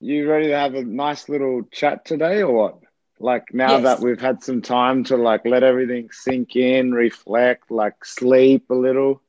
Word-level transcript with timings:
You 0.00 0.30
ready 0.30 0.48
to 0.48 0.56
have 0.56 0.74
a 0.74 0.84
nice 0.84 1.28
little 1.28 1.62
chat 1.72 2.04
today 2.04 2.42
or 2.42 2.52
what? 2.52 2.78
Like 3.18 3.54
now 3.54 3.78
Yes. 3.78 3.84
that 3.84 4.00
we've 4.00 4.20
had 4.20 4.42
some 4.42 4.60
time 4.60 5.04
to 5.04 5.16
like 5.16 5.46
let 5.46 5.62
everything 5.62 6.10
sink 6.12 6.54
in, 6.54 6.92
reflect, 6.92 7.70
like 7.70 8.04
sleep 8.04 8.68
a 8.68 8.74
little. 8.74 9.22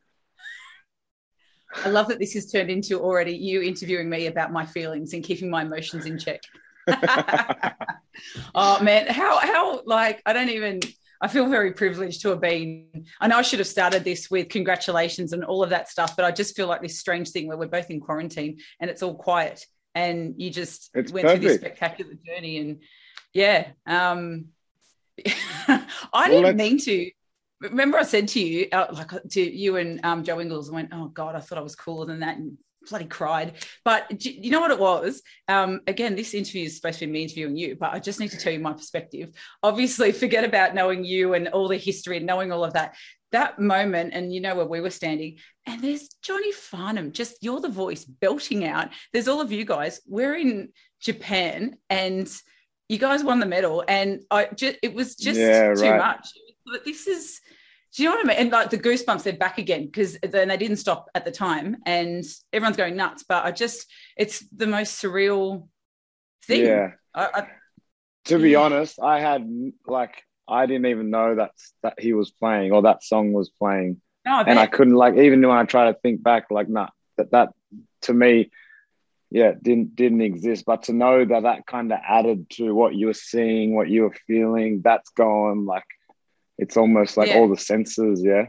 I 1.74 1.90
love 1.90 2.10
that 2.10 2.20
this 2.20 2.34
has 2.34 2.52
turned 2.52 2.70
into 2.70 3.00
already 3.00 3.32
you 3.32 3.62
interviewing 3.62 4.10
me 4.10 4.28
about 4.28 4.52
my 4.52 4.66
feelings 4.66 5.14
and 5.14 5.24
keeping 5.24 5.50
my 5.50 5.62
emotions 5.62 6.06
in 6.06 6.18
check. 6.18 6.42
oh 8.56 8.84
man, 8.84 9.08
how 9.08 9.38
how 9.40 9.82
like 9.86 10.22
I 10.26 10.34
don't 10.34 10.50
even 10.50 10.82
I 11.22 11.30
feel 11.30 11.48
very 11.48 11.72
privileged 11.72 12.22
to 12.24 12.30
have 12.30 12.42
been. 12.42 13.06
I 13.22 13.28
know 13.28 13.38
I 13.38 13.42
should 13.42 13.60
have 13.60 13.68
started 13.70 14.04
this 14.04 14.30
with 14.30 14.50
congratulations 14.50 15.32
and 15.32 15.46
all 15.46 15.64
of 15.64 15.70
that 15.70 15.88
stuff, 15.88 16.18
but 16.18 16.26
I 16.26 16.32
just 16.32 16.58
feel 16.58 16.68
like 16.68 16.82
this 16.82 17.00
strange 17.00 17.30
thing 17.30 17.48
where 17.48 17.58
we're 17.58 17.68
both 17.68 17.90
in 17.90 18.02
quarantine 18.02 18.60
and 18.82 18.90
it's 18.90 19.02
all 19.02 19.16
quiet 19.16 19.66
and 19.98 20.36
you 20.38 20.50
just 20.50 20.92
It's 20.94 21.12
went 21.12 21.28
through 21.30 21.40
this 21.40 21.56
spectacular 21.56 22.14
journey 22.26 22.58
and 22.60 22.82
yeah. 23.34 23.70
Um 23.86 24.50
I 25.28 25.86
Well, 26.26 26.30
didn't 26.30 26.58
mean 26.58 26.78
to 26.80 27.12
remember 27.62 27.98
I 27.98 28.04
said 28.04 28.28
to 28.30 28.40
you, 28.40 28.68
uh, 28.72 28.88
like 28.94 29.12
to 29.32 29.42
you 29.42 29.78
and 29.78 30.00
um, 30.06 30.24
Joe 30.24 30.40
Ingles, 30.40 30.70
I 30.70 30.74
went, 30.74 30.90
oh 30.94 31.08
God, 31.08 31.36
I 31.36 31.40
thought 31.40 31.58
I 31.58 31.62
was 31.62 31.76
cooler 31.76 32.06
than 32.06 32.20
that 32.20 32.38
and 32.38 32.58
bloody 32.90 33.06
cried. 33.06 33.54
But 33.86 34.24
you 34.26 34.52
know 34.52 34.62
what 34.62 34.72
it 34.72 34.80
was? 34.80 35.22
Um, 35.48 35.82
again, 35.88 36.16
this 36.16 36.34
interview 36.34 36.66
is 36.66 36.76
supposed 36.76 37.00
to 37.00 37.06
be 37.06 37.12
me 37.12 37.24
interviewing 37.24 37.58
you, 37.58 37.76
but 37.76 37.94
I 37.94 38.00
just 38.00 38.20
need 38.20 38.32
to 38.32 38.38
tell 38.38 38.54
you 38.54 38.60
my 38.60 38.74
perspective. 38.74 39.30
Obviously, 39.64 40.12
forget 40.12 40.44
about 40.44 40.76
knowing 40.76 41.04
you 41.04 41.34
and 41.34 41.48
all 41.50 41.68
the 41.68 41.78
history 41.78 42.18
and 42.18 42.26
knowing 42.26 42.52
all 42.52 42.64
of 42.64 42.74
that. 42.74 42.96
That 43.34 43.60
moment, 43.60 44.14
and 44.14 44.34
you 44.34 44.40
know 44.40 44.56
where 44.56 44.66
we 44.66 44.80
were 44.80 44.90
standing, 44.90 45.40
and 45.66 45.82
there's 45.82 46.08
Johnny 46.24 46.54
Farnham, 46.54 47.12
just 47.12 47.36
you're 47.42 47.60
the 47.60 47.68
voice 47.68 48.06
belting 48.06 48.64
out. 48.64 48.88
There's 49.12 49.28
all 49.28 49.42
of 49.42 49.52
you 49.52 49.66
guys. 49.66 50.00
We're 50.08 50.36
in 50.36 50.70
Japan 51.02 51.76
and 51.90 52.32
you 52.88 52.98
guys 52.98 53.26
won 53.26 53.42
the 53.42 53.46
medal, 53.46 53.84
and 53.86 54.22
I 54.32 54.48
just 54.56 54.78
it 54.82 54.94
was 54.94 55.18
just 55.18 55.38
Yeah, 55.38 55.74
too 55.74 55.82
right. 55.90 55.98
much. 55.98 56.30
But 56.72 56.86
this 56.86 57.06
is, 57.06 57.42
do 57.96 58.04
you 58.04 58.10
know 58.10 58.16
what 58.16 58.26
I 58.26 58.28
mean? 58.30 58.38
And 58.38 58.52
like 58.52 58.70
the 58.70 58.78
goosebumps, 58.78 59.24
they're 59.24 59.34
back 59.34 59.58
again 59.58 59.86
because 59.86 60.18
then 60.22 60.50
they 60.50 60.58
didn't 60.58 60.78
stop 60.78 61.10
at 61.16 61.26
the 61.26 61.32
time, 61.32 61.78
and 61.86 62.24
everyone's 62.54 62.78
going 62.78 62.96
nuts. 62.96 63.24
But 63.28 63.46
I 63.46 63.52
just, 63.52 63.86
it's 64.16 64.40
the 64.56 64.68
most 64.68 65.02
surreal 65.02 65.68
thing. 66.46 66.66
Yeah. 66.66 66.92
I, 67.16 67.26
I, 67.34 67.48
To 68.26 68.40
be 68.40 68.52
Yeah. 68.52 68.60
honest, 68.60 69.00
I 69.02 69.20
had 69.20 69.50
like 69.86 70.22
I 70.48 70.66
didn't 70.66 70.86
even 70.88 71.10
know 71.10 71.36
that 71.36 71.52
that 71.84 72.00
he 72.00 72.14
was 72.14 72.32
playing 72.32 72.72
or 72.72 72.82
that 72.84 73.04
song 73.04 73.34
was 73.34 73.50
playing. 73.50 74.02
no, 74.26 74.34
I 74.34 74.42
and 74.44 74.60
I 74.60 74.68
couldn't 74.68 74.96
like 74.96 75.16
even 75.18 75.42
when 75.42 75.58
I 75.58 75.64
try 75.66 75.92
to 75.92 75.98
think 76.00 76.22
back, 76.24 76.52
like 76.52 76.70
nah, 76.70 76.90
that 77.18 77.32
that 77.32 77.50
to 78.04 78.14
me, 78.14 78.52
yeah, 79.32 79.54
didn't 79.62 79.96
didn't 79.96 80.22
exist. 80.22 80.64
But 80.66 80.84
to 80.84 80.94
know 80.94 81.26
that 81.26 81.44
that 81.44 81.66
kind 81.66 81.92
of 81.92 82.00
added 82.08 82.50
to 82.52 82.74
what 82.76 82.96
you 82.96 83.08
were 83.08 83.14
seeing, 83.14 83.76
what 83.76 83.90
you 83.90 84.04
were 84.04 84.16
feeling, 84.28 84.82
that's 84.84 85.10
gone. 85.10 85.66
Like 85.66 85.84
it's 86.58 86.78
almost 86.78 87.18
like 87.18 87.30
Yeah. 87.30 87.38
all 87.38 87.50
the 87.50 87.58
senses. 87.58 88.24
Yeah, 88.24 88.48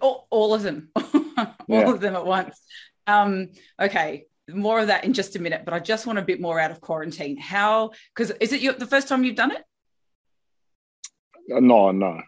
all, 0.00 0.26
all 0.30 0.54
of 0.54 0.62
them, 0.62 0.90
all 0.96 1.54
Yeah. 1.68 1.90
of 1.90 2.00
them 2.00 2.16
at 2.16 2.26
once. 2.26 2.60
Um, 3.06 3.50
okay, 3.80 4.24
more 4.48 4.80
of 4.80 4.86
that 4.88 5.04
in 5.04 5.12
just 5.12 5.36
a 5.36 5.38
minute. 5.38 5.62
But 5.64 5.74
I 5.74 5.78
just 5.80 6.06
want 6.06 6.18
a 6.18 6.22
bit 6.22 6.40
more 6.40 6.58
out 6.58 6.70
of 6.70 6.80
quarantine. 6.80 7.36
How? 7.36 7.90
Because 8.14 8.30
is 8.40 8.52
it 8.52 8.60
your, 8.60 8.72
the 8.74 8.86
first 8.86 9.08
time 9.08 9.24
you've 9.24 9.36
done 9.36 9.52
it? 9.52 9.62
Uh, 11.54 11.60
no, 11.60 11.90
no. 11.92 12.20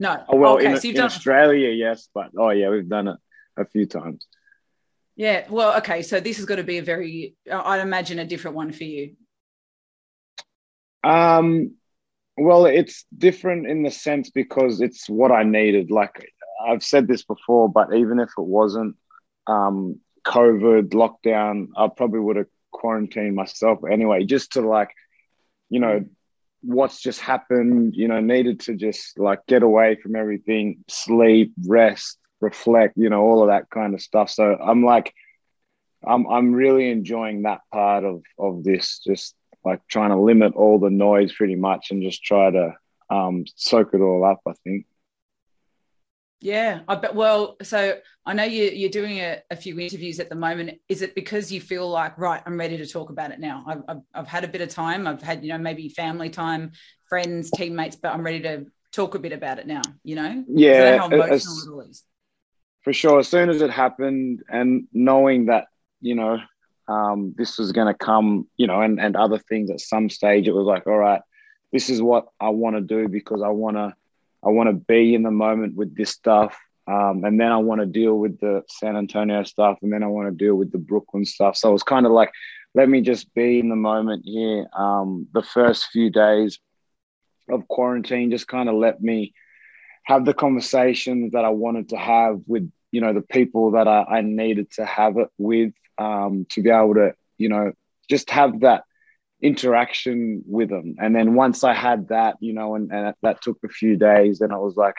No. 0.00 0.24
Oh 0.28 0.36
well, 0.36 0.54
okay, 0.56 0.72
in, 0.72 0.80
so 0.80 0.88
in. 0.88 1.00
Australia, 1.00 1.70
yes, 1.70 2.08
but 2.12 2.30
oh 2.36 2.50
yeah, 2.50 2.70
we've 2.70 2.88
done 2.88 3.06
it 3.08 3.16
a 3.56 3.64
few 3.64 3.86
times. 3.86 4.26
Yeah. 5.14 5.46
Well, 5.48 5.76
okay. 5.78 6.02
So 6.02 6.18
this 6.18 6.38
is 6.40 6.44
going 6.46 6.58
to 6.58 6.64
be 6.64 6.78
a 6.78 6.82
very, 6.82 7.34
I'd 7.50 7.80
imagine, 7.80 8.18
a 8.18 8.24
different 8.24 8.56
one 8.56 8.72
for 8.72 8.82
you. 8.82 9.14
Um, 11.04 11.74
well, 12.36 12.66
it's 12.66 13.04
different 13.16 13.66
in 13.66 13.82
the 13.82 13.90
sense 13.90 14.30
because 14.30 14.80
it's 14.80 15.08
what 15.08 15.30
I 15.32 15.42
needed. 15.42 15.90
Like 15.90 16.32
I've 16.66 16.82
said 16.82 17.06
this 17.06 17.24
before, 17.24 17.68
but 17.70 17.94
even 17.94 18.18
if 18.18 18.30
it 18.38 18.44
wasn't 18.44 18.96
um, 19.46 20.00
COVID 20.24 20.90
lockdown, 20.90 21.68
I 21.76 21.88
probably 21.88 22.20
would 22.20 22.36
have 22.36 22.46
quarantined 22.70 23.34
myself 23.34 23.80
anyway, 23.90 24.24
just 24.24 24.52
to 24.52 24.62
like, 24.62 24.90
you 25.68 25.80
know, 25.80 26.04
what's 26.62 27.00
just 27.00 27.20
happened. 27.20 27.94
You 27.96 28.08
know, 28.08 28.20
needed 28.20 28.60
to 28.60 28.76
just 28.76 29.18
like 29.18 29.40
get 29.46 29.62
away 29.62 29.96
from 29.96 30.16
everything, 30.16 30.84
sleep, 30.88 31.52
rest, 31.66 32.18
reflect. 32.40 32.96
You 32.96 33.10
know, 33.10 33.22
all 33.22 33.42
of 33.42 33.48
that 33.48 33.68
kind 33.70 33.94
of 33.94 34.00
stuff. 34.00 34.30
So 34.30 34.56
I'm 34.56 34.84
like, 34.84 35.12
I'm 36.06 36.26
I'm 36.26 36.52
really 36.52 36.90
enjoying 36.90 37.42
that 37.42 37.60
part 37.72 38.04
of 38.04 38.22
of 38.38 38.64
this. 38.64 39.00
Just 39.04 39.34
like 39.64 39.80
trying 39.88 40.10
to 40.10 40.20
limit 40.20 40.54
all 40.54 40.78
the 40.78 40.90
noise 40.90 41.32
pretty 41.32 41.56
much 41.56 41.90
and 41.90 42.02
just 42.02 42.22
try 42.24 42.50
to 42.50 42.74
um, 43.10 43.44
soak 43.56 43.94
it 43.94 44.00
all 44.00 44.24
up. 44.24 44.40
I 44.46 44.52
think. 44.64 44.86
Yeah, 46.40 46.80
I 46.88 46.96
bet. 46.96 47.14
Well, 47.14 47.56
so 47.62 47.98
I 48.26 48.32
know 48.34 48.42
you, 48.42 48.64
you're 48.64 48.90
doing 48.90 49.20
a, 49.20 49.38
a 49.48 49.54
few 49.54 49.78
interviews 49.78 50.18
at 50.18 50.28
the 50.28 50.34
moment. 50.34 50.80
Is 50.88 51.00
it 51.00 51.14
because 51.14 51.52
you 51.52 51.60
feel 51.60 51.88
like, 51.88 52.18
right, 52.18 52.42
I'm 52.44 52.58
ready 52.58 52.76
to 52.78 52.86
talk 52.86 53.10
about 53.10 53.30
it 53.30 53.38
now? 53.38 53.62
I've, 53.64 53.82
I've, 53.86 54.02
I've 54.12 54.26
had 54.26 54.42
a 54.42 54.48
bit 54.48 54.60
of 54.60 54.68
time. 54.68 55.06
I've 55.06 55.22
had, 55.22 55.44
you 55.44 55.52
know, 55.52 55.58
maybe 55.58 55.88
family 55.88 56.30
time, 56.30 56.72
friends, 57.08 57.48
teammates, 57.52 57.94
but 57.94 58.12
I'm 58.12 58.24
ready 58.24 58.40
to 58.40 58.66
talk 58.90 59.14
a 59.14 59.20
bit 59.20 59.32
about 59.32 59.60
it 59.60 59.68
now, 59.68 59.82
you 60.02 60.16
know? 60.16 60.44
Yeah, 60.48 60.98
how 60.98 61.06
emotional 61.06 61.32
as- 61.32 61.64
it 61.64 61.70
all 61.70 61.80
is. 61.82 62.04
for 62.82 62.92
sure. 62.92 63.20
As 63.20 63.28
soon 63.28 63.48
as 63.48 63.62
it 63.62 63.70
happened, 63.70 64.42
and 64.48 64.88
knowing 64.92 65.46
that 65.46 65.66
you 66.00 66.16
know 66.16 66.38
um, 66.88 67.34
this 67.36 67.58
was 67.58 67.72
going 67.72 67.86
to 67.86 67.94
come, 67.94 68.48
you 68.56 68.66
know, 68.66 68.80
and 68.80 69.00
and 69.00 69.16
other 69.16 69.38
things 69.38 69.70
at 69.70 69.80
some 69.80 70.10
stage, 70.10 70.48
it 70.48 70.52
was 70.52 70.66
like, 70.66 70.86
all 70.86 70.98
right, 70.98 71.20
this 71.72 71.88
is 71.88 72.02
what 72.02 72.26
I 72.40 72.50
want 72.50 72.76
to 72.76 72.82
do 72.82 73.08
because 73.08 73.42
I 73.42 73.48
want 73.48 73.76
to, 73.76 73.94
I 74.44 74.48
want 74.48 74.68
to 74.68 74.74
be 74.74 75.14
in 75.14 75.22
the 75.22 75.30
moment 75.30 75.76
with 75.76 75.96
this 75.96 76.10
stuff, 76.10 76.56
um, 76.86 77.24
and 77.24 77.40
then 77.40 77.52
I 77.52 77.58
want 77.58 77.80
to 77.80 77.86
deal 77.86 78.18
with 78.18 78.38
the 78.40 78.62
San 78.68 78.96
Antonio 78.96 79.42
stuff, 79.44 79.78
and 79.82 79.92
then 79.92 80.02
I 80.02 80.08
want 80.08 80.28
to 80.28 80.44
deal 80.44 80.54
with 80.54 80.72
the 80.72 80.78
Brooklyn 80.78 81.24
stuff. 81.24 81.56
So 81.56 81.70
it 81.70 81.72
was 81.72 81.82
kind 81.82 82.06
of 82.06 82.12
like, 82.12 82.30
let 82.74 82.88
me 82.88 83.00
just 83.00 83.32
be 83.34 83.58
in 83.58 83.68
the 83.68 83.76
moment 83.76 84.24
here. 84.24 84.66
Um, 84.76 85.28
the 85.32 85.42
first 85.42 85.86
few 85.92 86.10
days 86.10 86.58
of 87.48 87.68
quarantine 87.68 88.30
just 88.30 88.48
kind 88.48 88.68
of 88.68 88.74
let 88.76 89.02
me 89.02 89.34
have 90.04 90.24
the 90.24 90.34
conversations 90.34 91.32
that 91.32 91.44
I 91.44 91.50
wanted 91.50 91.90
to 91.90 91.96
have 91.96 92.40
with 92.46 92.70
you 92.90 93.00
know 93.00 93.12
the 93.12 93.22
people 93.22 93.72
that 93.72 93.88
I, 93.88 94.02
I 94.02 94.20
needed 94.20 94.70
to 94.72 94.84
have 94.84 95.16
it 95.16 95.28
with 95.38 95.72
um, 95.98 96.46
to 96.50 96.62
be 96.62 96.70
able 96.70 96.94
to 96.94 97.14
you 97.38 97.48
know 97.48 97.72
just 98.08 98.30
have 98.30 98.60
that 98.60 98.84
interaction 99.40 100.42
with 100.46 100.68
them 100.68 100.94
and 100.98 101.14
then 101.16 101.34
once 101.34 101.64
I 101.64 101.74
had 101.74 102.08
that 102.08 102.36
you 102.40 102.52
know 102.52 102.74
and, 102.76 102.92
and 102.92 103.14
that 103.22 103.42
took 103.42 103.58
a 103.64 103.68
few 103.68 103.96
days 103.96 104.38
then 104.38 104.52
I 104.52 104.58
was 104.58 104.76
like 104.76 104.96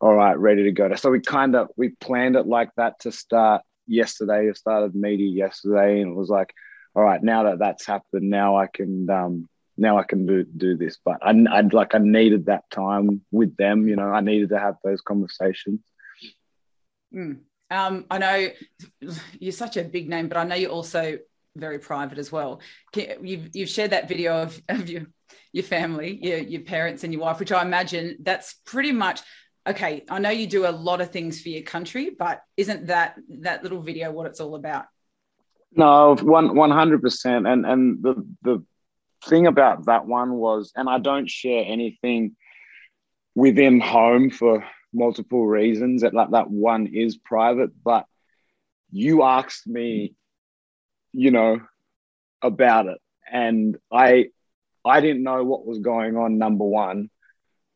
all 0.00 0.14
right 0.14 0.36
ready 0.36 0.64
to 0.64 0.72
go 0.72 0.92
so 0.96 1.10
we 1.10 1.20
kind 1.20 1.54
of 1.54 1.68
we 1.76 1.90
planned 1.90 2.34
it 2.34 2.46
like 2.46 2.70
that 2.76 2.98
to 3.00 3.12
start 3.12 3.62
yesterday 3.86 4.48
I 4.48 4.52
started 4.52 4.96
media 4.96 5.28
yesterday 5.28 6.00
and 6.00 6.10
it 6.10 6.16
was 6.16 6.28
like 6.28 6.52
all 6.96 7.04
right 7.04 7.22
now 7.22 7.44
that 7.44 7.60
that's 7.60 7.86
happened 7.86 8.30
now 8.30 8.56
I 8.56 8.66
can 8.66 9.08
um, 9.10 9.48
now 9.76 9.98
I 9.98 10.04
can 10.04 10.26
do 10.26 10.44
do 10.44 10.76
this. 10.76 10.98
But 11.04 11.18
I, 11.22 11.34
I'd 11.50 11.72
like 11.72 11.94
I 11.94 11.98
needed 11.98 12.46
that 12.46 12.68
time 12.70 13.22
with 13.30 13.56
them. 13.56 13.88
You 13.88 13.96
know, 13.96 14.08
I 14.08 14.20
needed 14.20 14.50
to 14.50 14.58
have 14.58 14.76
those 14.84 15.00
conversations. 15.00 15.80
Mm. 17.12 17.40
Um, 17.70 18.04
I 18.10 18.18
know 18.18 18.48
you're 19.38 19.52
such 19.52 19.76
a 19.76 19.84
big 19.84 20.08
name, 20.08 20.28
but 20.28 20.36
I 20.36 20.44
know 20.44 20.54
you're 20.54 20.70
also 20.70 21.18
very 21.56 21.78
private 21.78 22.18
as 22.18 22.30
well. 22.30 22.60
You've, 22.94 23.50
you've 23.52 23.68
shared 23.68 23.90
that 23.90 24.08
video 24.08 24.42
of, 24.42 24.60
of 24.68 24.88
your, 24.88 25.06
your 25.52 25.64
family, 25.64 26.18
your, 26.22 26.38
your 26.38 26.60
parents 26.62 27.04
and 27.04 27.12
your 27.12 27.22
wife, 27.22 27.38
which 27.38 27.52
I 27.52 27.62
imagine 27.62 28.18
that's 28.20 28.54
pretty 28.66 28.92
much 28.92 29.20
okay. 29.66 30.04
I 30.10 30.18
know 30.18 30.30
you 30.30 30.46
do 30.46 30.66
a 30.66 30.70
lot 30.70 31.00
of 31.00 31.10
things 31.10 31.40
for 31.40 31.48
your 31.48 31.62
country, 31.62 32.10
but 32.16 32.42
isn't 32.56 32.88
that 32.88 33.16
that 33.40 33.62
little 33.62 33.80
video 33.80 34.12
what 34.12 34.26
it's 34.26 34.40
all 34.40 34.56
about? 34.56 34.84
No, 35.72 36.16
one 36.16 36.54
one 36.54 36.70
hundred 36.70 37.02
percent. 37.02 37.46
And 37.46 37.64
and 37.64 38.02
the 38.02 38.26
the 38.42 38.64
thing 39.24 39.46
about 39.46 39.86
that 39.86 40.06
one 40.06 40.34
was, 40.34 40.72
and 40.76 40.88
I 40.88 40.98
don't 40.98 41.30
share 41.30 41.64
anything 41.66 42.36
within 43.34 43.80
home 43.80 44.30
for 44.30 44.64
multiple 44.94 45.46
reasons. 45.46 46.02
That 46.02 46.14
like 46.14 46.30
that 46.30 46.50
one 46.50 46.86
is 46.86 47.16
private, 47.16 47.70
but 47.82 48.06
you 48.90 49.22
asked 49.22 49.66
me, 49.66 50.14
you 51.12 51.30
know, 51.30 51.60
about 52.42 52.86
it, 52.86 52.98
and 53.30 53.76
I 53.92 54.26
I 54.84 55.00
didn't 55.00 55.22
know 55.22 55.44
what 55.44 55.66
was 55.66 55.78
going 55.78 56.16
on. 56.16 56.38
Number 56.38 56.64
one, 56.64 57.10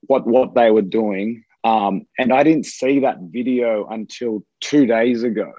what 0.02 0.26
what 0.26 0.54
they 0.54 0.70
were 0.70 0.82
doing, 0.82 1.44
um, 1.64 2.02
and 2.18 2.32
I 2.32 2.42
didn't 2.42 2.66
see 2.66 3.00
that 3.00 3.18
video 3.20 3.86
until 3.88 4.44
two 4.60 4.86
days 4.86 5.22
ago 5.22 5.52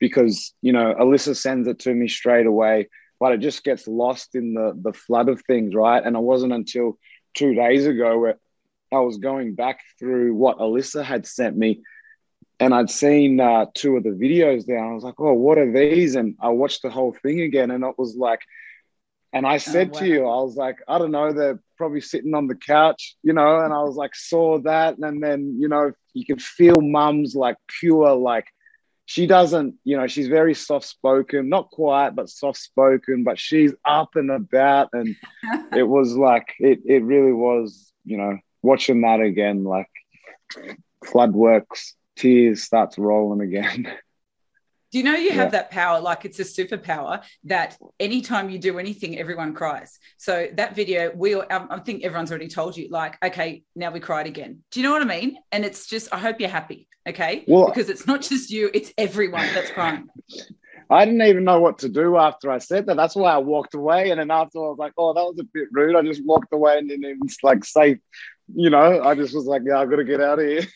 because 0.00 0.54
you 0.62 0.72
know 0.72 0.94
Alyssa 0.98 1.36
sends 1.36 1.68
it 1.68 1.78
to 1.80 1.94
me 1.94 2.08
straight 2.08 2.46
away, 2.46 2.88
but 3.20 3.32
it 3.32 3.38
just 3.38 3.64
gets 3.64 3.86
lost 3.86 4.34
in 4.34 4.54
the 4.54 4.72
the 4.82 4.92
flood 4.92 5.28
of 5.28 5.42
things, 5.42 5.74
right? 5.74 6.02
And 6.04 6.16
it 6.16 6.22
wasn't 6.22 6.52
until 6.52 6.98
two 7.34 7.54
days 7.54 7.86
ago 7.86 8.18
where 8.18 8.38
I 8.92 9.00
was 9.00 9.18
going 9.18 9.54
back 9.54 9.80
through 9.98 10.34
what 10.34 10.58
Alyssa 10.58 11.04
had 11.04 11.26
sent 11.26 11.56
me, 11.56 11.82
and 12.60 12.74
I'd 12.74 12.90
seen 12.90 13.40
uh, 13.40 13.66
two 13.74 13.96
of 13.96 14.04
the 14.04 14.10
videos 14.10 14.66
there. 14.66 14.84
I 14.84 14.94
was 14.94 15.04
like, 15.04 15.18
"Oh, 15.18 15.32
what 15.32 15.58
are 15.58 15.72
these?" 15.72 16.14
And 16.14 16.36
I 16.40 16.48
watched 16.50 16.82
the 16.82 16.90
whole 16.90 17.12
thing 17.22 17.40
again, 17.40 17.70
and 17.70 17.84
it 17.84 17.98
was 17.98 18.16
like, 18.16 18.40
and 19.32 19.46
I 19.46 19.58
said 19.58 19.88
oh, 19.88 19.94
wow. 19.94 20.00
to 20.00 20.06
you, 20.06 20.20
I 20.20 20.42
was 20.42 20.56
like, 20.56 20.76
I 20.86 20.98
don't 20.98 21.10
know, 21.10 21.32
they're 21.32 21.60
probably 21.76 22.00
sitting 22.00 22.34
on 22.34 22.46
the 22.46 22.54
couch, 22.54 23.16
you 23.22 23.32
know, 23.32 23.60
and 23.60 23.72
I 23.72 23.82
was 23.82 23.96
like, 23.96 24.14
saw 24.14 24.58
that, 24.60 24.98
and 24.98 25.22
then 25.22 25.56
you 25.60 25.68
know, 25.68 25.92
you 26.12 26.24
can 26.24 26.38
feel 26.38 26.80
Mum's 26.80 27.34
like 27.34 27.56
pure 27.80 28.14
like 28.14 28.46
she 29.06 29.26
doesn't, 29.26 29.74
you 29.84 29.96
know, 29.96 30.06
she's 30.06 30.28
very 30.28 30.54
soft 30.54 30.86
spoken, 30.86 31.48
not 31.48 31.70
quiet, 31.70 32.14
but 32.14 32.30
soft 32.30 32.58
spoken, 32.58 33.22
but 33.22 33.38
she's 33.38 33.74
up 33.84 34.16
and 34.16 34.30
about. 34.30 34.88
And 34.92 35.14
it 35.72 35.82
was 35.82 36.16
like, 36.16 36.54
it, 36.58 36.80
it 36.86 37.02
really 37.04 37.32
was, 37.32 37.92
you 38.04 38.16
know, 38.16 38.38
watching 38.64 39.02
that 39.02 39.20
again, 39.20 39.62
like 39.64 39.90
flood 41.04 41.32
works, 41.32 41.94
tears 42.16 42.62
starts 42.62 42.98
rolling 42.98 43.40
again. 43.40 43.92
Do 44.90 44.98
you 44.98 45.04
know 45.04 45.16
you 45.16 45.30
have 45.30 45.46
yeah. 45.46 45.58
that 45.58 45.72
power? 45.72 46.00
Like 46.00 46.24
it's 46.24 46.38
a 46.38 46.44
superpower 46.44 47.24
that 47.44 47.76
anytime 47.98 48.48
you 48.48 48.60
do 48.60 48.78
anything, 48.78 49.18
everyone 49.18 49.52
cries. 49.52 49.98
So 50.18 50.46
that 50.54 50.76
video, 50.76 51.10
we, 51.12 51.34
um, 51.34 51.66
I 51.68 51.80
think 51.80 52.04
everyone's 52.04 52.30
already 52.30 52.46
told 52.46 52.76
you, 52.76 52.88
like, 52.90 53.18
okay, 53.20 53.64
now 53.74 53.90
we 53.90 53.98
cried 53.98 54.28
again. 54.28 54.62
Do 54.70 54.78
you 54.78 54.86
know 54.86 54.92
what 54.92 55.02
I 55.02 55.06
mean? 55.06 55.36
And 55.50 55.64
it's 55.64 55.88
just, 55.88 56.14
I 56.14 56.18
hope 56.18 56.38
you're 56.38 56.48
happy. 56.48 56.86
Okay. 57.08 57.44
Well, 57.48 57.66
because 57.66 57.90
it's 57.90 58.06
not 58.06 58.22
just 58.22 58.50
you, 58.50 58.70
it's 58.72 58.92
everyone 58.96 59.48
that's 59.52 59.72
crying. 59.72 60.06
I 60.88 61.04
didn't 61.04 61.22
even 61.22 61.42
know 61.42 61.60
what 61.60 61.78
to 61.78 61.88
do 61.88 62.16
after 62.16 62.50
I 62.50 62.58
said 62.58 62.86
that. 62.86 62.96
That's 62.96 63.16
why 63.16 63.32
I 63.32 63.38
walked 63.38 63.74
away. 63.74 64.10
And 64.10 64.20
then 64.20 64.30
after 64.30 64.58
I 64.58 64.68
was 64.68 64.78
like, 64.78 64.92
oh, 64.96 65.12
that 65.12 65.24
was 65.24 65.40
a 65.40 65.44
bit 65.52 65.68
rude. 65.72 65.96
I 65.96 66.02
just 66.02 66.24
walked 66.24 66.52
away 66.52 66.78
and 66.78 66.88
didn't 66.88 67.04
even 67.04 67.28
like 67.42 67.64
say, 67.64 67.98
you 68.52 68.70
know, 68.70 69.02
I 69.02 69.14
just 69.14 69.34
was 69.34 69.46
like, 69.46 69.62
yeah, 69.64 69.78
I've 69.78 69.90
got 69.90 69.96
to 69.96 70.04
get 70.04 70.20
out 70.20 70.38
of 70.38 70.46
here. 70.46 70.66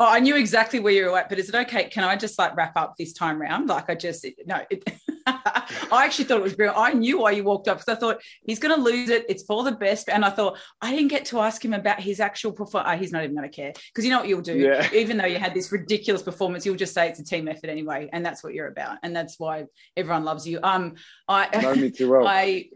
Oh, 0.00 0.06
I 0.08 0.20
knew 0.20 0.36
exactly 0.36 0.78
where 0.78 0.92
you 0.92 1.06
were 1.06 1.18
at, 1.18 1.28
but 1.28 1.40
is 1.40 1.48
it 1.48 1.56
okay? 1.56 1.88
Can 1.88 2.04
I 2.04 2.14
just 2.14 2.38
like 2.38 2.56
wrap 2.56 2.76
up 2.76 2.94
this 2.96 3.12
time 3.12 3.40
round? 3.40 3.68
Like 3.68 3.90
I 3.90 3.96
just 3.96 4.24
no, 4.46 4.60
it, 4.70 4.88
I 5.26 6.04
actually 6.04 6.26
thought 6.26 6.38
it 6.38 6.44
was 6.44 6.54
brilliant. 6.54 6.78
I 6.78 6.92
knew 6.92 7.18
why 7.18 7.32
you 7.32 7.42
walked 7.42 7.66
up 7.66 7.78
because 7.78 7.96
I 7.96 7.98
thought 7.98 8.22
he's 8.42 8.60
going 8.60 8.76
to 8.76 8.80
lose 8.80 9.08
it. 9.08 9.26
It's 9.28 9.42
for 9.42 9.64
the 9.64 9.72
best, 9.72 10.08
and 10.08 10.24
I 10.24 10.30
thought 10.30 10.56
I 10.80 10.92
didn't 10.92 11.08
get 11.08 11.24
to 11.26 11.40
ask 11.40 11.64
him 11.64 11.72
about 11.74 11.98
his 11.98 12.20
actual 12.20 12.52
performance. 12.52 12.94
Oh, 12.94 12.96
he's 12.96 13.10
not 13.10 13.24
even 13.24 13.34
going 13.34 13.50
to 13.50 13.54
care 13.54 13.72
because 13.72 14.04
you 14.04 14.10
know 14.12 14.20
what 14.20 14.28
you'll 14.28 14.40
do. 14.40 14.56
Yeah. 14.56 14.88
Even 14.94 15.16
though 15.16 15.26
you 15.26 15.40
had 15.40 15.52
this 15.52 15.72
ridiculous 15.72 16.22
performance, 16.22 16.64
you'll 16.64 16.76
just 16.76 16.94
say 16.94 17.08
it's 17.08 17.18
a 17.18 17.24
team 17.24 17.48
effort 17.48 17.68
anyway, 17.68 18.08
and 18.12 18.24
that's 18.24 18.44
what 18.44 18.54
you're 18.54 18.68
about, 18.68 18.98
and 19.02 19.16
that's 19.16 19.34
why 19.40 19.64
everyone 19.96 20.24
loves 20.24 20.46
you. 20.46 20.60
Um, 20.62 20.94
I 21.26 21.60
know 21.60 21.74
me 21.74 21.90
too 21.90 22.08
well. 22.08 22.24
I 22.28 22.68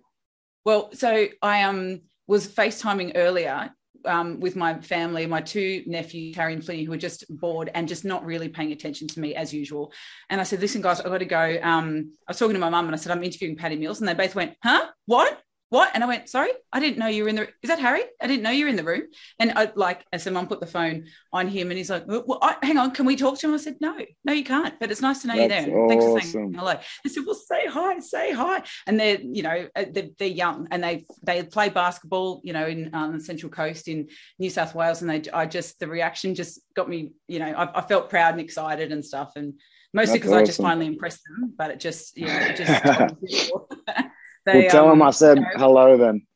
well, 0.64 0.90
so 0.92 1.28
I 1.40 1.62
um 1.62 2.00
was 2.26 2.48
FaceTiming 2.48 3.12
earlier 3.14 3.72
um, 4.04 4.40
with 4.40 4.56
my 4.56 4.80
family, 4.80 5.26
my 5.26 5.40
two 5.40 5.82
nephews, 5.86 6.36
Harry 6.36 6.54
and 6.54 6.62
Flinny, 6.62 6.84
who 6.84 6.90
were 6.90 6.96
just 6.96 7.24
bored 7.28 7.70
and 7.74 7.88
just 7.88 8.04
not 8.04 8.24
really 8.24 8.48
paying 8.48 8.72
attention 8.72 9.08
to 9.08 9.20
me 9.20 9.34
as 9.34 9.52
usual. 9.52 9.92
And 10.30 10.40
I 10.40 10.44
said, 10.44 10.60
listen, 10.60 10.82
guys, 10.82 11.00
I've 11.00 11.06
got 11.06 11.18
to 11.18 11.24
go. 11.24 11.58
Um, 11.62 12.12
I 12.26 12.30
was 12.30 12.38
talking 12.38 12.54
to 12.54 12.60
my 12.60 12.70
mum 12.70 12.86
and 12.86 12.94
I 12.94 12.98
said, 12.98 13.12
I'm 13.12 13.22
interviewing 13.22 13.56
Patty 13.56 13.76
Mills. 13.76 14.00
And 14.00 14.08
they 14.08 14.14
both 14.14 14.34
went, 14.34 14.54
huh? 14.62 14.86
What? 15.06 15.40
What? 15.72 15.90
And 15.94 16.04
I 16.04 16.06
went, 16.06 16.28
sorry, 16.28 16.50
I 16.70 16.80
didn't 16.80 16.98
know 16.98 17.06
you 17.06 17.22
were 17.22 17.30
in 17.30 17.36
the, 17.36 17.48
is 17.62 17.68
that 17.68 17.78
Harry? 17.78 18.02
I 18.20 18.26
didn't 18.26 18.42
know 18.42 18.50
you 18.50 18.66
were 18.66 18.68
in 18.68 18.76
the 18.76 18.84
room. 18.84 19.04
And 19.38 19.52
I 19.56 19.72
like, 19.74 20.04
and 20.12 20.20
so 20.20 20.30
mum 20.30 20.46
put 20.46 20.60
the 20.60 20.66
phone 20.66 21.06
on 21.32 21.48
him 21.48 21.70
and 21.70 21.78
he's 21.78 21.88
like, 21.88 22.04
well, 22.06 22.38
I, 22.42 22.56
hang 22.62 22.76
on, 22.76 22.90
can 22.90 23.06
we 23.06 23.16
talk 23.16 23.38
to 23.38 23.48
him? 23.48 23.54
I 23.54 23.56
said, 23.56 23.76
no, 23.80 23.96
no, 24.22 24.34
you 24.34 24.44
can't, 24.44 24.78
but 24.78 24.90
it's 24.90 25.00
nice 25.00 25.22
to 25.22 25.28
know 25.28 25.36
That's 25.36 25.66
you're 25.66 25.74
there. 25.78 25.88
Thanks 25.88 26.04
for 26.04 26.20
saying 26.20 26.52
hello. 26.52 26.74
They 27.02 27.08
said, 27.08 27.22
well, 27.24 27.34
say 27.34 27.66
hi, 27.66 27.98
say 28.00 28.32
hi. 28.34 28.62
And 28.86 29.00
they're, 29.00 29.18
you 29.18 29.42
know, 29.42 29.66
uh, 29.74 29.86
they're, 29.90 30.10
they're 30.18 30.28
young 30.28 30.68
and 30.70 30.84
they, 30.84 31.06
they 31.22 31.42
play 31.42 31.70
basketball, 31.70 32.42
you 32.44 32.52
know, 32.52 32.66
in 32.66 32.90
um, 32.92 33.14
the 33.16 33.24
Central 33.24 33.50
Coast 33.50 33.88
in 33.88 34.08
New 34.38 34.50
South 34.50 34.74
Wales. 34.74 35.00
And 35.00 35.08
they, 35.08 35.30
I 35.32 35.46
just, 35.46 35.80
the 35.80 35.88
reaction 35.88 36.34
just 36.34 36.60
got 36.76 36.86
me, 36.86 37.12
you 37.28 37.38
know, 37.38 37.50
I, 37.50 37.78
I 37.78 37.80
felt 37.80 38.10
proud 38.10 38.34
and 38.34 38.42
excited 38.42 38.92
and 38.92 39.02
stuff. 39.02 39.32
And 39.36 39.54
mostly 39.94 40.18
because 40.18 40.32
awesome. 40.32 40.42
I 40.42 40.46
just 40.46 40.60
finally 40.60 40.86
impressed 40.86 41.22
them, 41.24 41.54
but 41.56 41.70
it 41.70 41.80
just, 41.80 42.14
you 42.18 42.26
know, 42.26 42.38
it 42.38 42.56
just, 42.56 43.52
they, 44.44 44.62
well, 44.62 44.70
tell 44.70 44.88
um, 44.88 44.98
them 44.98 45.08
I 45.08 45.10
said 45.10 45.38
you 45.38 45.44
know, 45.44 45.50
hello 45.56 45.96
then. 45.96 46.26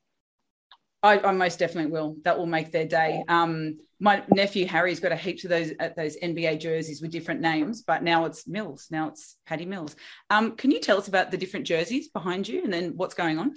I, 1.03 1.21
I, 1.21 1.33
most 1.33 1.59
definitely 1.59 1.93
will. 1.93 2.17
That 2.25 2.39
will 2.39 2.47
make 2.47 2.73
their 2.73 2.87
day. 2.87 3.23
Um, 3.29 3.79
my 4.01 4.23
nephew 4.29 4.67
Harry's 4.67 5.01
got 5.01 5.13
a 5.13 5.17
heap 5.17 5.43
of 5.45 5.51
those 5.51 5.73
uh, 5.79 5.91
those 5.97 6.17
NBA 6.17 6.61
jerseys 6.61 7.01
with 7.01 7.11
different 7.11 7.41
names, 7.41 7.83
but 7.83 8.03
now 8.03 8.25
it's 8.25 8.47
Mills. 8.47 8.89
Now 8.91 9.09
it's 9.09 9.37
Patty 9.47 9.65
Mills. 9.65 9.95
Um, 10.31 10.57
can 10.57 10.71
you 10.71 10.81
tell 10.81 10.99
us 10.99 11.09
about 11.09 11.31
the 11.31 11.37
different 11.37 11.67
jerseys 11.67 12.09
behind 12.09 12.49
you 12.49 12.65
and 12.65 12.73
then 12.73 12.93
what's 12.97 13.15
going 13.15 13.39
on? 13.39 13.55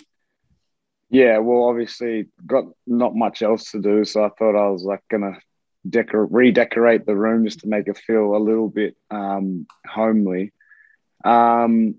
Yeah, 1.09 1.39
well, 1.39 1.67
obviously 1.67 2.27
got 2.45 2.65
not 2.85 3.15
much 3.15 3.41
else 3.41 3.71
to 3.71 3.81
do, 3.81 4.05
so 4.05 4.23
I 4.23 4.29
thought 4.37 4.55
I 4.55 4.69
was 4.69 4.83
like 4.83 5.01
gonna 5.09 5.39
decor- 5.87 6.27
redecorate 6.27 7.05
the 7.05 7.15
room 7.15 7.45
just 7.45 7.61
to 7.61 7.67
make 7.67 7.87
it 7.87 7.97
feel 7.97 8.35
a 8.35 8.37
little 8.37 8.69
bit 8.69 8.95
um, 9.09 9.65
homely. 9.87 10.53
Um, 11.25 11.95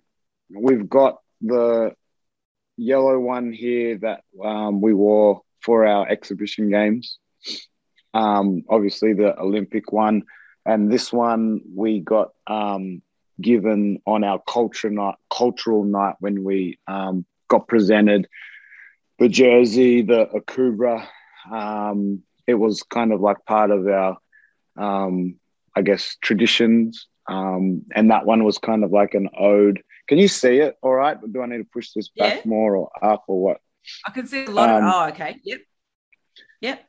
we've 0.48 0.88
got 0.88 1.18
the 1.40 1.92
yellow 2.80 3.18
one 3.18 3.52
here 3.52 3.98
that 3.98 4.24
um, 4.42 4.80
we 4.80 4.94
wore 4.94 5.42
for 5.60 5.86
our 5.86 6.08
exhibition 6.08 6.70
games. 6.70 7.18
Um, 8.14 8.64
obviously, 8.68 9.12
the 9.12 9.38
Olympic 9.38 9.92
one, 9.92 10.24
and 10.64 10.90
this 10.90 11.12
one 11.12 11.60
we 11.74 12.00
got 12.00 12.30
um, 12.46 13.02
given 13.40 14.00
on 14.06 14.24
our 14.24 14.40
culture 14.48 14.90
night, 14.90 15.16
cultural 15.30 15.84
night 15.84 16.16
when 16.20 16.42
we 16.42 16.78
um, 16.88 17.24
got 17.48 17.68
presented 17.68 18.26
the 19.18 19.28
jersey, 19.28 20.02
the 20.02 20.26
Akubra. 20.34 21.06
Um, 21.52 22.22
it 22.46 22.54
was 22.54 22.82
kind 22.82 23.12
of 23.12 23.20
like 23.20 23.44
part 23.44 23.70
of 23.70 23.86
our, 23.86 24.16
um, 24.76 25.36
I 25.76 25.82
guess, 25.82 26.16
traditions. 26.22 27.06
and 27.28 28.10
that 28.10 28.24
one 28.24 28.42
was 28.44 28.58
kind 28.58 28.82
of 28.82 28.90
like 28.90 29.14
an 29.14 29.28
ode 29.38 29.82
can 30.10 30.18
you 30.18 30.26
see 30.26 30.56
it 30.56 30.76
all 30.82 30.92
right? 30.92 31.16
Do 31.32 31.40
I 31.40 31.46
need 31.46 31.58
to 31.58 31.68
push 31.72 31.92
this 31.92 32.08
back 32.08 32.38
yeah. 32.38 32.42
more 32.44 32.74
or 32.74 32.90
up 33.00 33.22
or 33.28 33.40
what? 33.40 33.58
I 34.04 34.10
can 34.10 34.26
see 34.26 34.44
a 34.44 34.50
lot 34.50 34.68
um, 34.68 34.84
of, 34.84 34.92
oh, 34.92 35.08
okay. 35.10 35.36
Yep. 35.44 35.60
Yep. 36.62 36.84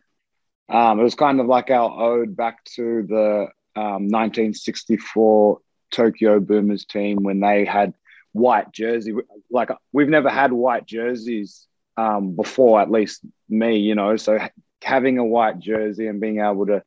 Um, 0.69 0.99
it 0.99 1.03
was 1.03 1.13
kind 1.13 1.39
of 1.39 1.45
like 1.45 1.69
our 1.69 2.01
ode 2.01 2.35
back 2.35 2.63
to 2.77 3.05
the 3.07 3.47
um, 3.79 4.09
1964 4.09 5.59
Tokyo 5.91 6.39
Boomers 6.39 6.85
team 6.85 7.21
when 7.21 7.39
they 7.41 7.63
had 7.63 7.93
white 8.31 8.71
jersey. 8.71 9.13
Like 9.51 9.69
we've 9.91 10.09
never 10.09 10.29
had 10.29 10.51
white 10.51 10.87
jerseys 10.87 11.67
um, 11.97 12.35
before, 12.35 12.81
at 12.81 12.89
least 12.89 13.21
me, 13.47 13.77
you 13.77 13.93
know. 13.93 14.17
So 14.17 14.39
having 14.81 15.19
a 15.19 15.25
white 15.25 15.59
jersey 15.59 16.07
and 16.07 16.19
being 16.19 16.39
able 16.39 16.65
to 16.65 16.83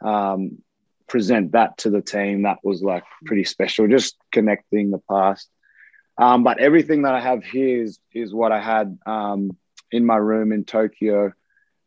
um, 0.00 0.58
present 1.08 1.52
that 1.52 1.78
to 1.78 1.90
the 1.90 2.02
team, 2.02 2.42
that 2.42 2.58
was 2.62 2.84
like 2.84 3.02
pretty 3.24 3.42
special. 3.42 3.88
Just 3.88 4.16
connecting 4.30 4.92
the 4.92 5.02
past 5.10 5.48
um, 6.18 6.44
but 6.44 6.58
everything 6.58 7.02
that 7.02 7.14
I 7.14 7.20
have 7.20 7.44
here 7.44 7.82
is 7.82 7.98
is 8.12 8.34
what 8.34 8.52
I 8.52 8.60
had 8.60 8.98
um, 9.06 9.56
in 9.90 10.04
my 10.04 10.16
room 10.16 10.52
in 10.52 10.64
Tokyo, 10.64 11.32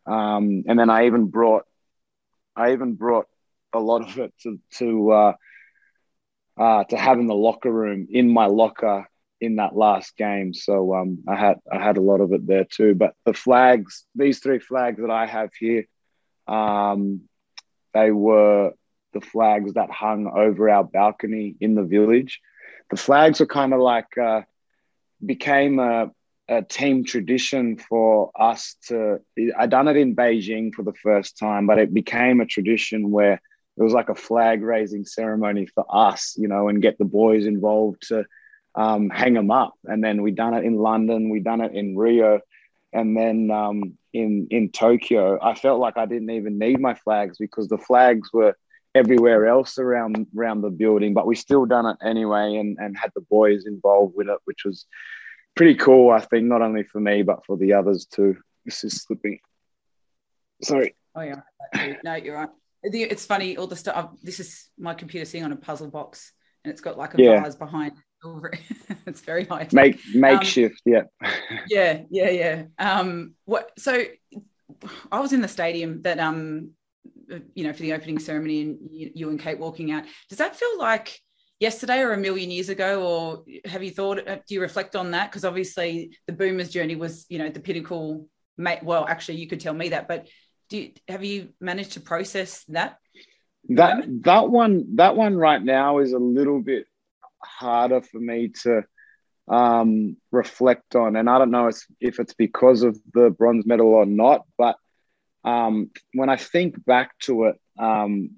um, 0.06 0.64
and 0.68 0.80
then 0.80 0.90
I 0.90 1.06
even 1.06 1.28
brought 1.28 1.66
I 2.56 2.74
even 2.74 2.94
brought 2.94 3.28
a 3.74 3.80
lot 3.80 4.02
of 4.02 4.18
it 4.18 4.34
to 4.44 4.60
to 4.78 5.12
uh, 5.12 5.34
uh, 6.58 6.84
to 6.86 6.98
have 6.98 7.20
in 7.20 7.28
the 7.28 7.36
locker 7.36 7.72
room 7.72 8.08
in 8.10 8.32
my 8.32 8.48
locker 8.48 9.08
in 9.42 9.58
that 9.58 9.76
last 9.76 10.16
game. 10.18 10.54
So 10.54 10.96
um, 10.96 11.20
I 11.28 11.36
had 11.36 11.60
I 11.72 11.84
had 11.84 11.98
a 11.98 12.02
lot 12.02 12.22
of 12.22 12.32
it 12.34 12.48
there 12.48 12.66
too. 12.66 12.96
But 12.96 13.14
the 13.26 13.34
flags, 13.34 14.06
these 14.16 14.40
three 14.40 14.60
flags 14.60 15.02
that 15.02 15.12
I 15.12 15.26
have 15.28 15.52
here, 15.54 15.86
um, 16.48 17.22
they 17.94 18.12
were 18.12 18.72
the 19.14 19.22
flags 19.22 19.74
that 19.74 19.92
hung 19.92 20.28
over 20.28 20.70
our 20.70 20.84
balcony 20.84 21.56
in 21.62 21.76
the 21.76 21.84
village 21.84 22.42
the 22.90 22.98
flags 22.98 23.40
were 23.40 23.46
kind 23.46 23.74
of 23.74 23.80
like 23.80 24.18
uh, 24.18 24.42
became 25.26 25.80
a, 25.80 26.12
a 26.48 26.62
team 26.62 27.04
tradition 27.04 27.78
for 27.78 28.32
us 28.40 28.76
to. 28.88 29.20
I 29.58 29.68
done 29.68 29.88
it 29.88 29.98
in 29.98 30.16
Beijing 30.16 30.74
for 30.74 30.84
the 30.84 30.94
first 30.94 31.38
time, 31.38 31.68
but 31.68 31.80
it 31.80 31.94
became 31.94 32.42
a 32.42 32.46
tradition 32.46 33.12
where 33.12 33.42
it 33.78 33.84
was 33.84 33.94
like 33.94 34.10
a 34.10 34.16
flag 34.16 34.62
raising 34.62 35.06
ceremony 35.06 35.66
for 35.66 35.86
us, 35.90 36.36
you 36.38 36.48
know, 36.48 36.70
and 36.70 36.82
get 36.82 36.98
the 36.98 37.06
boys 37.06 37.46
involved 37.46 38.08
to 38.08 38.26
um, 38.76 39.10
hang 39.10 39.34
them 39.34 39.52
up. 39.52 39.74
And 39.84 40.04
then 40.04 40.22
we 40.22 40.32
done 40.32 40.54
it 40.54 40.64
in 40.64 40.76
London, 40.76 41.30
we 41.30 41.40
done 41.40 41.62
it 41.62 41.74
in 41.74 41.98
Rio, 41.98 42.40
and 42.94 43.18
then 43.18 43.52
um, 43.52 43.98
in 44.14 44.48
in 44.52 44.72
Tokyo. 44.72 45.40
I 45.42 45.56
felt 45.56 45.80
like 45.80 45.98
I 45.98 46.06
didn't 46.06 46.30
even 46.30 46.60
need 46.60 46.80
my 46.80 46.94
flags 46.94 47.38
because 47.38 47.68
the 47.68 47.78
flags 47.78 48.32
were 48.32 48.56
everywhere 48.96 49.46
else 49.46 49.78
around 49.78 50.26
around 50.36 50.62
the 50.62 50.70
building, 50.70 51.14
but 51.14 51.28
we 51.28 51.36
still 51.36 51.66
done 51.66 51.86
it 51.86 51.98
anyway 52.02 52.56
and, 52.56 52.78
and 52.80 52.98
had 52.98 53.12
the 53.14 53.22
boys 53.30 53.66
involved 53.66 54.16
with 54.16 54.30
it, 54.30 54.40
which 54.46 54.64
was 54.66 54.86
pretty 55.56 55.76
cool, 55.76 56.12
I 56.12 56.22
think, 56.22 56.46
not 56.46 56.62
only 56.62 56.84
for 56.84 57.00
me, 57.00 57.22
but 57.22 57.46
for 57.46 57.58
the 57.58 57.74
others 57.74 58.06
too. 58.06 58.38
This 58.64 58.84
is 58.84 59.04
slipping. 59.04 59.40
Sorry. 60.64 60.96
Oh, 61.14 61.22
yeah. 61.22 61.42
No, 62.04 62.16
you're 62.16 62.36
right. 62.36 62.50
It's 62.84 63.26
funny, 63.26 63.58
all 63.58 63.68
the 63.68 63.76
stuff. 63.76 64.12
This 64.24 64.40
is 64.40 64.70
my 64.78 64.94
computer 64.94 65.26
sitting 65.26 65.44
on 65.44 65.52
a 65.52 65.58
puzzle 65.58 65.90
box 65.90 66.32
and 66.64 66.72
it's 66.72 66.82
got 66.82 66.98
like 66.98 67.14
a 67.14 67.22
yeah. 67.22 67.44
vase 67.44 67.56
behind 67.56 67.94
it. 67.94 68.60
it's 69.06 69.22
very 69.32 69.46
high. 69.46 69.68
Make 69.72 70.00
makeshift, 70.14 70.82
um, 70.88 70.94
yeah. 70.94 71.02
yeah, 71.70 72.02
yeah, 72.10 72.30
yeah. 72.30 72.64
Um, 72.80 73.36
what? 73.46 73.72
So, 73.78 74.04
I 75.12 75.20
was 75.20 75.32
in 75.32 75.42
the 75.42 75.48
stadium 75.48 76.02
that 76.02 76.20
um, 76.20 76.72
you 77.54 77.64
know, 77.64 77.74
for 77.74 77.82
the 77.82 77.94
opening 77.94 78.20
ceremony, 78.20 78.62
and 78.62 78.78
you, 78.92 79.12
you 79.14 79.30
and 79.30 79.40
Cate 79.40 79.60
walking 79.60 79.92
out. 79.92 80.04
Does 80.30 80.38
that 80.38 80.56
feel 80.56 80.78
like 80.78 81.20
yesterday 81.60 82.00
or 82.00 82.14
a 82.14 82.18
million 82.18 82.52
years 82.52 82.70
ago, 82.70 83.06
or 83.06 83.44
have 83.66 83.84
you 83.84 83.92
thought? 83.92 84.28
Uh, 84.28 84.36
do 84.48 84.54
you 84.54 84.62
reflect 84.62 84.96
on 84.96 85.12
that? 85.12 85.32
Because 85.32 85.46
obviously, 85.46 86.18
the 86.28 86.34
Boomers' 86.34 86.70
journey 86.70 86.96
was, 86.96 87.26
you 87.30 87.40
know, 87.40 87.50
the 87.50 87.60
pinnacle. 87.60 88.28
Well, 88.58 89.06
actually, 89.08 89.36
you 89.36 89.48
could 89.48 89.60
tell 89.60 89.74
me 89.74 89.90
that, 89.90 90.08
but 90.08 90.28
do 90.70 90.78
you, 90.78 90.92
have 91.08 91.24
you 91.24 91.50
managed 91.60 91.94
to 91.94 92.00
process 92.00 92.64
that? 92.70 92.98
That 93.70 93.98
moment? 93.98 94.24
that 94.24 94.50
one 94.50 94.96
that 94.96 95.16
one 95.16 95.36
right 95.36 95.62
now 95.62 96.00
is 96.00 96.14
a 96.14 96.20
little 96.20 96.62
bit 96.62 96.86
harder 97.44 98.02
for 98.02 98.20
me 98.20 98.50
to 98.64 98.84
um, 99.48 100.18
reflect 100.32 100.96
on. 100.96 101.16
And 101.16 101.30
I 101.30 101.38
don't 101.38 101.52
know 101.52 101.70
if 102.00 102.20
it's 102.20 102.34
because 102.34 102.84
of 102.84 103.00
the 103.14 103.30
bronze 103.30 103.66
medal 103.66 103.88
or 103.88 104.06
not, 104.06 104.46
but 104.58 104.78
um, 105.46 105.92
when 106.14 106.28
I 106.28 106.38
think 106.38 106.84
back 106.84 107.18
to 107.20 107.46
it, 107.46 107.56
um, 107.78 108.32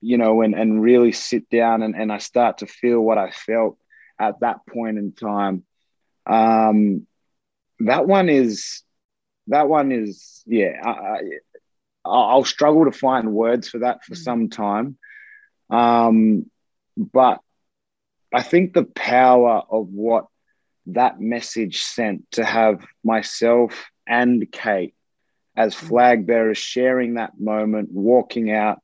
you 0.00 0.18
know, 0.18 0.42
and, 0.42 0.54
and 0.54 0.82
really 0.82 1.12
sit 1.12 1.48
down 1.48 1.82
and, 1.82 1.94
and 1.94 2.12
I 2.12 2.18
start 2.18 2.58
to 2.58 2.66
feel 2.66 3.00
what 3.00 3.16
I 3.16 3.30
felt 3.30 3.78
at 4.18 4.40
that 4.40 4.66
point 4.66 4.98
in 4.98 5.12
time, 5.12 5.64
um, 6.26 7.06
that 7.80 8.06
one 8.06 8.28
is, 8.28 8.82
that 9.46 9.68
one 9.68 9.92
is, 9.92 10.42
yeah, 10.46 10.72
I, 10.84 11.20
I, 12.04 12.34
will 12.34 12.44
struggle 12.44 12.86
to 12.86 12.92
find 12.92 13.32
words 13.32 13.68
for 13.68 13.78
that 13.78 14.04
for 14.04 14.14
mm-hmm. 14.14 14.22
some 14.22 14.50
time. 14.50 14.98
Um, 15.70 16.50
but 16.96 17.40
I 18.34 18.42
think 18.42 18.72
the 18.72 18.84
power 18.84 19.62
of 19.70 19.88
what 19.88 20.26
that 20.86 21.20
message 21.20 21.82
sent 21.82 22.28
to 22.32 22.44
have 22.44 22.84
myself 23.04 23.86
and 24.06 24.50
Cate 24.50 24.94
as 25.58 25.74
mm. 25.74 25.88
flag 25.88 26.26
bearers 26.26 26.56
sharing 26.56 27.14
that 27.14 27.38
moment, 27.38 27.90
walking 27.92 28.50
out, 28.50 28.80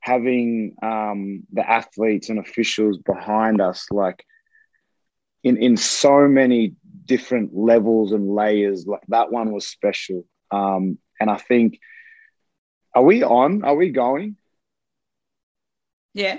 having 0.00 0.74
um, 0.82 1.44
the 1.52 1.68
athletes 1.68 2.30
and 2.30 2.38
officials 2.38 2.98
behind 2.98 3.60
us, 3.60 3.86
like 3.90 4.24
in 5.44 5.56
in 5.58 5.76
so 5.76 6.26
many 6.26 6.74
different 7.04 7.54
levels 7.54 8.12
and 8.12 8.34
layers. 8.34 8.86
Like 8.86 9.02
that 9.08 9.30
one 9.30 9.52
was 9.52 9.66
special, 9.66 10.26
um, 10.50 10.98
and 11.20 11.30
I 11.30 11.36
think. 11.36 11.78
Are 12.96 13.02
we 13.02 13.24
on? 13.24 13.64
Are 13.64 13.74
we 13.74 13.90
going? 13.90 14.36
Yeah. 16.14 16.38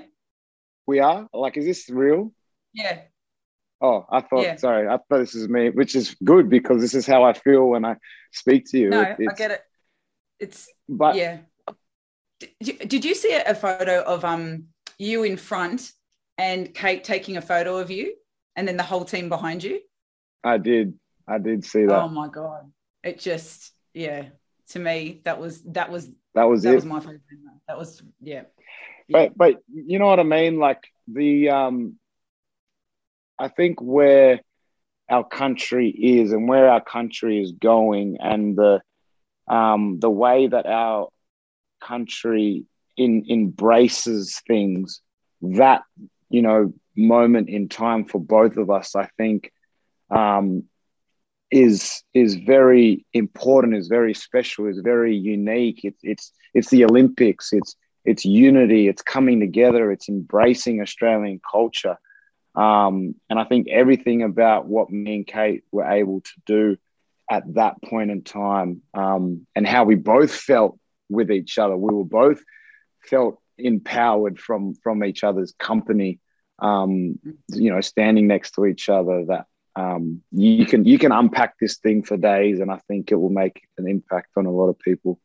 We 0.87 0.99
are? 0.99 1.27
Like, 1.33 1.57
is 1.57 1.65
this 1.65 1.89
real? 1.89 2.31
Yeah. 2.73 3.01
Oh, 3.81 4.05
I 4.09 4.21
thought, 4.21 4.43
yeah. 4.43 4.55
sorry, 4.55 4.87
I 4.87 4.97
thought 4.97 5.19
this 5.19 5.35
is 5.35 5.49
me, 5.49 5.69
which 5.69 5.95
is 5.95 6.15
good 6.23 6.49
because 6.49 6.81
this 6.81 6.93
is 6.93 7.05
how 7.05 7.23
I 7.23 7.33
feel 7.33 7.65
when 7.67 7.83
I 7.83 7.97
speak 8.31 8.71
to 8.71 8.79
you. 8.79 8.89
No, 8.89 9.01
it, 9.01 9.17
I 9.29 9.33
get 9.33 9.51
it. 9.51 9.61
It's, 10.39 10.67
but 10.89 11.15
yeah. 11.15 11.39
Did, 12.61 12.89
did 12.89 13.05
you 13.05 13.15
see 13.15 13.33
a 13.33 13.55
photo 13.55 14.01
of 14.01 14.25
um 14.25 14.65
you 14.99 15.23
in 15.23 15.37
front 15.37 15.91
and 16.37 16.73
Cate 16.73 17.03
taking 17.03 17.37
a 17.37 17.41
photo 17.41 17.77
of 17.77 17.89
you 17.89 18.13
and 18.55 18.67
then 18.67 18.77
the 18.77 18.83
whole 18.83 19.05
team 19.05 19.29
behind 19.29 19.63
you? 19.63 19.79
I 20.43 20.57
did. 20.57 20.99
I 21.27 21.37
did 21.37 21.63
see 21.65 21.85
that. 21.85 22.01
Oh 22.01 22.09
my 22.09 22.27
God. 22.27 22.71
It 23.03 23.19
just, 23.19 23.71
yeah, 23.93 24.25
to 24.69 24.79
me, 24.79 25.21
that 25.23 25.39
was, 25.39 25.61
that 25.63 25.89
was, 25.91 26.09
that 26.33 26.43
was 26.43 26.63
that 26.63 26.71
it. 26.71 26.75
was 26.75 26.85
my 26.85 26.99
favorite. 26.99 27.21
That 27.67 27.77
was, 27.77 28.01
yeah. 28.21 28.43
yeah. 29.07 29.29
But, 29.29 29.37
but 29.37 29.63
you 29.73 29.97
know 29.97 30.07
what 30.07 30.19
I 30.19 30.23
mean? 30.23 30.59
Like 30.59 30.83
the, 31.07 31.49
um, 31.49 31.95
I 33.39 33.47
think 33.47 33.81
where 33.81 34.41
our 35.09 35.23
country 35.23 35.89
is 35.89 36.31
and 36.31 36.47
where 36.47 36.69
our 36.69 36.81
country 36.81 37.41
is 37.41 37.53
going 37.53 38.17
and 38.19 38.55
the 38.57 38.81
um, 39.47 39.99
the 39.99 40.09
way 40.09 40.47
that 40.47 40.65
our 40.65 41.09
country 41.81 42.65
in, 42.97 43.25
embraces 43.29 44.41
things 44.47 45.01
that 45.41 45.83
you 46.29 46.41
know 46.41 46.73
moment 46.95 47.49
in 47.49 47.67
time 47.67 48.05
for 48.05 48.19
both 48.19 48.57
of 48.57 48.69
us 48.69 48.95
I 48.95 49.07
think 49.17 49.51
um, 50.09 50.63
is 51.51 52.03
is 52.13 52.35
very 52.35 53.05
important 53.13 53.75
is 53.75 53.87
very 53.87 54.13
special 54.13 54.67
is 54.67 54.79
very 54.79 55.15
unique. 55.15 55.81
It's 55.83 55.99
it's 56.03 56.31
it's 56.53 56.69
the 56.69 56.85
Olympics. 56.85 57.53
It's 57.53 57.75
it's 58.03 58.25
unity. 58.25 58.87
It's 58.87 59.01
coming 59.01 59.39
together. 59.39 59.91
It's 59.91 60.09
embracing 60.09 60.81
Australian 60.81 61.39
culture. 61.49 61.97
Um, 62.55 63.15
and 63.29 63.39
I 63.39 63.43
think 63.43 63.67
everything 63.67 64.23
about 64.23 64.67
what 64.67 64.89
me 64.89 65.15
and 65.15 65.27
Cate 65.27 65.63
were 65.71 65.85
able 65.85 66.21
to 66.21 66.31
do 66.45 66.77
at 67.29 67.43
that 67.55 67.81
point 67.83 68.11
in 68.11 68.23
time 68.23 68.81
um, 68.93 69.47
and 69.55 69.67
how 69.67 69.83
we 69.83 69.95
both 69.95 70.33
felt 70.33 70.79
with 71.09 71.31
each 71.31 71.57
other, 71.57 71.75
we 71.75 71.93
were 71.93 72.05
both 72.05 72.41
felt 73.01 73.39
empowered 73.57 74.39
from 74.39 74.73
from 74.83 75.03
each 75.03 75.23
other's 75.23 75.53
company. 75.59 76.19
Um, 76.59 77.19
you 77.49 77.69
know, 77.69 77.81
standing 77.81 78.27
next 78.27 78.51
to 78.51 78.65
each 78.65 78.87
other. 78.87 79.25
That 79.25 79.45
um, 79.75 80.21
you 80.31 80.65
can 80.65 80.85
you 80.85 80.97
can 80.97 81.11
unpack 81.11 81.55
this 81.59 81.77
thing 81.77 82.03
for 82.03 82.17
days, 82.17 82.59
and 82.59 82.71
I 82.71 82.79
think 82.87 83.11
it 83.11 83.15
will 83.15 83.29
make 83.29 83.61
an 83.77 83.87
impact 83.87 84.29
on 84.37 84.45
a 84.45 84.51
lot 84.51 84.69
of 84.69 84.79
people. 84.79 85.19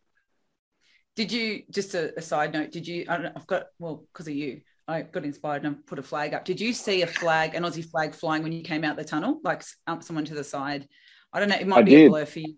Did 1.17 1.33
you 1.33 1.63
just 1.71 1.95
a, 1.95 2.19
a 2.19 2.23
side 2.23 2.53
note? 2.53 2.73
Did 2.73 2.87
you? 2.87 3.05
I 3.09 3.15
don't 3.15 3.23
know, 3.25 3.33
I've 3.37 3.47
got 3.47 3.67
well 3.79 4.05
because 4.13 4.29
of 4.29 4.35
you. 4.35 4.63
I 4.89 5.03
got 5.03 5.25
inspired 5.25 5.65
and 5.65 5.87
put 5.87 6.01
a 6.01 6.03
flag 6.03 6.35
up. 6.35 6.45
Did 6.45 6.61
you 6.61 6.73
see 6.73 7.03
a 7.03 7.07
flag, 7.07 7.55
an 7.55 7.63
Aussie 7.63 7.89
flag 7.89 8.13
flying 8.13 8.43
when 8.43 8.51
you 8.51 8.63
came 8.63 8.83
out 8.83 8.97
the 8.97 9.05
tunnel, 9.05 9.39
like 9.45 9.63
um, 9.87 10.03
someone 10.03 10.25
to 10.25 10.35
the 10.35 10.43
side? 10.43 10.89
I 11.33 11.41
don't 11.41 11.49
know. 11.49 11.57
It 11.57 11.67
might 11.67 11.79
I 11.79 11.83
be 11.83 11.91
did. 11.91 12.07
a 12.07 12.11
blur 12.11 12.27
for 12.27 12.41
you. 12.41 12.55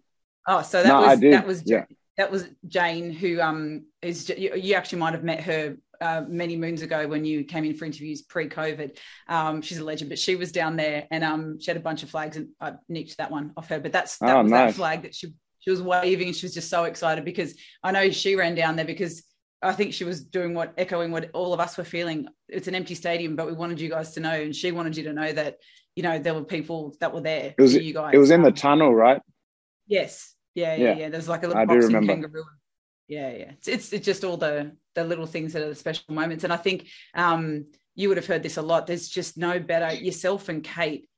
Oh, 0.46 0.62
so 0.62 0.82
that 0.82 0.88
no, 0.88 1.00
was 1.00 1.20
that 1.20 1.46
was 1.46 1.62
yeah. 1.66 1.84
that 2.16 2.30
was 2.30 2.48
Jane 2.66 3.12
who 3.12 3.40
um 3.40 3.86
is 4.00 4.28
you, 4.28 4.54
you 4.54 4.74
actually 4.74 4.98
might 4.98 5.12
have 5.12 5.24
met 5.24 5.40
her 5.40 5.76
uh, 6.02 6.24
many 6.28 6.56
moons 6.56 6.82
ago 6.82 7.06
when 7.06 7.24
you 7.24 7.44
came 7.44 7.64
in 7.64 7.76
for 7.76 7.84
interviews 7.84 8.22
pre-COVID. 8.22 8.98
Um, 9.28 9.62
she's 9.62 9.78
a 9.78 9.84
legend, 9.84 10.08
but 10.08 10.18
she 10.18 10.34
was 10.34 10.50
down 10.50 10.74
there 10.74 11.06
and 11.12 11.22
um, 11.22 11.60
she 11.60 11.70
had 11.70 11.76
a 11.76 11.80
bunch 11.80 12.02
of 12.02 12.10
flags, 12.10 12.36
and 12.36 12.48
I 12.60 12.72
nicked 12.88 13.18
that 13.18 13.30
one 13.30 13.52
off 13.56 13.68
her. 13.68 13.78
But 13.78 13.92
that's 13.92 14.18
that 14.18 14.36
oh, 14.36 14.42
was 14.42 14.50
nice. 14.50 14.72
that 14.72 14.76
flag 14.76 15.02
that 15.02 15.14
she 15.14 15.32
she 15.60 15.70
was 15.70 15.80
waving, 15.80 16.26
and 16.26 16.36
she 16.36 16.44
was 16.44 16.54
just 16.54 16.68
so 16.68 16.84
excited 16.84 17.24
because 17.24 17.54
I 17.84 17.92
know 17.92 18.10
she 18.10 18.34
ran 18.34 18.56
down 18.56 18.74
there 18.74 18.84
because 18.84 19.22
I 19.62 19.72
think 19.72 19.94
she 19.94 20.02
was 20.02 20.24
doing 20.24 20.54
what 20.54 20.74
echoing 20.76 21.12
what 21.12 21.30
all 21.34 21.54
of 21.54 21.60
us 21.60 21.78
were 21.78 21.84
feeling. 21.84 22.26
It's 22.48 22.66
an 22.66 22.74
empty 22.74 22.96
stadium, 22.96 23.36
but 23.36 23.46
we 23.46 23.52
wanted 23.52 23.80
you 23.80 23.88
guys 23.88 24.12
to 24.14 24.20
know, 24.20 24.32
and 24.32 24.54
she 24.54 24.72
wanted 24.72 24.96
you 24.96 25.04
to 25.04 25.12
know 25.12 25.32
that 25.32 25.58
you 25.96 26.02
know 26.02 26.18
there 26.18 26.34
were 26.34 26.44
people 26.44 26.94
that 27.00 27.12
were 27.12 27.20
there. 27.20 27.54
It 27.56 27.62
was 27.62 27.74
you 27.74 27.94
guys. 27.94 28.14
It 28.14 28.18
was 28.18 28.30
in 28.30 28.42
the 28.42 28.52
tunnel, 28.52 28.94
right? 28.94 29.20
Yes. 29.86 30.34
Yeah, 30.54 30.74
yeah, 30.74 30.84
yeah. 30.84 30.96
yeah. 30.98 31.08
There's 31.08 31.28
like 31.28 31.44
a 31.44 31.48
little 31.48 31.62
I 31.62 31.66
boxing 31.66 32.06
kangaroo. 32.06 32.44
Yeah, 33.08 33.30
yeah. 33.30 33.50
It's, 33.52 33.68
it's 33.68 33.92
it's 33.92 34.06
just 34.06 34.24
all 34.24 34.36
the 34.36 34.76
the 34.94 35.04
little 35.04 35.26
things 35.26 35.52
that 35.52 35.62
are 35.62 35.68
the 35.68 35.74
special 35.74 36.14
moments, 36.14 36.44
and 36.44 36.52
I 36.52 36.56
think 36.56 36.88
um, 37.14 37.64
you 37.94 38.08
would 38.08 38.16
have 38.16 38.26
heard 38.26 38.42
this 38.42 38.56
a 38.56 38.62
lot. 38.62 38.86
There's 38.86 39.08
just 39.08 39.36
no 39.36 39.58
better 39.58 39.94
yourself 39.94 40.48
and 40.48 40.62
Kate 40.62 41.08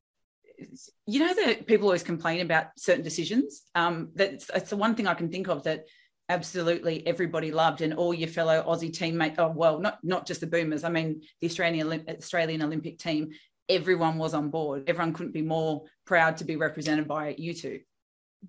you 1.07 1.21
know 1.21 1.35
that 1.35 1.67
people 1.67 1.87
always 1.87 2.03
complain 2.03 2.41
about 2.41 2.67
certain 2.79 3.03
decisions. 3.03 3.63
Um, 3.75 4.11
that's, 4.15 4.47
that's 4.47 4.71
the 4.71 4.77
one 4.77 4.95
thing 4.95 5.07
I 5.07 5.15
can 5.15 5.31
think 5.31 5.49
of 5.49 5.65
that 5.65 5.87
absolutely 6.29 7.07
everybody 7.07 7.51
loved 7.51 7.83
and 7.83 7.93
all 7.93 8.15
your 8.15 8.29
fellow 8.29 8.65
Aussie 8.67 8.91
teammates 8.91 9.39
oh 9.39 9.53
well 9.55 9.79
not 9.79 9.99
not 10.03 10.27
just 10.27 10.41
the 10.41 10.47
boomers 10.47 10.83
I 10.83 10.89
mean 10.89 11.21
the 11.43 11.47
Australian 11.47 12.03
Australian 12.09 12.63
Olympic 12.63 12.99
team 12.99 13.33
everyone 13.69 14.19
was 14.19 14.35
on 14.35 14.51
board. 14.51 14.85
Everyone 14.87 15.13
couldn't 15.13 15.33
be 15.33 15.43
more 15.43 15.85
proud 16.05 16.39
to 16.39 16.45
be 16.45 16.57
represented 16.57 17.09
by 17.09 17.35
you 17.39 17.55
two. 17.55 17.81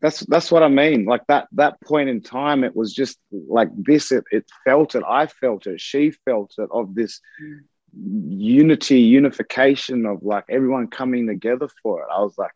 That's 0.01 0.19
that's 0.21 0.51
what 0.51 0.63
I 0.63 0.67
mean. 0.67 1.05
Like 1.05 1.25
that 1.27 1.47
that 1.53 1.79
point 1.81 2.09
in 2.09 2.21
time 2.21 2.63
it 2.63 2.75
was 2.75 2.93
just 2.93 3.17
like 3.31 3.69
this 3.75 4.11
it, 4.11 4.25
it 4.31 4.45
felt 4.65 4.95
it 4.95 5.03
I 5.07 5.27
felt 5.27 5.67
it 5.67 5.79
she 5.79 6.11
felt 6.11 6.53
it 6.57 6.69
of 6.71 6.95
this 6.95 7.21
mm. 7.41 7.59
unity 7.97 8.99
unification 8.99 10.05
of 10.05 10.21
like 10.21 10.45
everyone 10.49 10.87
coming 10.87 11.27
together 11.27 11.69
for 11.81 12.01
it. 12.01 12.07
I 12.13 12.19
was 12.19 12.37
like 12.37 12.51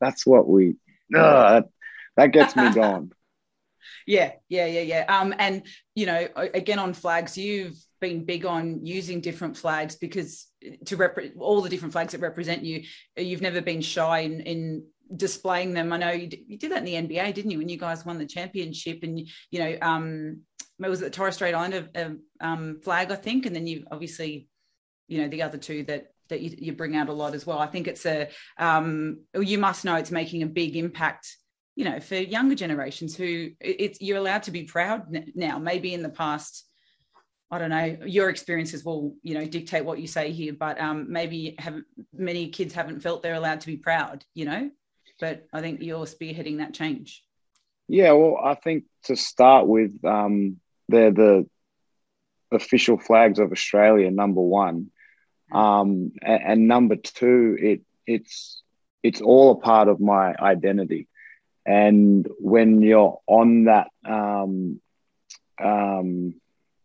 that's 0.00 0.26
what 0.26 0.48
we 0.48 0.76
uh, 1.14 1.62
that 2.16 2.32
gets 2.32 2.56
me 2.56 2.72
going 2.72 3.12
yeah, 4.06 4.32
yeah, 4.48 4.66
yeah, 4.66 4.80
yeah. 4.80 5.04
Um, 5.08 5.34
and 5.38 5.62
you 5.94 6.06
know, 6.06 6.28
again 6.36 6.78
on 6.78 6.94
flags, 6.94 7.36
you've 7.36 7.76
been 8.00 8.24
big 8.24 8.46
on 8.46 8.84
using 8.84 9.20
different 9.20 9.56
flags 9.56 9.96
because 9.96 10.46
to 10.86 10.96
rep 10.96 11.18
all 11.38 11.60
the 11.60 11.68
different 11.68 11.92
flags 11.92 12.12
that 12.12 12.20
represent 12.20 12.64
you, 12.64 12.82
you've 13.16 13.42
never 13.42 13.60
been 13.60 13.80
shy 13.80 14.20
in, 14.20 14.40
in 14.40 14.84
displaying 15.14 15.72
them. 15.72 15.92
I 15.92 15.98
know 15.98 16.10
you 16.10 16.26
did, 16.26 16.40
you 16.46 16.58
did 16.58 16.72
that 16.72 16.86
in 16.86 17.08
the 17.08 17.16
NBA, 17.16 17.34
didn't 17.34 17.50
you? 17.50 17.58
When 17.58 17.68
you 17.68 17.78
guys 17.78 18.04
won 18.04 18.18
the 18.18 18.26
championship, 18.26 19.00
and 19.02 19.20
you 19.50 19.58
know, 19.58 19.78
um, 19.82 20.40
was 20.78 21.00
it 21.00 21.06
the 21.06 21.10
Torres 21.10 21.34
Strait 21.34 21.54
Islander 21.54 22.16
um, 22.40 22.80
flag, 22.82 23.10
I 23.10 23.16
think, 23.16 23.46
and 23.46 23.54
then 23.54 23.66
you 23.66 23.84
obviously, 23.90 24.48
you 25.06 25.22
know, 25.22 25.28
the 25.28 25.42
other 25.42 25.58
two 25.58 25.84
that 25.84 26.08
that 26.28 26.40
you, 26.42 26.54
you 26.58 26.72
bring 26.72 26.94
out 26.94 27.08
a 27.08 27.12
lot 27.12 27.34
as 27.34 27.46
well. 27.46 27.58
I 27.58 27.66
think 27.66 27.88
it's 27.88 28.04
a 28.06 28.28
um, 28.58 29.20
you 29.34 29.58
must 29.58 29.84
know 29.84 29.96
it's 29.96 30.10
making 30.10 30.42
a 30.42 30.46
big 30.46 30.76
impact. 30.76 31.36
You 31.74 31.84
know, 31.84 32.00
for 32.00 32.16
younger 32.16 32.56
generations 32.56 33.16
who 33.16 33.50
it's 33.60 34.00
you're 34.00 34.18
allowed 34.18 34.42
to 34.44 34.50
be 34.50 34.64
proud 34.64 35.04
now. 35.34 35.58
Maybe 35.58 35.94
in 35.94 36.02
the 36.02 36.08
past, 36.08 36.67
I 37.50 37.58
don't 37.58 37.70
know. 37.70 37.96
Your 38.04 38.28
experiences 38.28 38.84
will, 38.84 39.14
you 39.22 39.34
know, 39.34 39.46
dictate 39.46 39.84
what 39.84 39.98
you 39.98 40.06
say 40.06 40.32
here, 40.32 40.52
but 40.52 40.78
um, 40.80 41.10
maybe 41.10 41.54
have 41.58 41.80
many 42.12 42.48
kids 42.50 42.74
haven't 42.74 43.00
felt 43.00 43.22
they're 43.22 43.34
allowed 43.34 43.62
to 43.62 43.66
be 43.66 43.76
proud. 43.76 44.24
You 44.34 44.44
know, 44.44 44.70
but 45.18 45.46
I 45.52 45.60
think 45.60 45.80
you're 45.80 46.04
spearheading 46.04 46.58
that 46.58 46.74
change. 46.74 47.24
Yeah, 47.88 48.12
well, 48.12 48.38
I 48.42 48.54
think 48.54 48.84
to 49.04 49.16
start 49.16 49.66
with, 49.66 50.04
um, 50.04 50.60
they're 50.90 51.10
the 51.10 51.48
official 52.52 52.98
flags 52.98 53.38
of 53.38 53.50
Australia. 53.50 54.10
Number 54.10 54.42
one, 54.42 54.90
um, 55.50 56.12
and, 56.22 56.42
and, 56.44 56.68
number 56.68 56.96
two, 56.96 57.56
it 57.58 57.80
it's 58.06 58.62
it's 59.02 59.22
all 59.22 59.52
a 59.52 59.56
part 59.56 59.88
of 59.88 60.00
my 60.00 60.34
identity. 60.34 61.08
And 61.64 62.26
when 62.38 62.82
you're 62.82 63.20
on 63.26 63.64
that, 63.64 63.88
um, 64.04 64.80
um, 65.62 66.34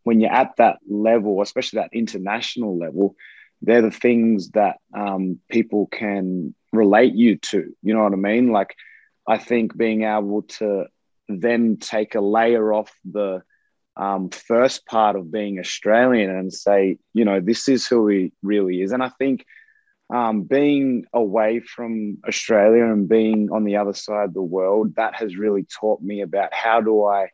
when 0.04 0.20
you're 0.20 0.32
at 0.32 0.56
that 0.58 0.80
level, 0.88 1.42
especially 1.42 1.80
that 1.80 1.94
international 1.94 2.78
level, 2.78 3.16
they're 3.62 3.82
the 3.82 3.92
things 3.92 4.52
that 4.52 4.78
um, 4.94 5.40
people 5.50 5.88
can 5.88 6.54
relate 6.72 7.14
you 7.14 7.38
to. 7.38 7.74
You 7.82 7.94
know 7.94 8.04
what 8.04 8.14
I 8.14 8.18
mean? 8.18 8.52
Like, 8.52 8.76
I 9.28 9.38
think 9.38 9.78
being 9.78 10.04
able 10.04 10.42
to 10.60 10.86
then 11.30 11.78
take 11.78 12.16
a 12.16 12.22
layer 12.22 12.74
off 12.74 12.92
the 13.06 13.42
um, 13.96 14.30
first 14.30 14.86
part 14.86 15.16
of 15.16 15.32
being 15.32 15.60
Australian 15.60 16.30
and 16.30 16.52
say, 16.52 16.98
you 17.14 17.26
know, 17.26 17.40
this 17.40 17.70
is 17.70 17.88
who 17.88 18.08
he 18.08 18.34
really 18.42 18.82
is. 18.82 18.92
And 18.92 19.04
I 19.04 19.10
think 19.10 19.46
um, 20.14 20.44
being 20.44 21.06
away 21.14 21.60
from 21.60 22.18
Australia 22.28 22.86
and 22.86 23.08
being 23.08 23.50
on 23.52 23.64
the 23.64 23.78
other 23.78 23.94
side 23.94 24.26
of 24.26 24.34
the 24.34 24.42
world, 24.42 24.96
that 24.96 25.16
has 25.16 25.38
really 25.38 25.64
taught 25.64 26.02
me 26.02 26.22
about 26.22 26.54
how 26.54 26.82
do 26.82 27.06
I, 27.06 27.30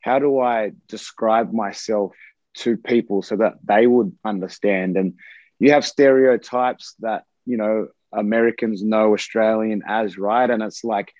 how 0.00 0.18
do 0.18 0.40
I 0.40 0.72
describe 0.88 1.52
myself 1.52 2.14
to 2.58 2.76
people 2.76 3.22
so 3.22 3.36
that 3.36 3.54
they 3.64 3.86
would 3.86 4.16
understand. 4.24 4.96
And 4.96 5.14
you 5.58 5.72
have 5.72 5.84
stereotypes 5.84 6.94
that 7.00 7.24
you 7.46 7.56
know 7.56 7.88
Americans 8.12 8.82
know 8.82 9.12
Australian 9.12 9.82
as, 9.86 10.18
right? 10.18 10.48
And 10.48 10.62
it's 10.62 10.82
like 10.82 11.12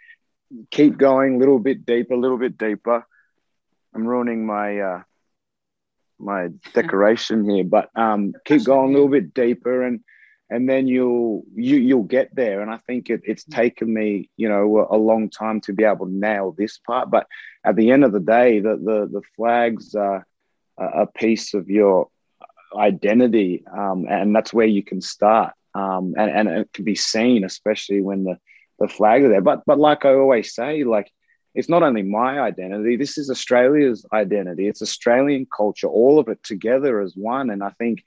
keep 0.70 0.96
going, 0.96 1.36
a 1.36 1.38
little 1.38 1.58
bit 1.58 1.84
deeper, 1.84 2.14
a 2.14 2.18
little 2.18 2.38
bit 2.38 2.56
deeper 2.56 3.04
I'm 3.94 4.06
ruining 4.06 4.46
my 4.46 4.78
uh, 4.78 5.02
my 6.18 6.48
decoration 6.74 7.48
here, 7.48 7.64
but 7.64 7.90
um, 7.96 8.32
keep 8.44 8.64
going 8.64 8.90
a 8.90 8.92
little 8.92 9.08
bit 9.08 9.34
deeper, 9.34 9.82
and 9.82 10.00
and 10.50 10.68
then 10.68 10.86
you'll 10.86 11.44
you 11.54 11.76
you'll 11.76 12.04
get 12.04 12.34
there. 12.34 12.60
And 12.60 12.70
I 12.70 12.78
think 12.86 13.10
it, 13.10 13.22
it's 13.24 13.44
taken 13.44 13.92
me, 13.92 14.30
you 14.36 14.48
know, 14.48 14.78
a, 14.78 14.96
a, 14.96 14.98
long 14.98 15.28
time 15.28 15.60
to 15.62 15.72
be 15.72 15.84
able 15.84 16.06
to 16.06 16.12
nail 16.12 16.52
this 16.52 16.78
part. 16.78 17.10
But 17.10 17.26
at 17.64 17.76
the 17.76 17.90
end 17.90 18.04
of 18.04 18.12
the 18.12 18.20
day, 18.20 18.60
the 18.60 18.76
the, 18.76 19.08
the 19.12 19.22
flags 19.36 19.94
are 19.94 20.26
a 20.78 21.06
piece 21.06 21.54
of 21.54 21.68
your 21.68 22.08
identity, 22.76 23.64
um, 23.72 24.06
and 24.08 24.34
that's 24.34 24.52
where 24.52 24.66
you 24.66 24.82
can 24.82 25.00
start. 25.00 25.54
Um, 25.74 26.14
and, 26.16 26.30
and 26.30 26.48
it 26.48 26.72
can 26.72 26.84
be 26.84 26.94
seen, 26.94 27.44
especially 27.44 28.00
when 28.00 28.24
the 28.24 28.38
the 28.78 28.88
flag 28.88 29.24
are 29.24 29.28
there. 29.28 29.40
But 29.40 29.62
but 29.66 29.78
like 29.78 30.04
I 30.04 30.14
always 30.14 30.54
say, 30.54 30.84
like 30.84 31.10
it's 31.54 31.68
not 31.68 31.82
only 31.82 32.02
my 32.02 32.40
identity, 32.40 32.96
this 32.96 33.18
is 33.18 33.30
Australia's 33.30 34.06
identity. 34.12 34.68
It's 34.68 34.82
Australian 34.82 35.46
culture, 35.54 35.88
all 35.88 36.18
of 36.18 36.28
it 36.28 36.42
together 36.42 37.00
as 37.00 37.14
one. 37.16 37.50
And 37.50 37.62
I 37.62 37.70
think, 37.70 38.04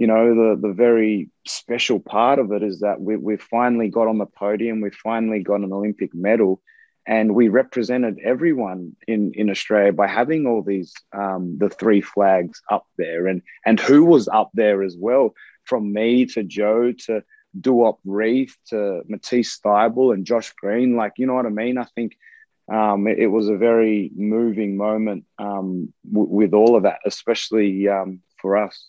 you 0.00 0.06
know, 0.06 0.34
the, 0.34 0.68
the 0.68 0.72
very 0.72 1.28
special 1.46 2.00
part 2.00 2.38
of 2.38 2.52
it 2.52 2.62
is 2.62 2.80
that 2.80 3.00
we, 3.00 3.16
we 3.16 3.36
finally 3.36 3.88
got 3.88 4.08
on 4.08 4.16
the 4.16 4.24
podium, 4.24 4.80
we 4.80 4.90
finally 4.90 5.40
got 5.42 5.60
an 5.60 5.72
Olympic 5.72 6.14
medal, 6.14 6.62
and 7.06 7.34
we 7.34 7.48
represented 7.48 8.18
everyone 8.24 8.96
in, 9.06 9.32
in 9.34 9.50
Australia 9.50 9.92
by 9.92 10.06
having 10.06 10.46
all 10.46 10.62
these, 10.62 10.94
um, 11.12 11.58
the 11.58 11.68
three 11.68 12.00
flags 12.00 12.62
up 12.70 12.86
there 12.96 13.26
and, 13.26 13.42
and 13.66 13.78
who 13.78 14.04
was 14.04 14.26
up 14.28 14.50
there 14.54 14.82
as 14.82 14.96
well, 14.98 15.34
from 15.64 15.92
me 15.92 16.24
to 16.24 16.42
Joe 16.44 16.92
to 17.04 17.22
Duop 17.60 17.98
Reath 18.06 18.56
to 18.70 19.02
Matisse 19.06 19.60
Thybulle 19.60 20.14
and 20.14 20.24
Josh 20.24 20.50
Green. 20.54 20.96
Like, 20.96 21.12
you 21.18 21.26
know 21.26 21.34
what 21.34 21.46
I 21.46 21.50
mean? 21.50 21.78
I 21.78 21.84
think– 21.94 22.16
um, 22.70 23.08
it, 23.08 23.18
it, 23.18 23.26
was 23.26 23.48
a 23.48 23.56
very 23.56 24.12
moving 24.14 24.76
moment 24.76 25.24
um, 25.38 25.92
w- 26.08 26.30
with 26.30 26.54
all 26.54 26.76
of 26.76 26.84
that, 26.84 27.00
especially 27.04 27.88
um, 27.88 28.20
for 28.40 28.56
us. 28.56 28.88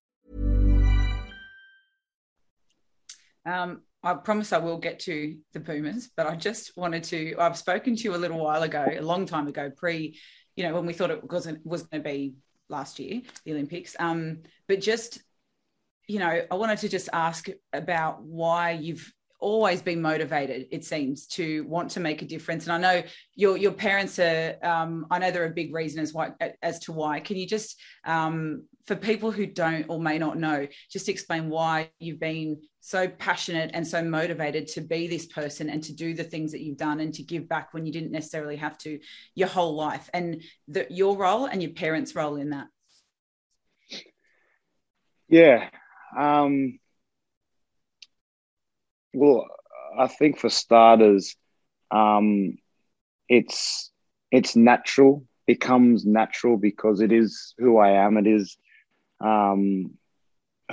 Um, 3.45 3.81
I 4.03 4.15
promise 4.15 4.51
I 4.51 4.57
will 4.57 4.77
get 4.77 4.99
to 5.01 5.37
the 5.53 5.59
Boomers, 5.59 6.09
but 6.15 6.25
I 6.25 6.35
just 6.35 6.75
wanted 6.75 7.03
to. 7.05 7.35
I've 7.39 7.57
spoken 7.57 7.95
to 7.95 8.03
you 8.03 8.15
a 8.15 8.17
little 8.17 8.39
while 8.39 8.63
ago, 8.63 8.85
a 8.89 9.01
long 9.01 9.25
time 9.25 9.47
ago, 9.47 9.71
pre, 9.75 10.17
you 10.55 10.63
know, 10.63 10.73
when 10.73 10.85
we 10.85 10.93
thought 10.93 11.11
it 11.11 11.23
wasn't 11.31 11.65
was 11.65 11.83
going 11.83 12.03
to 12.03 12.09
be 12.09 12.33
last 12.69 12.99
year, 12.99 13.21
the 13.45 13.51
Olympics. 13.51 13.95
Um, 13.99 14.39
but 14.67 14.81
just 14.81 15.21
you 16.07 16.19
know, 16.19 16.41
I 16.51 16.55
wanted 16.55 16.79
to 16.79 16.89
just 16.89 17.07
ask 17.13 17.47
about 17.71 18.21
why 18.23 18.71
you've 18.71 19.13
always 19.41 19.81
been 19.81 20.01
motivated 20.01 20.67
it 20.71 20.85
seems 20.85 21.25
to 21.25 21.65
want 21.65 21.91
to 21.91 21.99
make 21.99 22.21
a 22.21 22.25
difference. 22.25 22.67
And 22.67 22.73
i 22.73 22.77
know 22.77 23.03
your 23.35 23.57
your 23.57 23.71
parents 23.71 24.19
are 24.19 24.55
um, 24.63 25.05
i 25.11 25.19
know 25.19 25.31
they're 25.31 25.45
a 25.45 25.49
big 25.49 25.73
reason 25.73 25.99
as 25.99 26.13
why 26.13 26.31
as 26.61 26.79
to 26.79 26.93
why. 26.93 27.19
Can 27.19 27.37
you 27.37 27.47
just 27.47 27.79
um, 28.05 28.63
for 28.85 28.95
people 28.95 29.31
who 29.31 29.45
don't 29.45 29.85
or 29.89 29.99
may 29.99 30.17
not 30.17 30.37
know 30.37 30.67
just 30.89 31.09
explain 31.09 31.49
why 31.49 31.89
you've 31.99 32.19
been 32.19 32.61
so 32.79 33.07
passionate 33.07 33.71
and 33.73 33.87
so 33.87 34.03
motivated 34.03 34.67
to 34.67 34.81
be 34.81 35.07
this 35.07 35.25
person 35.25 35.69
and 35.69 35.83
to 35.83 35.93
do 35.93 36.13
the 36.13 36.23
things 36.23 36.51
that 36.51 36.61
you've 36.61 36.77
done 36.77 36.99
and 36.99 37.13
to 37.13 37.23
give 37.23 37.47
back 37.47 37.73
when 37.73 37.85
you 37.85 37.91
didn't 37.91 38.11
necessarily 38.11 38.55
have 38.55 38.77
to 38.79 38.99
your 39.35 39.47
whole 39.47 39.75
life 39.75 40.09
and 40.13 40.41
the, 40.67 40.87
your 40.89 41.15
role 41.15 41.45
and 41.45 41.61
your 41.61 41.73
parents 41.73 42.15
role 42.15 42.37
in 42.37 42.51
that? 42.51 42.67
Yeah 45.27 45.69
um, 46.17 46.79
well, 49.13 49.47
I 49.97 50.07
think 50.07 50.37
for 50.37 50.49
starters, 50.49 51.35
um, 51.91 52.57
it's 53.27 53.91
it's 54.31 54.55
natural. 54.55 55.25
It 55.47 55.59
comes 55.59 56.05
natural 56.05 56.57
because 56.57 57.01
it 57.01 57.11
is 57.11 57.53
who 57.57 57.77
I 57.77 57.91
am. 58.05 58.17
It 58.17 58.27
is 58.27 58.57
um, 59.19 59.97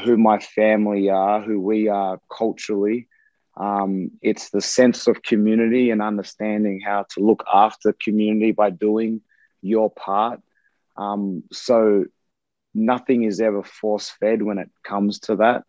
who 0.05 0.17
my 0.17 0.39
family 0.39 1.11
are, 1.11 1.41
who 1.41 1.61
we 1.61 1.89
are 1.89 2.21
culturally. 2.37 3.09
Um, 3.57 4.13
it's 4.23 4.51
the 4.51 4.61
sense 4.61 5.09
of 5.09 5.23
community 5.23 5.91
and 5.91 6.01
understanding 6.01 6.81
how 6.81 7.07
to 7.15 7.21
look 7.21 7.43
after 7.53 7.93
community 7.93 8.53
by 8.53 8.71
doing 8.71 9.21
your 9.63 9.91
part. 9.91 10.41
Um, 10.97 11.43
so 11.53 12.05
nothing 12.75 13.25
is 13.25 13.41
ever 13.41 13.65
force 13.65 14.11
fed 14.21 14.43
when 14.43 14.59
it 14.59 14.71
comes 14.85 15.19
to 15.21 15.37
that. 15.37 15.65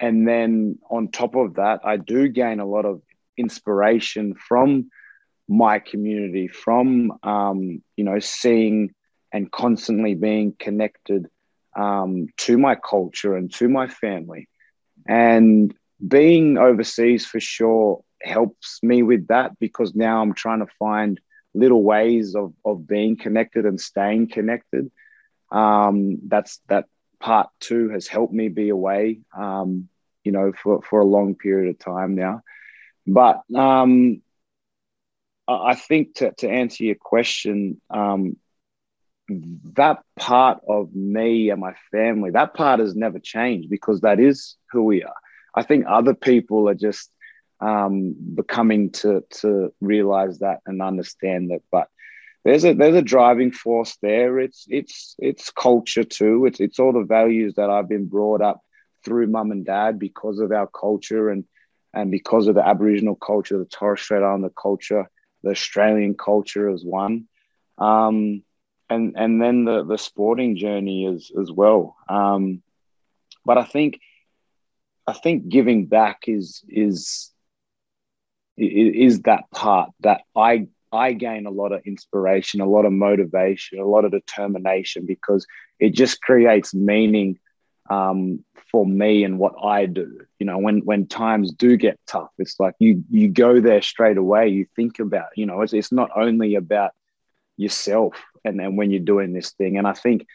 And 0.00 0.26
then 0.26 0.78
on 0.90 1.08
top 1.08 1.34
of 1.34 1.54
that, 1.54 1.80
I 1.84 1.98
do 1.98 2.28
gain 2.28 2.58
a 2.58 2.66
lot 2.66 2.86
of 2.86 3.02
inspiration 3.36 4.34
from 4.34 4.90
my 5.48 5.78
community, 5.78 6.48
from 6.48 7.12
um, 7.22 7.82
you 7.96 8.04
know 8.04 8.18
seeing 8.18 8.94
and 9.32 9.50
constantly 9.50 10.14
being 10.14 10.54
connected 10.58 11.26
um, 11.76 12.28
to 12.38 12.58
my 12.58 12.74
culture 12.74 13.36
and 13.36 13.52
to 13.54 13.68
my 13.68 13.88
family, 13.88 14.48
and 15.06 15.74
being 16.06 16.56
overseas 16.56 17.26
for 17.26 17.40
sure 17.40 18.02
helps 18.22 18.82
me 18.82 19.02
with 19.02 19.26
that 19.28 19.58
because 19.58 19.94
now 19.94 20.22
I'm 20.22 20.34
trying 20.34 20.60
to 20.60 20.72
find 20.78 21.20
little 21.54 21.82
ways 21.82 22.34
of, 22.34 22.52
of 22.64 22.86
being 22.86 23.16
connected 23.16 23.66
and 23.66 23.80
staying 23.80 24.28
connected. 24.28 24.90
Um, 25.50 26.18
that's 26.28 26.60
that 26.68 26.86
part 27.20 27.50
two 27.60 27.90
has 27.90 28.06
helped 28.06 28.32
me 28.32 28.48
be 28.48 28.70
away, 28.70 29.20
um, 29.36 29.88
you 30.24 30.32
know, 30.32 30.52
for, 30.62 30.82
for 30.82 31.00
a 31.00 31.06
long 31.06 31.34
period 31.34 31.70
of 31.70 31.78
time 31.78 32.14
now. 32.14 32.42
But 33.06 33.42
um, 33.54 34.22
I 35.48 35.74
think 35.74 36.14
to, 36.16 36.32
to 36.38 36.48
answer 36.48 36.84
your 36.84 36.96
question, 36.96 37.80
um, 37.90 38.36
that 39.76 39.98
part 40.18 40.60
of 40.68 40.94
me 40.94 41.50
and 41.50 41.60
my 41.60 41.74
family, 41.90 42.30
that 42.30 42.54
part 42.54 42.80
has 42.80 42.94
never 42.94 43.18
changed 43.18 43.70
because 43.70 44.00
that 44.00 44.18
is 44.20 44.56
who 44.72 44.82
we 44.82 45.02
are. 45.04 45.14
I 45.54 45.62
think 45.62 45.84
other 45.88 46.14
people 46.14 46.68
are 46.68 46.74
just 46.74 47.10
um, 47.60 48.14
becoming 48.34 48.90
to 48.90 49.24
to 49.40 49.72
realize 49.80 50.38
that 50.38 50.60
and 50.66 50.82
understand 50.82 51.50
that. 51.50 51.60
But 51.70 51.88
there's 52.44 52.64
a 52.64 52.74
there's 52.74 52.96
a 52.96 53.02
driving 53.02 53.52
force 53.52 53.96
there. 54.02 54.38
It's 54.38 54.64
it's 54.68 55.14
it's 55.18 55.50
culture 55.50 56.04
too. 56.04 56.46
It's 56.46 56.60
it's 56.60 56.78
all 56.78 56.92
the 56.92 57.04
values 57.04 57.54
that 57.56 57.70
I've 57.70 57.88
been 57.88 58.06
brought 58.06 58.40
up 58.40 58.60
through 59.04 59.26
mum 59.26 59.50
and 59.50 59.64
dad 59.64 59.98
because 59.98 60.38
of 60.38 60.52
our 60.52 60.66
culture 60.66 61.30
and 61.30 61.44
and 61.92 62.10
because 62.10 62.46
of 62.46 62.54
the 62.54 62.66
Aboriginal 62.66 63.16
culture, 63.16 63.58
the 63.58 63.64
Torres 63.64 64.00
Strait 64.00 64.22
Islander 64.22 64.50
culture, 64.50 65.10
the 65.42 65.50
Australian 65.50 66.14
culture 66.14 66.68
as 66.68 66.84
one. 66.84 67.26
Um, 67.78 68.42
and 68.88 69.14
and 69.16 69.40
then 69.40 69.64
the 69.64 69.84
the 69.84 69.98
sporting 69.98 70.56
journey 70.56 71.06
as 71.06 71.30
as 71.38 71.50
well. 71.50 71.96
Um, 72.08 72.62
but 73.44 73.58
I 73.58 73.64
think 73.64 74.00
I 75.06 75.12
think 75.12 75.48
giving 75.48 75.86
back 75.86 76.24
is 76.26 76.62
is 76.68 77.30
is 78.56 79.22
that 79.22 79.50
part 79.50 79.90
that 80.00 80.22
I 80.36 80.68
I 80.92 81.12
gain 81.12 81.46
a 81.46 81.50
lot 81.50 81.72
of 81.72 81.82
inspiration, 81.84 82.60
a 82.60 82.66
lot 82.66 82.84
of 82.84 82.92
motivation, 82.92 83.78
a 83.78 83.86
lot 83.86 84.04
of 84.04 84.10
determination 84.10 85.06
because 85.06 85.46
it 85.78 85.90
just 85.94 86.20
creates 86.20 86.74
meaning 86.74 87.38
um, 87.88 88.44
for 88.70 88.86
me 88.86 89.24
and 89.24 89.38
what 89.38 89.54
I 89.62 89.86
do. 89.86 90.20
You 90.38 90.46
know, 90.46 90.58
when 90.58 90.80
when 90.80 91.06
times 91.06 91.52
do 91.52 91.76
get 91.76 91.98
tough, 92.06 92.30
it's 92.38 92.58
like 92.58 92.74
you 92.78 93.04
you 93.10 93.28
go 93.28 93.60
there 93.60 93.82
straight 93.82 94.16
away. 94.16 94.48
You 94.48 94.66
think 94.76 94.98
about, 94.98 95.28
you 95.36 95.46
know, 95.46 95.60
it's 95.62 95.72
it's 95.72 95.92
not 95.92 96.10
only 96.16 96.54
about 96.54 96.92
yourself 97.56 98.14
and 98.44 98.58
then 98.58 98.76
when 98.76 98.90
you're 98.90 99.00
doing 99.00 99.32
this 99.32 99.50
thing. 99.52 99.76
And 99.76 99.86
I 99.86 99.92
think 99.92 100.26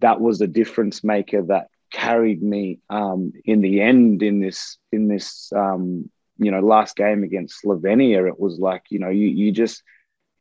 that 0.00 0.20
was 0.20 0.38
the 0.38 0.46
difference 0.46 1.02
maker 1.02 1.42
that 1.42 1.68
carried 1.92 2.42
me 2.42 2.78
um, 2.88 3.32
in 3.44 3.60
the 3.60 3.80
end 3.80 4.22
in 4.22 4.40
this 4.40 4.78
in 4.92 5.08
this 5.08 5.52
um, 5.54 6.10
you 6.40 6.50
know 6.50 6.60
last 6.60 6.96
game 6.96 7.22
against 7.22 7.62
Slovenia. 7.62 8.26
It 8.28 8.40
was 8.40 8.58
like 8.58 8.84
you 8.90 8.98
know 8.98 9.10
you 9.10 9.28
you 9.28 9.52
just 9.52 9.82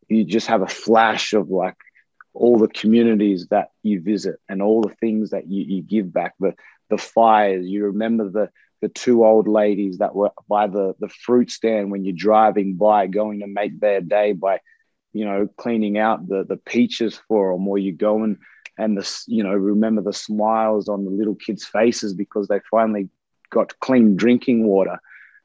you 0.07 0.23
just 0.23 0.47
have 0.47 0.61
a 0.61 0.67
flash 0.67 1.33
of 1.33 1.49
like 1.49 1.77
all 2.33 2.57
the 2.57 2.67
communities 2.67 3.47
that 3.49 3.69
you 3.83 4.01
visit 4.01 4.37
and 4.47 4.61
all 4.61 4.81
the 4.81 4.95
things 4.95 5.31
that 5.31 5.47
you, 5.47 5.63
you 5.63 5.81
give 5.81 6.11
back 6.11 6.33
the 6.39 6.53
the 6.89 6.97
fires 6.97 7.67
you 7.67 7.85
remember 7.85 8.29
the 8.29 8.49
the 8.81 8.89
two 8.89 9.25
old 9.25 9.47
ladies 9.47 9.97
that 9.97 10.15
were 10.15 10.31
by 10.47 10.67
the 10.67 10.95
the 10.99 11.09
fruit 11.09 11.51
stand 11.51 11.91
when 11.91 12.05
you're 12.05 12.15
driving 12.15 12.75
by 12.75 13.07
going 13.07 13.39
to 13.39 13.47
make 13.47 13.79
their 13.79 14.01
day 14.01 14.31
by 14.31 14.59
you 15.13 15.25
know, 15.25 15.47
cleaning 15.57 15.97
out 15.97 16.27
the 16.27 16.45
the 16.47 16.57
peaches 16.57 17.19
for 17.27 17.53
them, 17.53 17.67
or 17.67 17.77
you 17.77 17.91
go 17.91 18.23
and 18.23 18.37
and 18.77 18.97
the 18.97 19.23
you 19.27 19.43
know 19.43 19.53
remember 19.53 20.01
the 20.01 20.13
smiles 20.13 20.87
on 20.87 21.05
the 21.05 21.11
little 21.11 21.35
kids' 21.35 21.65
faces 21.65 22.13
because 22.13 22.47
they 22.47 22.59
finally 22.69 23.09
got 23.49 23.79
clean 23.79 24.15
drinking 24.15 24.65
water. 24.65 24.99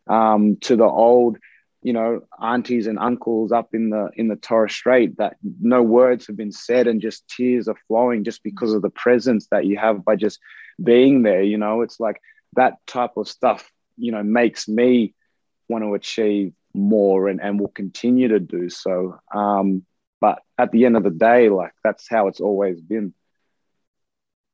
Um, 0.07 0.57
to 0.63 0.77
the 0.77 0.85
old, 0.85 1.39
you 1.83 1.93
know, 1.93 2.23
aunties 2.41 2.87
and 2.87 2.99
uncles 2.99 3.53
up 3.53 3.75
in 3.75 3.91
the 3.91 4.11
in 4.15 4.29
the 4.29 4.37
Torres 4.37 4.73
Strait 4.73 5.17
that 5.19 5.37
no 5.61 5.83
words 5.83 6.27
have 6.27 6.37
been 6.37 6.53
said 6.53 6.87
and 6.87 7.01
just 7.01 7.29
tears 7.29 7.69
are 7.69 7.77
flowing 7.89 8.25
just 8.25 8.43
because 8.43 8.73
of 8.73 8.83
the 8.83 8.91
presence 8.91 9.47
that 9.51 9.67
you 9.67 9.79
have 9.79 10.05
by 10.05 10.17
just 10.17 10.41
being 10.83 11.23
there. 11.23 11.43
You 11.43 11.59
know, 11.59 11.83
it's 11.83 12.01
like 12.01 12.21
that 12.55 12.75
type 12.87 13.17
of 13.17 13.29
stuff. 13.29 13.71
You 13.97 14.13
know, 14.13 14.23
makes 14.23 14.69
me 14.69 15.15
want 15.69 15.85
to 15.85 15.95
achieve 15.95 16.53
more 16.75 17.29
and, 17.29 17.41
and 17.41 17.59
will 17.59 17.69
continue 17.69 18.29
to 18.29 18.41
do 18.41 18.69
so. 18.69 19.19
Um, 19.33 19.85
but 20.21 20.41
at 20.59 20.73
the 20.73 20.87
end 20.87 20.97
of 20.97 21.05
the 21.05 21.11
day, 21.11 21.49
like 21.49 21.73
that's 21.83 22.09
how 22.09 22.29
it's 22.29 22.41
always 22.41 22.81
been. 22.81 23.15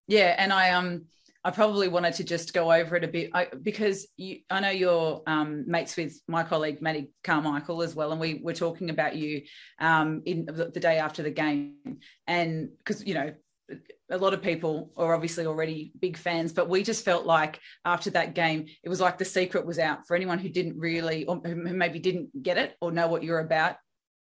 Yeah, 0.07 0.35
and 0.37 0.53
I 0.53 0.71
um 0.71 1.07
I 1.43 1.51
probably 1.51 1.89
wanted 1.89 2.15
to 2.15 2.25
just 2.25 2.53
go 2.53 2.71
over 2.71 2.97
it 2.97 3.05
a 3.05 3.09
bit 3.09 3.31
I, 3.33 3.47
because 3.63 4.07
you, 4.17 4.41
I 4.51 4.61
know 4.61 4.71
you're 4.71 5.23
um, 5.27 5.65
mates 5.67 5.97
with 5.97 6.21
my 6.29 6.43
colleague 6.43 6.83
Maddie 6.83 7.11
Carmichael 7.25 7.83
as 7.83 7.95
well, 7.95 8.13
and 8.13 8.21
we 8.21 8.41
were 8.43 8.53
talking 8.53 8.91
about 8.91 9.17
you 9.17 9.43
um, 9.81 10.23
in 10.27 10.45
the, 10.45 10.71
the 10.73 10.81
day 10.81 10.99
after 10.99 11.23
the 11.23 11.31
game, 11.31 11.77
and 12.27 12.69
because 12.79 13.07
you 13.07 13.15
know 13.15 13.33
a 14.11 14.19
lot 14.19 14.35
of 14.35 14.43
people 14.43 14.93
are 14.97 15.15
obviously 15.15 15.47
already 15.47 15.93
big 16.01 16.17
fans, 16.17 16.53
but 16.53 16.69
we 16.69 16.83
just 16.83 17.05
felt 17.05 17.25
like 17.25 17.61
after 17.85 18.11
that 18.11 18.35
game, 18.35 18.67
it 18.83 18.89
was 18.89 19.01
like 19.01 19.17
the 19.17 19.25
secret 19.25 19.65
was 19.65 19.79
out 19.79 20.07
for 20.07 20.17
anyone 20.17 20.39
who 20.39 20.49
didn't 20.49 20.79
really, 20.79 21.25
or 21.25 21.41
who 21.45 21.55
maybe 21.55 22.01
didn't 22.01 22.43
get 22.43 22.59
it 22.59 22.77
or 22.81 22.91
know 22.91 23.09
what 23.09 23.23
you're 23.23 23.41
about. 23.41 23.77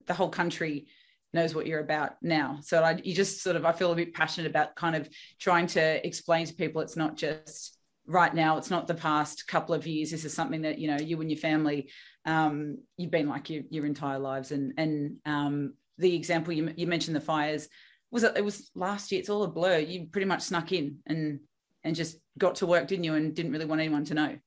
The 0.07 0.13
whole 0.13 0.29
country 0.29 0.87
knows 1.35 1.53
what 1.53 1.67
you're 1.67 1.81
about 1.81 2.13
now. 2.21 2.57
So 2.61 2.83
I, 2.83 2.99
you 3.03 3.13
just 3.13 3.43
sort 3.43 3.55
of, 3.55 3.65
I 3.65 3.71
feel 3.71 3.91
a 3.91 3.95
bit 3.95 4.15
passionate 4.15 4.49
about 4.49 4.75
kind 4.75 4.95
of 4.95 5.07
trying 5.39 5.67
to 5.67 6.05
explain 6.05 6.47
to 6.47 6.55
people 6.55 6.81
it's 6.81 6.97
not 6.97 7.15
just 7.15 7.77
right 8.07 8.33
now, 8.33 8.57
it's 8.57 8.71
not 8.71 8.87
the 8.87 8.95
past 8.95 9.47
couple 9.47 9.75
of 9.75 9.85
years. 9.85 10.09
This 10.09 10.25
is 10.25 10.33
something 10.33 10.63
that, 10.63 10.79
you 10.79 10.87
know, 10.87 10.97
you 10.97 11.21
and 11.21 11.29
your 11.29 11.39
family, 11.39 11.91
um, 12.25 12.79
you've 12.97 13.11
been 13.11 13.29
like 13.29 13.49
your, 13.51 13.63
your 13.69 13.85
entire 13.85 14.17
lives. 14.17 14.51
And, 14.51 14.73
and 14.77 15.17
um, 15.25 15.73
the 15.99 16.15
example 16.15 16.53
you, 16.53 16.73
you 16.75 16.87
mentioned 16.87 17.15
the 17.15 17.21
fires, 17.21 17.67
was 18.11 18.23
it, 18.23 18.37
it 18.37 18.45
was 18.45 18.71
last 18.73 19.11
year. 19.11 19.19
It's 19.19 19.29
all 19.29 19.43
a 19.43 19.47
blur. 19.47 19.79
You 19.79 20.07
pretty 20.11 20.25
much 20.25 20.41
snuck 20.41 20.71
in 20.71 20.99
and 21.05 21.41
and 21.83 21.95
just 21.95 22.17
got 22.37 22.55
to 22.55 22.65
work, 22.65 22.87
didn't 22.87 23.03
you? 23.03 23.13
And 23.13 23.35
didn't 23.35 23.51
really 23.51 23.65
want 23.65 23.81
anyone 23.81 24.05
to 24.05 24.13
know. 24.13 24.37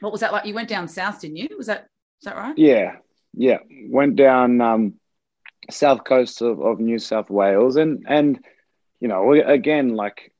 What 0.00 0.12
was 0.12 0.20
that 0.20 0.32
like? 0.32 0.44
You 0.44 0.54
went 0.54 0.68
down 0.68 0.86
south, 0.88 1.20
didn't 1.20 1.36
you? 1.36 1.48
Was 1.56 1.66
that 1.66 1.88
is 2.20 2.26
that 2.26 2.36
right? 2.36 2.56
Yeah, 2.56 2.96
yeah. 3.34 3.58
Went 3.88 4.16
down 4.16 4.60
um, 4.60 4.94
south 5.70 6.04
coast 6.04 6.40
of, 6.42 6.60
of 6.60 6.80
New 6.80 6.98
South 6.98 7.30
Wales, 7.30 7.76
and 7.76 8.04
and 8.08 8.44
you 9.00 9.08
know 9.08 9.32
again 9.32 9.96
like 9.96 10.32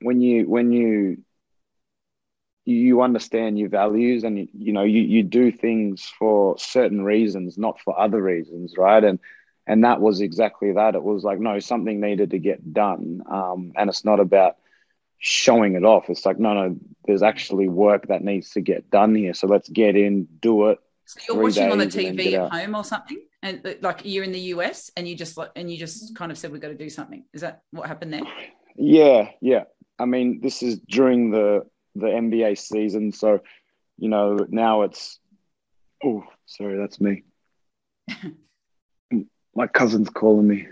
when 0.00 0.20
you 0.20 0.48
when 0.48 0.72
you 0.72 1.18
you 2.64 3.00
understand 3.00 3.58
your 3.58 3.70
values 3.70 4.24
and 4.24 4.38
you, 4.38 4.48
you 4.52 4.72
know 4.72 4.84
you, 4.84 5.00
you 5.00 5.22
do 5.22 5.50
things 5.50 6.04
for 6.18 6.58
certain 6.58 7.02
reasons 7.02 7.56
not 7.56 7.80
for 7.80 7.98
other 7.98 8.20
reasons 8.20 8.74
right 8.76 9.04
and 9.04 9.18
and 9.68 9.84
that 9.84 10.00
was 10.00 10.22
exactly 10.22 10.72
that. 10.72 10.94
It 10.94 11.02
was 11.02 11.24
like, 11.24 11.38
no, 11.38 11.58
something 11.58 12.00
needed 12.00 12.30
to 12.30 12.38
get 12.38 12.72
done, 12.72 13.22
um, 13.30 13.72
and 13.76 13.90
it's 13.90 14.02
not 14.04 14.18
about 14.18 14.56
showing 15.18 15.74
it 15.74 15.84
off. 15.84 16.08
It's 16.08 16.24
like, 16.24 16.38
no, 16.38 16.54
no, 16.54 16.76
there's 17.04 17.22
actually 17.22 17.68
work 17.68 18.08
that 18.08 18.24
needs 18.24 18.50
to 18.52 18.62
get 18.62 18.90
done 18.90 19.14
here. 19.14 19.34
So 19.34 19.46
let's 19.46 19.68
get 19.68 19.94
in, 19.94 20.26
do 20.40 20.68
it. 20.68 20.78
So 21.04 21.20
you're 21.28 21.42
watching 21.42 21.70
on 21.70 21.78
the 21.78 21.86
TV 21.86 22.32
at 22.32 22.50
home 22.50 22.74
or 22.74 22.82
something, 22.82 23.20
and 23.48 23.66
uh, 23.66 23.74
like 23.80 24.02
you're 24.04 24.24
in 24.24 24.32
the 24.32 24.52
US, 24.54 24.90
and 24.96 25.08
you 25.08 25.16
just 25.16 25.36
like, 25.36 25.50
and 25.56 25.70
you 25.70 25.78
just 25.78 26.14
kind 26.14 26.30
of 26.30 26.38
said 26.38 26.52
we've 26.52 26.60
got 26.60 26.68
to 26.68 26.74
do 26.74 26.90
something. 26.90 27.24
Is 27.32 27.40
that 27.40 27.62
what 27.70 27.88
happened 27.88 28.12
there? 28.12 28.22
Yeah, 28.76 29.30
yeah. 29.40 29.64
I 29.98 30.04
mean, 30.04 30.40
this 30.42 30.62
is 30.62 30.78
during 30.88 31.30
the 31.30 31.62
the 31.94 32.06
NBA 32.06 32.58
season, 32.58 33.12
so 33.12 33.40
you 33.96 34.08
know 34.08 34.38
now 34.48 34.82
it's. 34.82 35.18
Oh, 36.04 36.24
sorry, 36.46 36.78
that's 36.78 37.00
me. 37.00 37.24
my 39.54 39.66
cousin's 39.66 40.10
calling 40.10 40.46
me. 40.46 40.68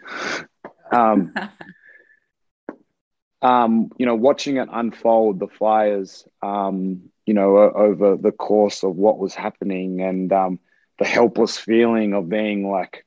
Um, 0.92 1.34
um, 3.42 3.90
you 3.98 4.06
know, 4.06 4.14
watching 4.14 4.58
it 4.58 4.68
unfold, 4.72 5.40
the 5.40 5.48
fires, 5.48 6.24
um, 6.42 7.10
you 7.26 7.34
know, 7.34 7.56
over 7.56 8.16
the 8.16 8.30
course 8.30 8.84
of 8.84 8.94
what 8.94 9.18
was 9.18 9.34
happening 9.34 10.00
and 10.00 10.32
um, 10.32 10.60
the 10.98 11.04
helpless 11.04 11.56
feeling 11.56 12.14
of 12.14 12.28
being 12.28 12.68
like, 12.68 13.04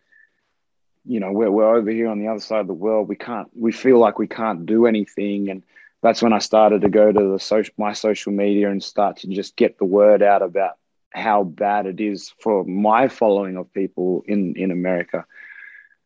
you 1.06 1.19
know, 1.19 1.32
we're, 1.32 1.49
we're 1.49 1.75
over 1.75 1.89
here 1.89 2.10
on 2.10 2.19
the 2.19 2.28
other 2.28 2.39
side 2.39 2.60
of 2.62 2.67
the 2.67 2.73
world. 2.73 3.08
We 3.08 3.15
can't, 3.15 3.49
we 3.56 3.71
feel 3.71 3.97
like 3.97 4.19
we 4.19 4.28
can't 4.28 4.65
do 4.65 4.86
anything. 4.86 5.49
And 5.49 5.63
that's 6.02 6.21
when 6.21 6.34
I 6.34 6.39
started 6.39 6.82
to 6.82 6.89
go 6.89 7.12
to 7.12 7.32
the 7.32 7.39
social, 7.39 7.73
my 7.78 7.93
social 7.93 8.32
media 8.32 8.69
and 8.69 8.84
start 8.84 9.17
to 9.17 9.28
just 9.28 9.56
get 9.56 9.78
the 9.78 9.86
word 9.86 10.21
out 10.21 10.41
about 10.41 10.78
how 11.12 11.43
bad 11.43 11.88
it 11.88 11.99
is 11.99 12.34
for 12.39 12.63
my 12.65 13.08
following 13.08 13.58
of 13.58 13.73
people 13.73 14.23
in, 14.28 14.56
in 14.56 14.71
America. 14.71 15.25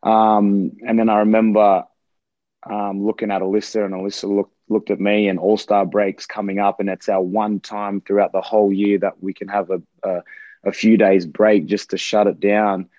Um, 0.01 0.71
and 0.85 0.97
then 0.97 1.09
I 1.09 1.19
remember 1.19 1.85
um, 2.69 3.05
looking 3.05 3.31
at 3.31 3.41
Alyssa, 3.41 3.85
and 3.85 3.93
Alyssa 3.93 4.33
looked 4.33 4.53
looked 4.69 4.91
at 4.91 4.99
me, 4.99 5.27
and 5.27 5.39
All 5.39 5.57
Star 5.57 5.85
breaks 5.85 6.25
coming 6.25 6.59
up, 6.59 6.79
and 6.79 6.89
it's 6.89 7.09
our 7.09 7.21
one 7.21 7.59
time 7.59 8.01
throughout 8.01 8.31
the 8.31 8.41
whole 8.41 8.71
year 8.71 8.97
that 8.99 9.21
we 9.21 9.33
can 9.33 9.47
have 9.49 9.69
a, 9.69 9.81
a, 10.03 10.23
a 10.63 10.71
few 10.71 10.97
days 10.97 11.25
break 11.25 11.65
just 11.65 11.91
to 11.91 11.97
shut 11.97 12.27
it 12.27 12.39
down. 12.39 12.89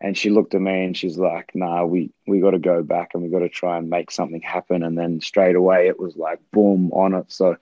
And 0.00 0.16
she 0.18 0.30
looked 0.30 0.54
at 0.54 0.60
me 0.60 0.84
and 0.84 0.96
she's 0.96 1.16
like, 1.16 1.52
"Nah, 1.54 1.84
we 1.84 2.10
we 2.26 2.40
got 2.40 2.50
to 2.50 2.58
go 2.58 2.82
back 2.82 3.10
and 3.14 3.22
we 3.22 3.30
got 3.30 3.38
to 3.38 3.48
try 3.48 3.78
and 3.78 3.88
make 3.88 4.10
something 4.10 4.42
happen." 4.42 4.82
And 4.82 4.98
then 4.98 5.20
straight 5.20 5.56
away 5.56 5.88
it 5.88 5.98
was 5.98 6.16
like 6.16 6.40
boom 6.52 6.90
on 6.92 7.14
it. 7.14 7.32
So 7.32 7.56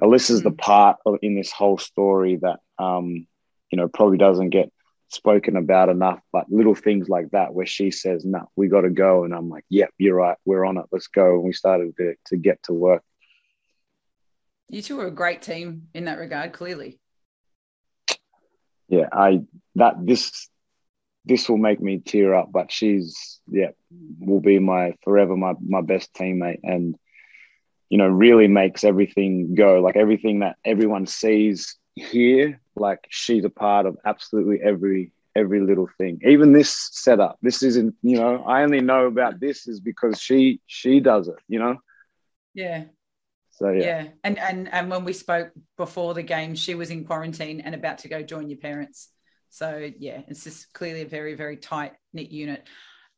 Alyssa's 0.00 0.42
the 0.42 0.52
part 0.52 0.98
of, 1.04 1.18
in 1.22 1.34
this 1.34 1.52
whole 1.52 1.78
story 1.78 2.36
that 2.36 2.60
um, 2.78 3.26
you 3.70 3.76
know 3.76 3.88
probably 3.88 4.16
doesn't 4.18 4.50
get 4.50 4.72
spoken 5.08 5.56
about 5.56 5.90
enough, 5.90 6.20
but 6.32 6.50
little 6.50 6.74
things 6.74 7.08
like 7.08 7.30
that 7.32 7.52
where 7.52 7.66
she 7.66 7.90
says, 7.90 8.24
"No, 8.24 8.48
we 8.56 8.68
got 8.68 8.82
to 8.82 8.90
go," 8.90 9.24
and 9.24 9.34
I'm 9.34 9.50
like, 9.50 9.64
"Yep, 9.68 9.90
you're 9.98 10.16
right. 10.16 10.38
We're 10.46 10.64
on 10.64 10.78
it. 10.78 10.86
Let's 10.90 11.08
go." 11.08 11.34
And 11.34 11.44
we 11.44 11.52
started 11.52 11.96
to, 11.98 12.14
to 12.26 12.36
get 12.36 12.62
to 12.64 12.72
work. 12.72 13.02
You 14.68 14.80
two 14.80 14.98
are 15.00 15.06
a 15.06 15.10
great 15.10 15.42
team 15.42 15.88
in 15.92 16.06
that 16.06 16.18
regard, 16.18 16.52
clearly. 16.52 16.98
Yeah, 18.92 19.08
I 19.10 19.40
that 19.76 19.94
this 20.04 20.50
this 21.24 21.48
will 21.48 21.56
make 21.56 21.80
me 21.80 21.98
tear 21.98 22.34
up. 22.34 22.52
But 22.52 22.70
she's 22.70 23.40
yeah, 23.48 23.70
will 24.20 24.42
be 24.42 24.58
my 24.58 24.92
forever 25.02 25.34
my 25.34 25.54
my 25.66 25.80
best 25.80 26.12
teammate, 26.12 26.60
and 26.62 26.94
you 27.88 27.96
know 27.96 28.06
really 28.06 28.48
makes 28.48 28.84
everything 28.84 29.54
go. 29.54 29.80
Like 29.80 29.96
everything 29.96 30.40
that 30.40 30.56
everyone 30.62 31.06
sees 31.06 31.78
here, 31.94 32.60
like 32.76 33.06
she's 33.08 33.46
a 33.46 33.50
part 33.50 33.86
of 33.86 33.96
absolutely 34.04 34.60
every 34.62 35.10
every 35.34 35.60
little 35.60 35.88
thing. 35.96 36.20
Even 36.22 36.52
this 36.52 36.90
setup, 36.92 37.38
this 37.40 37.62
isn't 37.62 37.94
you 38.02 38.18
know 38.18 38.44
I 38.46 38.62
only 38.62 38.82
know 38.82 39.06
about 39.06 39.40
this 39.40 39.66
is 39.66 39.80
because 39.80 40.20
she 40.20 40.60
she 40.66 41.00
does 41.00 41.28
it. 41.28 41.38
You 41.48 41.60
know. 41.60 41.78
Yeah. 42.52 42.84
So 43.52 43.70
yeah. 43.70 43.84
yeah. 43.84 44.08
And 44.24 44.38
and 44.38 44.72
and 44.72 44.90
when 44.90 45.04
we 45.04 45.12
spoke 45.12 45.50
before 45.76 46.14
the 46.14 46.22
game, 46.22 46.54
she 46.54 46.74
was 46.74 46.90
in 46.90 47.04
quarantine 47.04 47.60
and 47.60 47.74
about 47.74 47.98
to 47.98 48.08
go 48.08 48.22
join 48.22 48.48
your 48.48 48.58
parents. 48.58 49.08
So 49.50 49.90
yeah, 49.98 50.22
it's 50.28 50.44
just 50.44 50.72
clearly 50.72 51.02
a 51.02 51.06
very, 51.06 51.34
very 51.34 51.58
tight 51.58 51.92
knit 52.12 52.30
unit. 52.30 52.66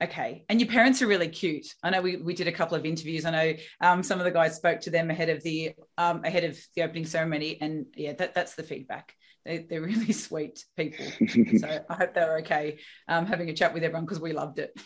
Okay. 0.03 0.45
And 0.49 0.61
your 0.61 0.69
parents 0.69 1.01
are 1.01 1.07
really 1.07 1.29
cute. 1.29 1.67
I 1.83 1.91
know 1.91 2.03
we, 2.03 2.17
we 2.17 2.35
did 2.35 2.49
a 2.49 2.53
couple 2.53 2.77
of 2.77 2.85
interviews. 2.85 3.25
I 3.25 3.31
know 3.31 3.55
um, 3.81 4.03
some 4.03 4.19
of 4.19 4.25
the 4.25 4.33
guys 4.33 4.57
spoke 4.57 4.81
to 4.81 4.91
them 4.91 5.09
ahead 5.11 5.29
of 5.29 5.43
the 5.45 5.73
um, 5.97 6.25
ahead 6.25 6.43
of 6.43 6.59
the 6.75 6.83
opening 6.83 7.07
ceremony. 7.07 7.59
And 7.61 7.87
yeah, 7.95 8.15
that, 8.15 8.35
that's 8.35 8.57
the 8.57 8.65
feedback. 8.65 9.15
They, 9.45 9.59
they're 9.59 9.81
really 9.93 10.13
sweet 10.13 10.65
people. 10.77 11.07
so 11.59 11.85
I 11.89 11.95
hope 11.95 12.15
they're 12.15 12.39
okay 12.39 12.81
um, 13.07 13.27
having 13.27 13.49
a 13.51 13.55
chat 13.55 13.73
with 13.73 13.85
everyone 13.85 14.05
because 14.05 14.21
we 14.21 14.33
loved 14.33 14.59
it. 14.59 14.77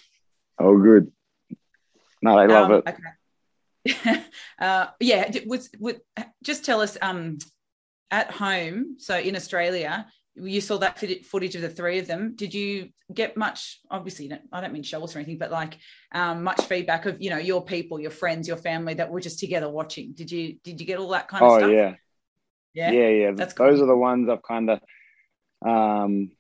Oh, 0.58 0.76
good. 0.76 1.11
No, 2.20 2.37
I 2.37 2.44
love 2.46 2.70
Um, 2.70 2.76
it. 2.78 2.88
Okay. 2.88 3.02
uh, 4.59 4.87
yeah, 5.01 5.31
was, 5.46 5.70
would 5.79 6.01
just 6.42 6.64
tell 6.64 6.81
us 6.81 6.96
um, 7.03 7.38
at 8.11 8.31
home. 8.31 8.96
So 8.98 9.18
in 9.18 9.37
Australia, 9.37 10.07
you 10.35 10.61
saw 10.61 10.79
that 10.79 10.98
footage- 10.98 11.57
of 11.57 11.62
the 11.62 11.68
three 11.68 11.98
of 11.98 12.07
them. 12.07 12.35
Did 12.37 12.55
you 12.55 12.90
get 13.12 13.37
much? 13.37 13.81
Obviously, 13.90 14.31
I 14.53 14.61
don't 14.61 14.72
mean 14.72 14.83
shows 14.83 15.14
or 15.14 15.18
anything, 15.18 15.38
but 15.38 15.51
like 15.51 15.79
um, 16.12 16.44
much 16.44 16.61
feedback 16.62 17.07
of 17.07 17.20
you 17.20 17.31
know 17.31 17.38
your 17.38 17.64
people, 17.64 18.01
your 18.01 18.11
friends, 18.11 18.46
your 18.46 18.57
family 18.57 18.94
that 18.94 19.11
were 19.11 19.20
just 19.20 19.38
together 19.38 19.68
watching. 19.68 20.12
Did 20.12 20.31
you 20.31 20.57
did 20.62 20.81
you 20.81 20.87
get 20.87 20.98
all 20.98 21.09
that 21.09 21.29
kind 21.29 21.44
of 21.44 21.51
Oh 21.51 21.59
stuff? 21.59 21.70
yeah. 21.70 21.94
yeah, 22.74 22.90
yeah, 22.90 23.09
yeah. 23.09 23.31
That's 23.33 23.55
Those 23.55 23.81
are 23.81 23.87
the 23.87 23.96
ones 23.96 24.29
I've 24.29 24.42
kind 24.42 24.70
of 24.70 24.81
um, 25.66 26.31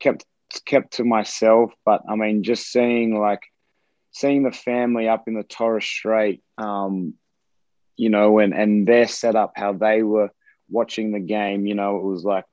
kept 0.00 0.24
kept 0.64 0.94
to 0.94 1.04
myself. 1.04 1.72
But 1.84 2.02
I 2.08 2.16
mean, 2.16 2.42
just 2.42 2.70
seeing 2.72 3.18
like 3.18 3.42
seeing 4.14 4.44
the 4.44 4.52
family 4.52 5.08
up 5.08 5.24
in 5.26 5.34
the 5.34 5.42
Torres 5.42 5.84
Strait, 5.84 6.42
um, 6.56 7.14
you 7.96 8.08
know, 8.08 8.38
and 8.38 8.54
and 8.54 8.86
their 8.86 9.06
setup, 9.06 9.52
how 9.56 9.72
they 9.72 10.02
were 10.02 10.30
watching 10.70 11.12
the 11.12 11.20
game. 11.20 11.66
You 11.66 11.74
know, 11.74 11.98
it 11.98 12.04
was 12.04 12.24
like 12.24 12.44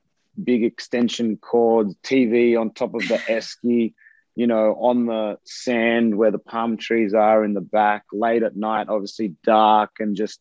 big 0.42 0.64
extension 0.64 1.36
cords, 1.36 1.94
TV 2.02 2.60
on 2.60 2.72
top 2.72 2.94
of 2.94 3.02
the 3.08 3.16
esky. 3.28 3.94
You 4.34 4.46
know, 4.46 4.74
on 4.80 5.04
the 5.04 5.38
sand 5.44 6.16
where 6.16 6.30
the 6.30 6.38
palm 6.38 6.78
trees 6.78 7.12
are 7.12 7.44
in 7.44 7.52
the 7.52 7.60
back, 7.60 8.04
late 8.14 8.42
at 8.42 8.56
night, 8.56 8.88
obviously 8.88 9.36
dark 9.44 9.90
and 10.00 10.16
just 10.16 10.40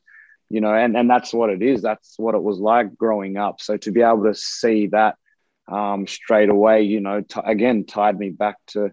you 0.49 0.59
know, 0.59 0.73
and, 0.73 0.97
and 0.97 1.09
that's 1.09 1.33
what 1.33 1.49
it 1.49 1.61
is. 1.61 1.81
That's 1.81 2.15
what 2.17 2.35
it 2.35 2.43
was 2.43 2.59
like 2.59 2.97
growing 2.97 3.37
up. 3.37 3.61
So 3.61 3.77
to 3.77 3.91
be 3.91 4.01
able 4.01 4.25
to 4.25 4.35
see 4.35 4.87
that 4.87 5.15
um, 5.71 6.07
straight 6.07 6.49
away, 6.49 6.81
you 6.81 6.99
know, 6.99 7.21
t- 7.21 7.39
again, 7.45 7.85
tied 7.85 8.19
me 8.19 8.31
back 8.31 8.57
to 8.67 8.91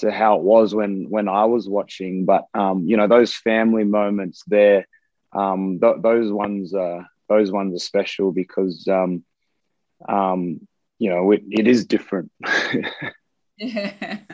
to 0.00 0.10
how 0.10 0.36
it 0.36 0.42
was 0.42 0.74
when 0.74 1.06
when 1.08 1.28
I 1.28 1.44
was 1.44 1.68
watching. 1.68 2.24
But 2.24 2.46
um, 2.54 2.84
you 2.86 2.96
know, 2.96 3.06
those 3.06 3.34
family 3.34 3.84
moments 3.84 4.42
there, 4.46 4.86
um, 5.32 5.78
th- 5.80 5.96
those 6.00 6.30
ones 6.30 6.74
are 6.74 7.06
those 7.28 7.50
ones 7.50 7.74
are 7.74 7.84
special 7.84 8.32
because 8.32 8.86
um, 8.88 9.24
um, 10.08 10.66
you 10.98 11.10
know 11.10 11.30
it, 11.30 11.42
it 11.50 11.66
is 11.66 11.86
different. 11.86 12.30
Yeah. 13.56 14.18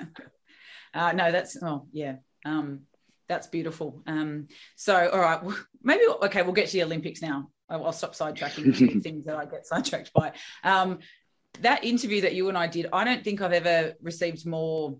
uh, 0.94 1.12
no, 1.12 1.32
that's 1.32 1.56
oh 1.62 1.86
yeah. 1.92 2.16
Um, 2.44 2.82
that's 3.28 3.48
beautiful. 3.48 4.02
Um, 4.06 4.48
so 4.76 5.08
all 5.10 5.20
right, 5.20 5.40
maybe 5.82 6.02
okay, 6.22 6.42
we'll 6.42 6.52
get 6.52 6.68
to 6.68 6.72
the 6.72 6.84
Olympics 6.84 7.22
now. 7.22 7.50
I'll, 7.68 7.92
stop 7.92 8.14
sidetracking 8.14 9.02
things 9.02 9.24
that 9.26 9.36
I 9.36 9.44
get 9.44 9.66
sidetracked 9.66 10.12
by. 10.12 10.32
Um, 10.62 11.00
that 11.62 11.84
interview 11.84 12.20
that 12.22 12.34
you 12.34 12.48
and 12.48 12.56
I 12.56 12.66
did, 12.66 12.86
I 12.92 13.04
don't 13.04 13.24
think 13.24 13.40
I've 13.40 13.52
ever 13.52 13.94
received 14.00 14.46
more 14.46 14.98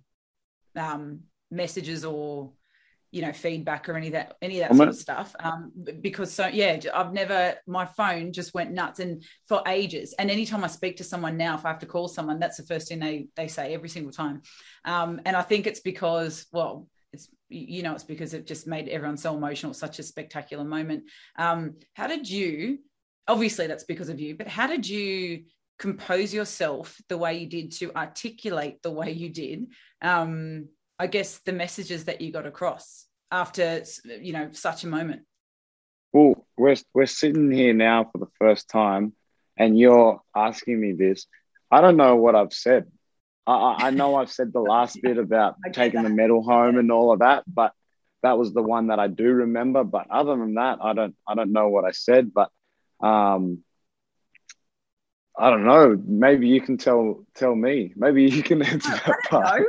um, 0.77 1.21
messages 1.51 2.05
or 2.05 2.53
you 3.13 3.23
know 3.23 3.33
feedback 3.33 3.89
or 3.89 3.95
any 3.97 4.09
of 4.09 4.13
that 4.15 4.37
any 4.43 4.57
of 4.61 4.63
that 4.63 4.71
I'm 4.73 4.77
sort 4.77 4.87
gonna- 4.87 4.91
of 4.91 4.97
stuff 4.97 5.37
um 5.39 5.73
because 6.03 6.31
so 6.35 6.49
yeah 6.49 6.79
i've 6.93 7.13
never 7.13 7.55
my 7.67 7.87
phone 7.87 8.33
just 8.33 8.53
went 8.53 8.73
nuts 8.73 8.99
and 8.99 9.23
for 9.49 9.63
ages. 9.67 10.13
And 10.19 10.29
anytime 10.29 10.65
i 10.65 10.67
speak 10.67 10.97
to 10.97 11.05
someone 11.05 11.37
now 11.37 11.55
if 11.55 11.65
i 11.65 11.69
have 11.69 11.79
to 11.79 11.87
call 11.87 12.09
someone 12.09 12.41
that's 12.41 12.57
the 12.57 12.65
first 12.65 12.89
thing 12.89 12.99
they 12.99 13.29
they 13.37 13.47
say 13.47 13.73
every 13.73 13.89
single 13.89 14.13
time. 14.13 14.43
Um 14.85 15.21
and 15.25 15.37
i 15.37 15.43
think 15.43 15.67
it's 15.69 15.81
because 15.81 16.47
well 16.53 16.89
it's 17.13 17.29
you 17.49 17.83
know 17.85 17.93
it's 17.95 18.05
because 18.05 18.35
it 18.35 18.45
just 18.47 18.67
made 18.67 18.89
everyone 18.89 19.17
so 19.17 19.37
emotional 19.37 19.73
such 19.73 20.01
a 20.01 20.03
spectacular 20.03 20.65
moment. 20.65 21.05
Um 21.39 21.77
how 21.95 22.09
did 22.09 22.29
you 22.29 22.81
obviously 23.29 23.69
that's 23.69 23.85
because 23.85 24.09
of 24.09 24.21
you 24.21 24.37
but 24.37 24.49
how 24.49 24.67
did 24.67 24.87
you 24.87 25.45
compose 25.79 26.33
yourself 26.33 27.01
the 27.09 27.19
way 27.19 27.39
you 27.39 27.47
did 27.47 27.73
to 27.73 27.95
articulate 27.97 28.83
the 28.83 28.91
way 28.91 29.11
you 29.11 29.29
did 29.29 29.67
um 30.03 30.69
I 30.99 31.07
guess 31.07 31.39
the 31.39 31.53
messages 31.53 32.05
that 32.07 32.21
you 32.21 32.33
got 32.33 32.47
across 32.47 33.07
after 33.31 33.83
you 34.21 34.33
know 34.33 34.49
such 34.53 34.85
a 34.85 34.89
moment. 34.89 35.23
well, 36.13 36.47
we're 36.57 36.77
we're 36.95 37.07
sitting 37.07 37.51
here 37.51 37.75
now 37.75 38.05
for 38.11 38.19
the 38.19 38.31
first 38.39 38.71
time, 38.71 39.13
and 39.59 39.79
you're 39.79 40.21
asking 40.35 40.81
me 40.81 40.93
this. 40.93 41.27
I 41.71 41.81
don't 41.81 41.97
know 41.97 42.17
what 42.17 42.35
I've 42.35 42.53
said. 42.55 42.87
I, 43.47 43.89
I 43.89 43.91
know 43.91 44.17
I've 44.17 44.31
said 44.31 44.53
the 44.53 44.61
last 44.61 45.01
bit 45.03 45.19
about 45.19 45.57
taking 45.73 46.03
the 46.03 46.09
that. 46.09 46.15
medal 46.15 46.43
home 46.43 46.79
and 46.79 46.91
all 46.91 47.13
of 47.13 47.19
that, 47.19 47.45
but 47.47 47.73
that 48.23 48.39
was 48.39 48.55
the 48.55 48.63
one 48.63 48.87
that 48.89 48.99
I 48.99 49.09
do 49.09 49.31
remember. 49.33 49.85
But 49.85 50.11
other 50.11 50.37
than 50.37 50.55
that, 50.55 50.79
I 50.83 50.95
don't 50.95 51.15
I 51.29 51.35
don't 51.35 51.53
know 51.53 51.69
what 51.69 51.85
I 51.85 51.91
said. 51.91 52.33
But 52.33 52.51
um, 53.01 53.63
I 55.39 55.51
don't 55.51 55.65
know. 55.65 56.01
Maybe 56.05 56.49
you 56.49 56.61
can 56.61 56.77
tell 56.79 57.25
tell 57.35 57.55
me. 57.55 57.93
Maybe 57.97 58.25
you 58.25 58.43
can 58.43 58.63
answer 58.73 58.91
that 58.91 59.19
part. 59.29 59.61
No, 59.61 59.67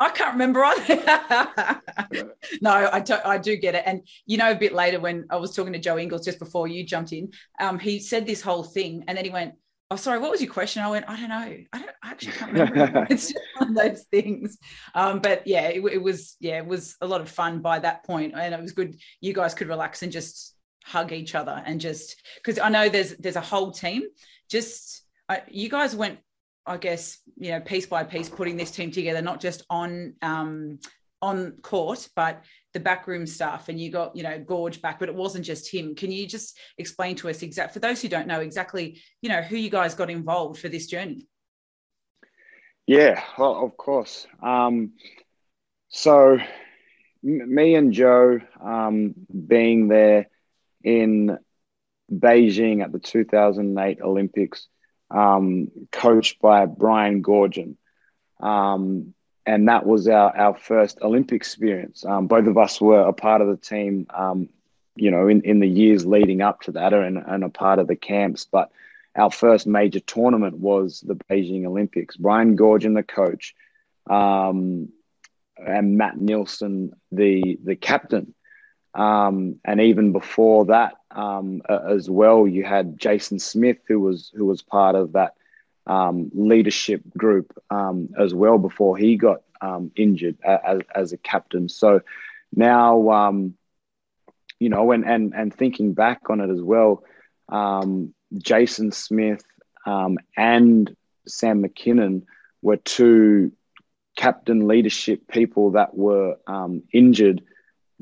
I 0.00 0.10
can't 0.10 0.32
remember 0.32 0.64
either. 0.64 2.32
no, 2.62 2.90
I, 2.92 3.00
to- 3.00 3.26
I 3.26 3.38
do 3.38 3.56
get 3.56 3.74
it. 3.74 3.82
And 3.86 4.06
you 4.26 4.38
know, 4.38 4.50
a 4.50 4.54
bit 4.56 4.72
later 4.72 5.00
when 5.00 5.26
I 5.30 5.36
was 5.36 5.54
talking 5.54 5.72
to 5.74 5.78
Joe 5.78 5.98
Ingles 5.98 6.24
just 6.24 6.38
before 6.38 6.66
you 6.66 6.84
jumped 6.84 7.12
in, 7.12 7.30
um, 7.60 7.78
he 7.78 7.98
said 8.00 8.26
this 8.26 8.40
whole 8.40 8.64
thing, 8.64 9.04
and 9.06 9.16
then 9.16 9.24
he 9.24 9.30
went, 9.30 9.54
"Oh, 9.90 9.96
sorry, 9.96 10.18
what 10.18 10.30
was 10.30 10.40
your 10.42 10.52
question?" 10.52 10.82
I 10.82 10.88
went, 10.90 11.04
"I 11.08 11.16
don't 11.20 11.28
know. 11.28 11.56
I 11.72 11.78
don't. 11.78 11.90
I 12.02 12.10
actually 12.10 12.32
can't 12.32 12.52
remember. 12.52 13.06
it's 13.10 13.32
just 13.32 13.44
one 13.58 13.68
of 13.70 13.74
those 13.76 14.02
things." 14.10 14.58
Um, 14.94 15.20
but 15.20 15.46
yeah, 15.46 15.68
it, 15.68 15.84
it 15.84 16.02
was 16.02 16.36
yeah, 16.40 16.56
it 16.58 16.66
was 16.66 16.96
a 17.00 17.06
lot 17.06 17.20
of 17.20 17.28
fun 17.28 17.60
by 17.60 17.78
that 17.80 18.04
point, 18.04 18.32
and 18.34 18.54
it 18.54 18.60
was 18.60 18.72
good. 18.72 18.96
You 19.20 19.34
guys 19.34 19.54
could 19.54 19.68
relax 19.68 20.02
and 20.02 20.10
just 20.10 20.54
hug 20.84 21.12
each 21.12 21.36
other 21.36 21.62
and 21.64 21.80
just 21.80 22.20
because 22.36 22.58
I 22.58 22.68
know 22.68 22.88
there's 22.88 23.14
there's 23.18 23.36
a 23.36 23.40
whole 23.40 23.70
team. 23.70 24.02
Just 24.50 25.01
uh, 25.32 25.40
you 25.50 25.68
guys 25.68 25.94
went 25.94 26.18
I 26.66 26.76
guess 26.76 27.18
you 27.36 27.50
know 27.50 27.60
piece 27.60 27.86
by 27.86 28.04
piece 28.04 28.28
putting 28.28 28.56
this 28.56 28.70
team 28.70 28.90
together, 28.90 29.22
not 29.22 29.40
just 29.40 29.64
on 29.68 30.14
um, 30.22 30.78
on 31.20 31.52
court, 31.62 32.08
but 32.14 32.44
the 32.72 32.80
backroom 32.80 33.26
stuff. 33.26 33.68
And 33.68 33.80
you 33.80 33.90
got 33.90 34.14
you 34.14 34.22
know 34.22 34.38
Goorj 34.38 34.80
back, 34.80 35.00
but 35.00 35.08
it 35.08 35.14
wasn't 35.14 35.44
just 35.44 35.72
him. 35.72 35.94
Can 35.94 36.12
you 36.12 36.26
just 36.26 36.56
explain 36.78 37.16
to 37.16 37.28
us 37.28 37.42
exact 37.42 37.72
for 37.72 37.80
those 37.80 38.00
who 38.00 38.08
don't 38.08 38.28
know 38.28 38.40
exactly 38.40 39.00
you 39.22 39.28
know 39.28 39.42
who 39.42 39.56
you 39.56 39.70
guys 39.70 39.94
got 39.94 40.10
involved 40.10 40.60
for 40.60 40.68
this 40.68 40.86
journey? 40.86 41.26
Yeah, 42.86 43.22
well, 43.38 43.64
of 43.64 43.76
course. 43.76 44.26
Um, 44.42 44.92
so, 45.88 46.38
m- 47.24 47.54
me 47.54 47.74
and 47.74 47.92
Joe 47.92 48.40
um, 48.60 49.14
being 49.48 49.88
there 49.88 50.28
in 50.82 51.38
Beijing 52.12 52.82
at 52.82 52.92
the 52.92 52.98
2008 52.98 54.00
Olympics, 54.00 54.66
um, 55.12 55.70
coached 55.90 56.40
by 56.40 56.66
Brian 56.66 57.22
Goorjian. 57.22 57.76
Um, 58.40 59.14
and 59.44 59.68
that 59.68 59.84
was 59.86 60.08
our, 60.08 60.36
our 60.36 60.56
first 60.56 60.98
Olympic 61.02 61.36
experience. 61.36 62.04
Um, 62.04 62.26
both 62.26 62.46
of 62.46 62.56
us 62.56 62.80
were 62.80 63.00
a 63.00 63.12
part 63.12 63.40
of 63.40 63.48
the 63.48 63.56
team, 63.56 64.06
um, 64.10 64.48
you 64.94 65.10
know, 65.10 65.28
in, 65.28 65.42
in 65.42 65.60
the 65.60 65.68
years 65.68 66.06
leading 66.06 66.40
up 66.40 66.60
to 66.62 66.72
that 66.72 66.92
and, 66.92 67.18
and 67.18 67.44
a 67.44 67.48
part 67.48 67.78
of 67.78 67.88
the 67.88 67.96
camps. 67.96 68.46
But 68.50 68.70
our 69.16 69.30
first 69.30 69.66
major 69.66 70.00
tournament 70.00 70.58
was 70.58 71.00
the 71.00 71.14
Beijing 71.14 71.66
Olympics. 71.66 72.16
Brian 72.16 72.56
Goorjian, 72.56 72.94
the 72.94 73.02
coach, 73.02 73.54
um, 74.08 74.88
and 75.56 75.96
Matt 75.96 76.20
Nielsen, 76.20 76.92
the 77.10 77.58
the 77.62 77.76
captain. 77.76 78.34
Um, 78.94 79.60
and 79.64 79.80
even 79.80 80.12
before 80.12 80.66
that, 80.66 80.94
um, 81.14 81.62
as 81.68 82.08
well, 82.08 82.46
you 82.46 82.64
had 82.64 82.98
Jason 82.98 83.38
Smith, 83.38 83.78
who 83.86 84.00
was 84.00 84.30
who 84.34 84.44
was 84.44 84.62
part 84.62 84.94
of 84.94 85.12
that 85.12 85.34
um, 85.86 86.30
leadership 86.34 87.02
group 87.16 87.56
um, 87.70 88.08
as 88.18 88.34
well 88.34 88.58
before 88.58 88.96
he 88.96 89.16
got 89.16 89.42
um, 89.60 89.90
injured 89.96 90.36
as, 90.44 90.80
as 90.94 91.12
a 91.12 91.18
captain. 91.18 91.68
So 91.68 92.00
now, 92.54 93.10
um, 93.10 93.54
you 94.58 94.68
know, 94.68 94.92
and 94.92 95.04
and 95.04 95.34
and 95.34 95.54
thinking 95.54 95.92
back 95.94 96.30
on 96.30 96.40
it 96.40 96.50
as 96.50 96.62
well, 96.62 97.04
um, 97.48 98.14
Jason 98.38 98.92
Smith 98.92 99.44
and 99.86 100.96
Sam 101.26 101.60
Mackinnon 101.60 102.26
were 102.62 102.76
two 102.76 103.52
captain 104.16 104.68
leadership 104.68 105.26
people 105.28 105.72
that 105.72 105.94
were 105.96 106.36
injured 106.92 107.42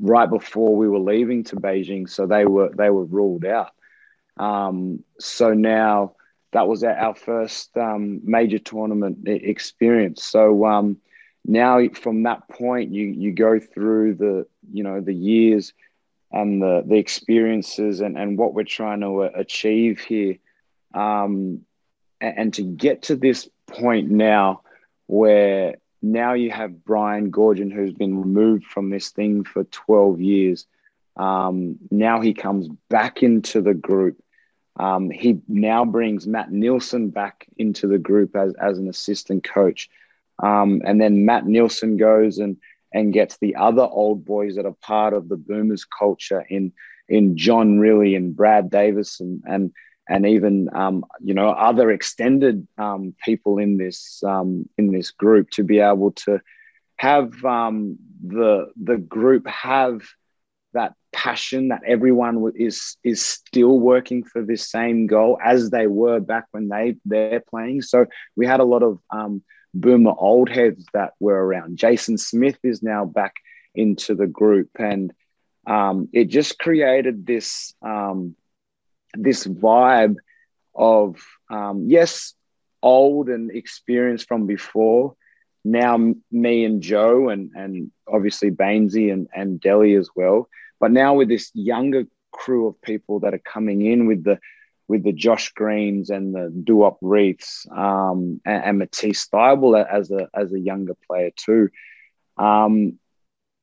right 0.01 0.29
before 0.29 0.75
we 0.75 0.89
were 0.89 0.99
leaving 0.99 1.43
to 1.45 1.55
Beijing, 1.55 2.09
so 2.09 2.25
they 2.25 2.45
were 2.45 2.69
they 2.69 2.89
were 2.89 3.05
ruled 3.05 3.45
out. 3.45 3.71
Um, 4.37 5.03
so 5.19 5.53
now 5.53 6.15
that 6.51 6.67
was 6.67 6.83
our 6.83 7.15
first 7.15 7.75
um, 7.77 8.21
major 8.23 8.59
tournament 8.59 9.19
experience. 9.25 10.23
So 10.23 10.65
um, 10.65 10.97
now 11.45 11.87
from 11.89 12.23
that 12.23 12.47
point, 12.49 12.91
you 12.91 13.05
you 13.05 13.31
go 13.31 13.59
through 13.59 14.15
the 14.15 14.47
you 14.71 14.83
know 14.83 14.99
the 14.99 15.13
years 15.13 15.73
and 16.31 16.61
the 16.61 16.83
the 16.85 16.95
experiences 16.95 18.01
and 18.01 18.17
and 18.17 18.37
what 18.37 18.53
we're 18.53 18.63
trying 18.63 19.01
to 19.01 19.21
achieve 19.21 19.99
here, 19.99 20.37
um, 20.93 21.61
and, 22.19 22.37
and 22.37 22.53
to 22.55 22.63
get 22.63 23.03
to 23.03 23.15
this 23.15 23.47
point 23.67 24.09
now 24.09 24.61
where 25.07 25.75
now 26.01 26.33
you 26.33 26.51
have 26.51 26.83
Brian 26.83 27.31
Goorjian, 27.31 27.71
who's 27.71 27.93
been 27.93 28.19
removed 28.19 28.65
from 28.65 28.89
this 28.89 29.09
thing 29.09 29.43
for 29.43 29.63
12 29.65 30.19
years. 30.21 30.65
Um, 31.15 31.77
now 31.91 32.21
he 32.21 32.33
comes 32.33 32.67
back 32.89 33.21
into 33.21 33.61
the 33.61 33.73
group. 33.73 34.17
Um, 34.77 35.09
he 35.09 35.41
now 35.47 35.85
brings 35.85 36.25
Matt 36.25 36.51
Nielsen 36.51 37.09
back 37.09 37.45
into 37.57 37.87
the 37.87 37.99
group 37.99 38.35
as, 38.35 38.53
as 38.55 38.79
an 38.79 38.87
assistant 38.87 39.43
coach. 39.43 39.89
Um, 40.41 40.81
and 40.85 40.99
then 40.99 41.25
Matt 41.25 41.45
Nielsen 41.45 41.97
goes 41.97 42.39
and, 42.39 42.57
and 42.93 43.13
gets 43.13 43.37
the 43.37 43.55
other 43.55 43.83
old 43.83 44.25
boys 44.25 44.55
that 44.55 44.65
are 44.65 44.75
part 44.81 45.13
of 45.13 45.29
the 45.29 45.37
Boomers 45.37 45.85
culture 45.85 46.43
in, 46.49 46.73
in 47.07 47.37
John 47.37 47.77
Rillie 47.77 48.15
and 48.15 48.35
Brad 48.35 48.69
Davis 48.69 49.19
and, 49.19 49.43
and 49.45 49.71
and 50.11 50.25
even 50.27 50.69
um, 50.73 51.05
you 51.21 51.33
know 51.33 51.49
other 51.49 51.89
extended 51.89 52.67
um, 52.77 53.15
people 53.23 53.57
in 53.57 53.77
this 53.77 54.21
um, 54.23 54.67
in 54.77 54.91
this 54.91 55.09
group 55.11 55.49
to 55.51 55.63
be 55.63 55.79
able 55.79 56.11
to 56.11 56.39
have 56.97 57.43
um, 57.45 57.97
the 58.21 58.67
the 58.75 58.97
group 58.97 59.47
have 59.47 60.01
that 60.73 60.93
passion 61.13 61.69
that 61.69 61.81
everyone 61.87 62.51
is 62.55 62.97
is 63.03 63.23
still 63.25 63.79
working 63.79 64.23
for 64.23 64.41
this 64.43 64.69
same 64.69 65.07
goal 65.07 65.39
as 65.43 65.69
they 65.69 65.87
were 65.87 66.19
back 66.19 66.45
when 66.51 66.67
they 66.67 66.97
they're 67.05 67.43
playing. 67.49 67.81
So 67.81 68.05
we 68.35 68.45
had 68.45 68.59
a 68.59 68.65
lot 68.65 68.83
of 68.83 68.99
um, 69.09 69.41
boomer 69.73 70.13
old 70.17 70.49
heads 70.49 70.85
that 70.93 71.13
were 71.21 71.41
around. 71.45 71.77
Jason 71.77 72.17
Smith 72.17 72.59
is 72.63 72.83
now 72.83 73.05
back 73.05 73.35
into 73.73 74.13
the 74.13 74.27
group, 74.27 74.69
and 74.77 75.13
um, 75.65 76.09
it 76.11 76.25
just 76.25 76.59
created 76.59 77.25
this 77.25 77.73
um, 77.81 78.35
this 79.15 79.45
vibe 79.45 80.15
of 80.75 81.17
um, 81.49 81.85
yes, 81.87 82.33
old 82.81 83.29
and 83.29 83.51
experienced 83.51 84.27
from 84.27 84.47
before. 84.47 85.15
Now 85.63 86.13
me 86.31 86.65
and 86.65 86.81
Joe 86.81 87.29
and 87.29 87.51
and 87.55 87.91
obviously 88.07 88.49
Bainesy 88.49 89.11
and 89.11 89.27
and 89.33 89.61
Delly 89.61 89.99
as 89.99 90.09
well. 90.15 90.49
But 90.79 90.91
now 90.91 91.13
with 91.13 91.29
this 91.29 91.51
younger 91.53 92.05
crew 92.31 92.67
of 92.67 92.81
people 92.81 93.19
that 93.19 93.33
are 93.33 93.39
coming 93.39 93.85
in 93.85 94.07
with 94.07 94.23
the 94.23 94.39
with 94.87 95.03
the 95.03 95.13
Josh 95.13 95.53
Greens 95.53 96.09
and 96.09 96.33
the 96.33 96.51
Duop 96.65 96.97
Reaths 97.01 97.65
um, 97.71 98.41
and, 98.43 98.63
and 98.63 98.77
Matisse 98.79 99.27
Thybulle 99.27 99.85
as 99.87 100.11
a 100.11 100.27
as 100.33 100.51
a 100.51 100.59
younger 100.59 100.95
player 101.07 101.31
too. 101.35 101.69
Um, 102.37 102.99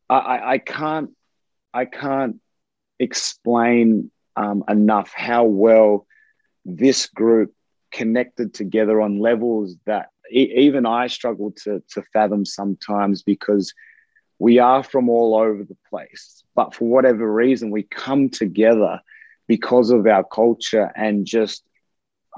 I, 0.09 0.53
I 0.53 0.59
can't 0.59 1.11
I 1.75 1.85
can't 1.85 2.41
explain 2.99 4.11
um, 4.39 4.63
enough 4.69 5.13
how 5.15 5.45
well 5.45 6.07
this 6.65 7.07
group 7.07 7.53
connected 7.91 8.55
together 8.55 9.01
on 9.01 9.19
levels 9.19 9.77
that 9.87 10.11
e- 10.33 10.53
even 10.57 10.87
I 10.87 11.09
struggle 11.09 11.53
to, 11.65 11.83
to 11.95 12.03
fathom 12.13 12.45
sometimes 12.45 13.23
because 13.23 13.75
we 14.39 14.59
are 14.59 14.83
from 14.85 15.09
all 15.09 15.35
over 15.37 15.65
the 15.65 15.77
place. 15.91 16.45
But 16.55 16.75
for 16.75 16.89
whatever 16.89 17.31
reason, 17.31 17.71
we 17.71 17.83
come 17.83 18.29
together 18.29 19.01
because 19.49 19.91
of 19.91 20.07
our 20.07 20.25
culture 20.25 20.93
and 20.95 21.27
just 21.27 21.65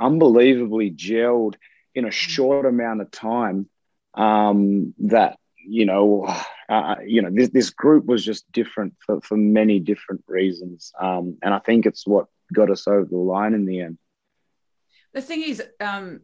unbelievably 0.00 0.92
gelled 0.92 1.56
in 1.94 2.06
a 2.06 2.10
short 2.10 2.64
amount 2.64 3.02
of 3.02 3.10
time 3.10 3.68
um, 4.14 4.94
that 5.00 5.38
you 5.66 5.86
know, 5.86 6.24
uh, 6.68 6.96
you 7.04 7.22
know, 7.22 7.30
this, 7.32 7.50
this 7.50 7.70
group 7.70 8.06
was 8.06 8.24
just 8.24 8.50
different 8.52 8.94
for, 9.04 9.20
for 9.20 9.36
many 9.36 9.80
different 9.80 10.22
reasons. 10.26 10.92
Um, 11.00 11.38
and 11.42 11.54
I 11.54 11.58
think 11.58 11.86
it's 11.86 12.06
what 12.06 12.26
got 12.52 12.70
us 12.70 12.86
over 12.86 13.04
the 13.04 13.16
line 13.16 13.54
in 13.54 13.66
the 13.66 13.80
end. 13.80 13.98
The 15.12 15.22
thing 15.22 15.42
is, 15.42 15.62
um, 15.80 16.20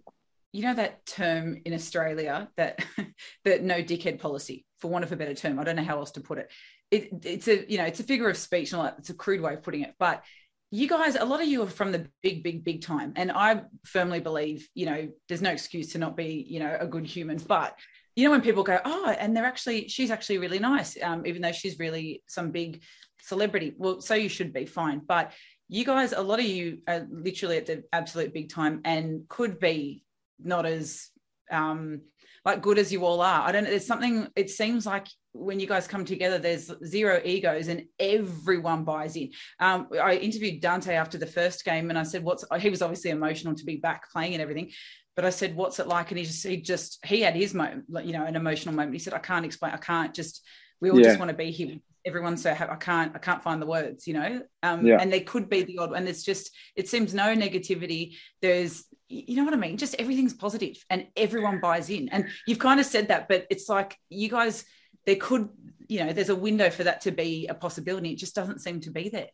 you 0.53 0.63
know 0.63 0.75
that 0.75 1.05
term 1.05 1.61
in 1.67 1.75
Australia 1.75 2.49
that 2.57 2.83
that 3.45 3.63
no 3.63 3.83
dickhead 3.83 4.19
policy, 4.19 4.65
for 4.79 4.89
want 4.89 5.05
of 5.05 5.13
a 5.13 5.17
better 5.17 5.35
term. 5.35 5.59
I 5.59 5.65
don't 5.65 5.77
know 5.77 5.85
how 5.85 5.99
else 5.99 6.13
to 6.13 6.21
put 6.21 6.39
it. 6.39 6.51
it 6.91 7.09
it's 7.25 7.49
a 7.49 7.71
you 7.71 7.77
know 7.77 7.85
it's 7.85 8.01
a 8.01 8.05
figure 8.05 8.31
of 8.31 8.39
speech 8.39 8.73
and 8.73 8.93
it's 8.97 9.11
a 9.11 9.15
crude 9.15 9.43
way 9.43 9.55
of 9.55 9.63
putting 9.63 9.83
it, 9.83 9.95
but 9.99 10.25
you 10.71 10.89
guys, 10.89 11.15
a 11.15 11.25
lot 11.25 11.41
of 11.41 11.47
you 11.47 11.63
are 11.63 11.69
from 11.69 11.93
the 11.93 12.09
big, 12.23 12.43
big, 12.43 12.65
big 12.65 12.83
time. 12.83 13.13
And 13.17 13.31
I 13.31 13.63
firmly 13.85 14.21
believe, 14.21 14.69
you 14.75 14.87
know, 14.87 15.09
there's 15.29 15.43
no 15.43 15.51
excuse 15.51 15.93
to 15.93 15.99
not 15.99 16.17
be, 16.17 16.45
you 16.49 16.59
know, 16.59 16.77
a 16.79 16.87
good 16.87 17.07
human. 17.07 17.39
But 17.39 17.79
you 18.17 18.25
know 18.25 18.31
when 18.31 18.41
people 18.41 18.65
go 18.65 18.81
oh 18.85 19.15
and 19.19 19.37
they're 19.37 19.45
actually 19.45 19.89
she's 19.89 20.11
actually 20.11 20.39
really 20.39 20.59
nice 20.59 21.01
um, 21.03 21.25
even 21.27 21.43
though 21.43 21.53
she's 21.53 21.79
really 21.79 22.23
some 22.27 22.51
big 22.51 22.83
celebrity. 23.27 23.75
Well 23.77 24.01
so 24.01 24.15
you 24.15 24.29
should 24.29 24.53
be 24.53 24.67
fine. 24.67 25.01
But 25.07 25.33
you 25.69 25.85
guys 25.85 26.13
a 26.13 26.21
lot 26.21 26.39
of 26.39 26.47
you 26.47 26.79
are 26.89 27.07
literally 27.11 27.59
at 27.59 27.67
the 27.67 27.85
absolute 27.93 28.33
big 28.33 28.51
time 28.51 28.81
and 28.85 29.29
could 29.29 29.59
be 29.59 30.05
not 30.43 30.65
as 30.65 31.11
um, 31.51 32.03
like 32.45 32.63
good 32.63 32.79
as 32.79 32.93
you 32.93 33.05
all 33.05 33.21
are. 33.21 33.43
I 33.43 33.53
don't 33.53 33.65
know 33.65 33.71
there's 33.71 33.87
something 33.87 34.29
it 34.37 34.51
seems 34.51 34.87
like 34.87 35.09
when 35.33 35.61
you 35.61 35.67
guys 35.67 35.87
come 35.87 36.05
together 36.05 36.39
there's 36.39 36.73
zero 36.85 37.21
egos 37.25 37.69
and 37.69 37.85
everyone 37.99 38.85
buys 38.85 39.17
in. 39.17 39.33
Um, 39.61 39.89
i 40.03 40.15
interviewed 40.15 40.63
dante 40.63 40.95
after 40.95 41.19
the 41.19 41.27
first 41.27 41.63
game 41.63 41.91
and 41.91 41.99
i 41.99 42.05
said 42.05 42.23
what's 42.23 42.43
he 42.59 42.71
was 42.71 42.81
obviously 42.81 43.11
emotional 43.11 43.55
to 43.55 43.67
be 43.67 43.77
back 43.77 44.11
playing 44.11 44.33
and 44.33 44.41
everything 44.41 44.71
but 45.17 45.25
I 45.25 45.31
said, 45.31 45.57
"What's 45.57 45.81
it 45.81 45.89
like?" 45.89 46.11
And 46.11 46.19
he 46.19 46.25
just 46.25 46.47
he 46.47 46.59
just 46.59 47.05
he 47.05 47.23
had 47.23 47.35
his 47.35 47.55
moment, 47.55 47.87
you 48.05 48.13
know, 48.13 48.25
an 48.25 48.37
emotional 48.37 48.75
moment. 48.75 48.93
He 48.93 48.99
said, 48.99 49.15
"I 49.15 49.19
can't 49.19 49.47
explain. 49.47 49.73
I 49.73 49.79
can't 49.79 50.15
just. 50.15 50.47
We 50.79 50.91
all 50.91 50.99
yeah. 50.99 51.07
just 51.07 51.19
want 51.19 51.31
to 51.31 51.37
be 51.37 51.51
here. 51.51 51.79
Everyone's 52.05 52.43
so 52.43 52.53
happy. 52.53 52.71
I 52.71 52.77
can't. 52.77 53.13
I 53.17 53.19
can't 53.19 53.43
find 53.43 53.61
the 53.61 53.67
words, 53.67 54.07
you 54.07 54.13
know. 54.13 54.43
Um, 54.63 54.87
yeah. 54.87 54.99
And 55.01 55.11
there 55.11 55.21
could 55.21 55.49
be 55.49 55.63
the 55.63 55.79
odd, 55.79 55.95
and 55.95 56.07
it's 56.07 56.23
just 56.23 56.51
it 56.77 56.89
seems 56.89 57.15
no 57.15 57.35
negativity. 57.35 58.17
There's 58.43 58.85
you 59.09 59.37
know 59.37 59.45
what 59.45 59.55
I 59.55 59.57
mean. 59.57 59.79
Just 59.79 59.97
everything's 59.99 60.35
positive, 60.35 60.77
and 60.91 61.07
everyone 61.17 61.61
buys 61.61 61.89
in. 61.89 62.11
And 62.11 62.29
you've 62.47 62.59
kind 62.59 62.79
of 62.79 62.85
said 62.85 63.09
that, 63.09 63.27
but 63.27 63.47
it's 63.51 63.69
like 63.69 63.99
you 64.11 64.29
guys. 64.29 64.65
There 65.07 65.17
could, 65.17 65.49
you 65.87 66.05
know, 66.05 66.13
there's 66.13 66.31
a 66.31 66.35
window 66.37 66.69
for 66.69 66.83
that 66.83 67.03
to 67.03 67.13
be 67.13 67.47
a 67.47 67.55
possibility. 67.55 68.11
It 68.11 68.17
just 68.17 68.35
doesn't 68.35 68.59
seem 68.59 68.81
to 68.81 68.91
be 68.91 69.09
there. 69.09 69.29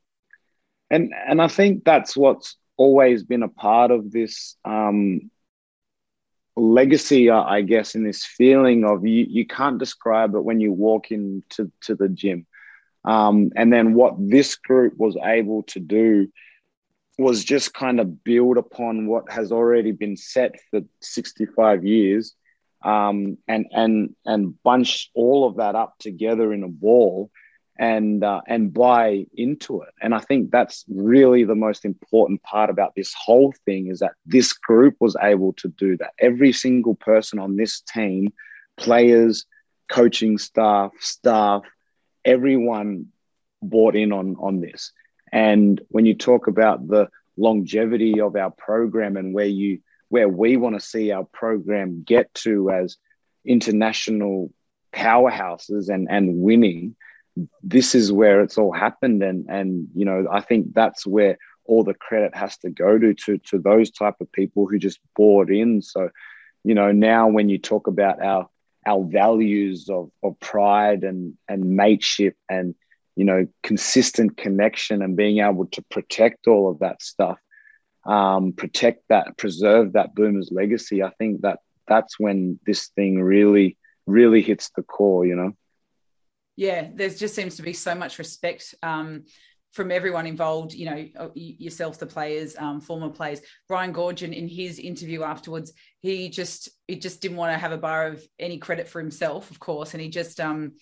And 0.91 1.13
and 1.27 1.41
I 1.41 1.49
think 1.49 1.83
that's 1.83 2.15
what's 2.15 2.57
always 2.77 3.25
been 3.25 3.43
a 3.43 3.49
part 3.49 3.91
of 3.91 4.13
this 4.13 4.57
um, 4.65 5.31
legacy, 6.57 7.31
I 7.31 7.63
guess, 7.63 7.95
in 7.95 8.05
this 8.05 8.25
feeling 8.25 8.85
of 8.85 9.07
you, 9.07 9.27
you 9.29 9.47
can't 9.47 9.79
describe 9.79 10.35
it 10.35 10.45
when 10.45 10.61
you 10.61 10.73
walk 10.73 11.11
into 11.11 11.71
to 11.83 11.95
the 11.95 12.09
gym. 12.09 12.47
Um, 13.05 13.51
and 13.57 13.73
then 13.73 13.95
what 13.95 14.15
this 14.19 14.57
group 14.57 14.95
was 14.97 15.17
able 15.23 15.65
to 15.65 15.81
do 15.81 16.29
was 17.19 17.45
just 17.45 17.75
kind 17.75 18.01
of 18.01 18.25
build 18.25 18.57
upon 18.59 19.07
what 19.07 19.31
has 19.31 19.53
already 19.53 19.93
been 19.93 20.17
set 20.17 20.61
for 20.71 20.81
65 21.01 21.85
years 21.85 22.35
um, 22.85 23.39
and 23.47 23.67
and 23.73 24.15
and 24.25 24.61
bunch 24.63 25.11
all 25.15 25.47
of 25.47 25.57
that 25.57 25.75
up 25.75 25.95
together 25.99 26.53
in 26.53 26.63
a 26.63 26.69
ball 26.69 27.31
and 27.79 28.23
uh, 28.23 28.41
and 28.47 28.73
buy 28.73 29.27
into 29.35 29.83
it. 29.83 29.91
And 30.01 30.15
I 30.15 30.19
think 30.19 30.51
that's 30.51 30.85
really 30.89 31.45
the 31.45 31.55
most 31.55 31.85
important 31.85 32.43
part 32.43 32.71
about 32.71 32.95
this 32.95 33.15
whole 33.15 33.55
thing 33.65 33.89
is 33.89 34.01
that 34.01 34.13
this 34.27 34.53
group 34.53 34.97
was 35.01 35.17
able 35.21 35.55
to 35.55 35.69
do 35.69 35.97
that. 35.99 36.13
Every 36.19 36.53
single 36.53 36.95
person 36.95 37.39
on 37.39 37.57
this 37.57 37.81
team, 37.81 38.33
players, 38.77 39.47
coaching 39.91 40.39
staff, 40.39 40.93
staff, 41.01 41.63
everyone 42.25 43.07
bought 43.63 43.97
in 43.97 44.13
on 44.13 44.37
on 44.39 44.61
this. 44.61 44.93
And 45.33 45.81
when 45.89 46.05
you 46.05 46.15
talk 46.15 46.47
about 46.47 46.87
the 46.87 47.09
longevity 47.39 48.21
of 48.21 48.37
our 48.37 48.51
program 48.51 49.17
and 49.17 49.33
where 49.33 49.47
you 49.47 49.81
where 50.11 50.29
we 50.29 50.59
want 50.59 50.75
to 50.75 50.81
see 50.81 51.11
our 51.11 51.25
program 51.25 52.03
get 52.03 52.33
to 52.35 52.71
as 52.71 52.99
international 53.47 54.53
powerhouses 54.93 55.89
and 55.89 56.07
and 56.11 56.37
winning 56.37 56.95
this 57.63 57.95
is 57.95 58.13
where 58.13 58.41
it's 58.43 58.59
all 58.59 58.73
happened 58.73 59.23
and 59.23 59.47
and 59.49 59.89
you 59.95 60.05
know 60.05 60.27
i 60.31 60.41
think 60.41 60.75
that's 60.75 61.07
where 61.07 61.39
all 61.65 61.85
the 61.85 61.95
credit 61.95 62.35
has 62.35 62.57
to 62.59 62.71
go 62.71 62.99
to 62.99 63.15
to 63.15 63.39
to 63.39 63.59
those 63.59 63.91
type 63.91 64.15
of 64.21 64.31
people 64.33 64.67
who 64.67 64.79
just 64.79 65.01
bought 65.17 65.51
in 65.51 65.81
so 65.81 66.11
you 66.65 66.75
know 66.75 66.93
now 66.93 67.29
when 67.29 67.49
you 67.49 67.59
talk 67.59 67.87
about 67.87 68.23
our 68.23 68.49
our 68.87 69.05
values 69.05 69.89
of 69.89 70.11
of 70.23 70.39
pride 70.41 71.05
and 71.05 71.35
and 71.49 71.65
mateship 71.65 72.37
and 72.49 72.75
you 73.17 73.25
know 73.25 73.47
consistent 73.63 74.37
connection 74.37 75.01
and 75.03 75.17
being 75.17 75.39
able 75.39 75.67
to 75.67 75.83
protect 75.91 76.47
all 76.47 76.71
of 76.71 76.79
that 76.81 77.01
stuff 77.01 77.39
um, 78.05 78.53
protect 78.53 79.05
that 79.09 79.37
preserve 79.39 79.93
that 79.93 80.15
boomers 80.15 80.51
legacy 80.53 81.03
i 81.03 81.11
think 81.19 81.43
that 81.43 81.61
that's 81.87 82.19
when 82.19 82.59
this 82.67 82.89
thing 82.89 83.23
really 83.23 83.77
really 84.07 84.43
hits 84.43 84.71
the 84.77 84.83
core, 84.83 85.27
you 85.27 85.37
know. 85.37 85.53
Yeah, 86.57 86.89
there 86.95 87.09
just 87.09 87.35
seems 87.35 87.57
to 87.57 87.63
be 87.63 87.73
so 87.73 87.95
much 87.95 88.19
respect 88.19 88.75
um, 88.83 89.25
from 89.73 89.91
everyone 89.91 90.27
involved. 90.27 90.75
You 90.75 90.87
know, 90.87 91.09
uh, 91.19 91.29
yourself, 91.35 91.99
the 91.99 92.07
players, 92.07 92.57
um, 92.59 92.81
former 92.81 93.09
players. 93.09 93.41
Brian 93.69 93.93
Goorjian, 93.93 94.35
in 94.35 94.49
his 94.49 94.79
interview 94.79 95.23
afterwards, 95.23 95.73
he 96.01 96.29
just 96.29 96.69
he 96.87 96.97
just 96.97 97.23
didn't 97.23 97.39
want 97.39 97.53
to 97.53 97.59
have 97.59 97.73
a 97.73 97.79
bar 97.79 98.07
of 98.07 98.23
any 98.39 98.59
credit 98.59 98.89
for 98.89 99.01
himself, 99.01 99.51
of 99.51 99.59
course, 99.59 99.95
and 99.95 100.03
he 100.03 100.09
just 100.09 100.41
um, 100.41 100.73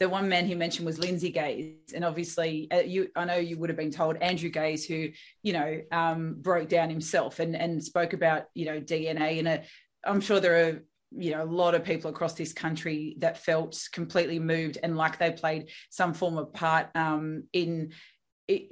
the 0.00 0.08
one 0.08 0.28
man 0.28 0.46
he 0.46 0.54
mentioned 0.54 0.86
was 0.86 0.98
Lindsay 0.98 1.30
Gaze, 1.30 1.92
and 1.94 2.04
obviously, 2.04 2.68
uh, 2.72 2.80
you 2.80 3.08
I 3.14 3.24
know 3.24 3.36
you 3.36 3.58
would 3.58 3.68
have 3.70 3.76
been 3.76 3.90
told 3.90 4.16
Andrew 4.16 4.48
Gaze, 4.48 4.84
who 4.84 5.10
you 5.42 5.52
know 5.52 5.80
um, 5.92 6.36
broke 6.40 6.68
down 6.68 6.90
himself 6.90 7.38
and 7.38 7.54
and 7.54 7.84
spoke 7.84 8.14
about 8.14 8.46
you 8.54 8.64
know 8.64 8.80
DNA, 8.80 9.38
and 9.38 9.46
a, 9.46 9.62
I'm 10.02 10.20
sure 10.20 10.40
there 10.40 10.68
are 10.68 10.82
you 11.12 11.32
know 11.32 11.42
a 11.42 11.44
lot 11.44 11.74
of 11.74 11.84
people 11.84 12.10
across 12.10 12.34
this 12.34 12.52
country 12.52 13.16
that 13.18 13.38
felt 13.38 13.88
completely 13.92 14.38
moved 14.38 14.78
and 14.82 14.96
like 14.96 15.18
they 15.18 15.30
played 15.30 15.68
some 15.90 16.14
form 16.14 16.38
of 16.38 16.52
part 16.52 16.88
um, 16.94 17.44
in 17.52 17.92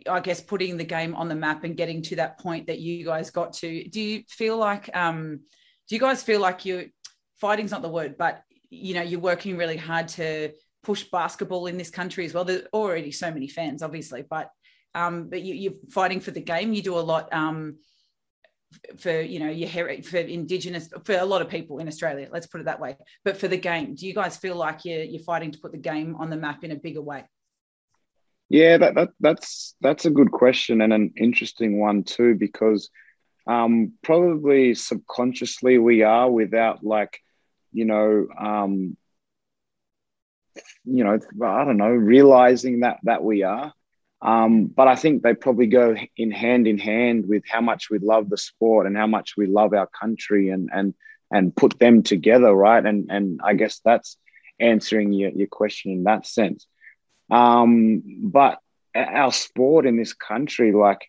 I 0.09 0.20
guess 0.20 0.41
putting 0.41 0.76
the 0.76 0.84
game 0.84 1.14
on 1.14 1.28
the 1.28 1.34
map 1.34 1.64
and 1.64 1.76
getting 1.76 2.03
to 2.03 2.16
that 2.16 2.41
point 2.41 2.66
that 2.66 2.80
you 2.80 3.05
guys 3.05 3.30
got 3.30 3.53
to. 3.55 3.89
Do 3.89 4.01
you 4.01 4.24
feel 4.28 4.57
like 4.57 4.91
um, 4.95 5.41
do 5.89 5.95
you 5.95 6.01
guys 6.01 6.22
feel 6.22 6.41
like 6.41 6.64
you're 6.64 6.86
fighting's 7.41 7.70
not 7.70 7.82
the 7.82 7.89
word, 7.89 8.16
but 8.18 8.43
you 8.70 8.95
know 8.95 9.03
you're 9.03 9.20
working 9.20 9.57
really 9.57 9.76
hard 9.76 10.09
to 10.09 10.53
push 10.82 11.05
basketball 11.05 11.66
in 11.66 11.76
this 11.76 11.91
country 11.91 12.24
as 12.24 12.34
well. 12.34 12.45
There's 12.45 12.66
already 12.72 13.12
so 13.12 13.30
many 13.30 13.49
fans, 13.49 13.82
obviously, 13.82 14.24
but 14.28 14.51
um, 14.95 15.28
but 15.28 15.43
you, 15.43 15.70
are 15.70 15.91
fighting 15.91 16.20
for 16.20 16.30
the 16.30 16.41
game. 16.41 16.72
You 16.72 16.82
do 16.82 16.99
a 16.99 17.01
lot 17.01 17.32
um, 17.32 17.76
for 18.98 19.20
you 19.20 19.38
know 19.38 19.48
your 19.48 19.68
heritage 19.68 20.06
for 20.06 20.18
indigenous 20.18 20.88
for 21.04 21.16
a 21.16 21.24
lot 21.24 21.42
of 21.42 21.48
people 21.48 21.78
in 21.78 21.88
Australia. 21.88 22.28
Let's 22.30 22.46
put 22.46 22.60
it 22.60 22.64
that 22.64 22.80
way. 22.80 22.96
But 23.24 23.36
for 23.36 23.48
the 23.48 23.56
game, 23.56 23.94
do 23.94 24.06
you 24.06 24.14
guys 24.14 24.36
feel 24.36 24.56
like 24.56 24.84
you're 24.84 25.02
you're 25.02 25.22
fighting 25.22 25.52
to 25.52 25.58
put 25.58 25.72
the 25.72 25.78
game 25.78 26.16
on 26.16 26.30
the 26.30 26.36
map 26.36 26.64
in 26.64 26.70
a 26.70 26.76
bigger 26.76 27.02
way? 27.02 27.24
Yeah, 28.48 28.78
that, 28.78 28.94
that 28.94 29.10
that's 29.20 29.74
that's 29.80 30.06
a 30.06 30.10
good 30.10 30.30
question 30.30 30.80
and 30.80 30.92
an 30.92 31.12
interesting 31.16 31.78
one 31.78 32.04
too 32.04 32.34
because 32.34 32.90
um, 33.46 33.92
probably 34.02 34.74
subconsciously 34.74 35.78
we 35.78 36.02
are 36.02 36.30
without 36.30 36.84
like 36.84 37.20
you 37.72 37.84
know 37.84 38.26
um, 38.38 38.96
you 40.84 41.04
know, 41.04 41.18
I 41.44 41.64
don't 41.64 41.76
know, 41.76 41.90
realizing 41.90 42.80
that 42.80 42.98
that 43.04 43.22
we 43.22 43.42
are. 43.42 43.72
Um, 44.20 44.66
but 44.66 44.88
I 44.88 44.96
think 44.96 45.22
they 45.22 45.34
probably 45.34 45.66
go 45.66 45.96
in 46.16 46.30
hand 46.30 46.66
in 46.66 46.78
hand 46.78 47.28
with 47.28 47.44
how 47.48 47.60
much 47.60 47.88
we 47.88 47.98
love 47.98 48.28
the 48.28 48.36
sport 48.36 48.86
and 48.86 48.96
how 48.96 49.06
much 49.06 49.34
we 49.36 49.46
love 49.46 49.72
our 49.74 49.86
country 49.86 50.50
and 50.50 50.68
and 50.72 50.94
and 51.30 51.54
put 51.54 51.78
them 51.78 52.02
together, 52.02 52.52
right? 52.52 52.84
And 52.84 53.10
and 53.10 53.40
I 53.44 53.54
guess 53.54 53.80
that's 53.84 54.16
answering 54.58 55.12
your, 55.12 55.30
your 55.30 55.46
question 55.46 55.92
in 55.92 56.04
that 56.04 56.26
sense. 56.26 56.66
Um, 57.30 58.02
but 58.22 58.58
our 58.94 59.32
sport 59.32 59.86
in 59.86 59.96
this 59.96 60.14
country, 60.14 60.72
like 60.72 61.08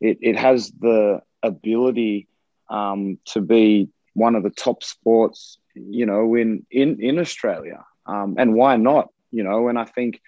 it, 0.00 0.18
it 0.20 0.36
has 0.36 0.70
the 0.70 1.20
ability 1.42 2.26
um, 2.70 3.18
to 3.26 3.40
be 3.40 3.88
one 4.14 4.34
of 4.34 4.42
the 4.42 4.50
top 4.50 4.82
sports, 4.82 5.58
you 5.74 6.06
know, 6.06 6.34
in 6.34 6.66
in 6.70 7.00
in 7.00 7.18
Australia. 7.18 7.84
Um, 8.06 8.36
and 8.38 8.54
why 8.54 8.76
not? 8.76 9.08
You 9.30 9.44
know, 9.44 9.68
and 9.68 9.78
I 9.78 9.84
think 9.84 10.20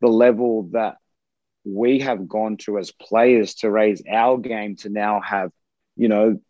the 0.00 0.08
level 0.08 0.64
that 0.72 0.96
we 1.64 2.00
have 2.00 2.28
gone 2.28 2.56
to 2.58 2.78
as 2.78 2.90
players 2.90 3.54
to 3.56 3.70
raise 3.70 4.02
our 4.10 4.38
game 4.38 4.76
to 4.76 4.88
now 4.88 5.20
have, 5.20 5.50
you 5.96 6.08
know, 6.08 6.40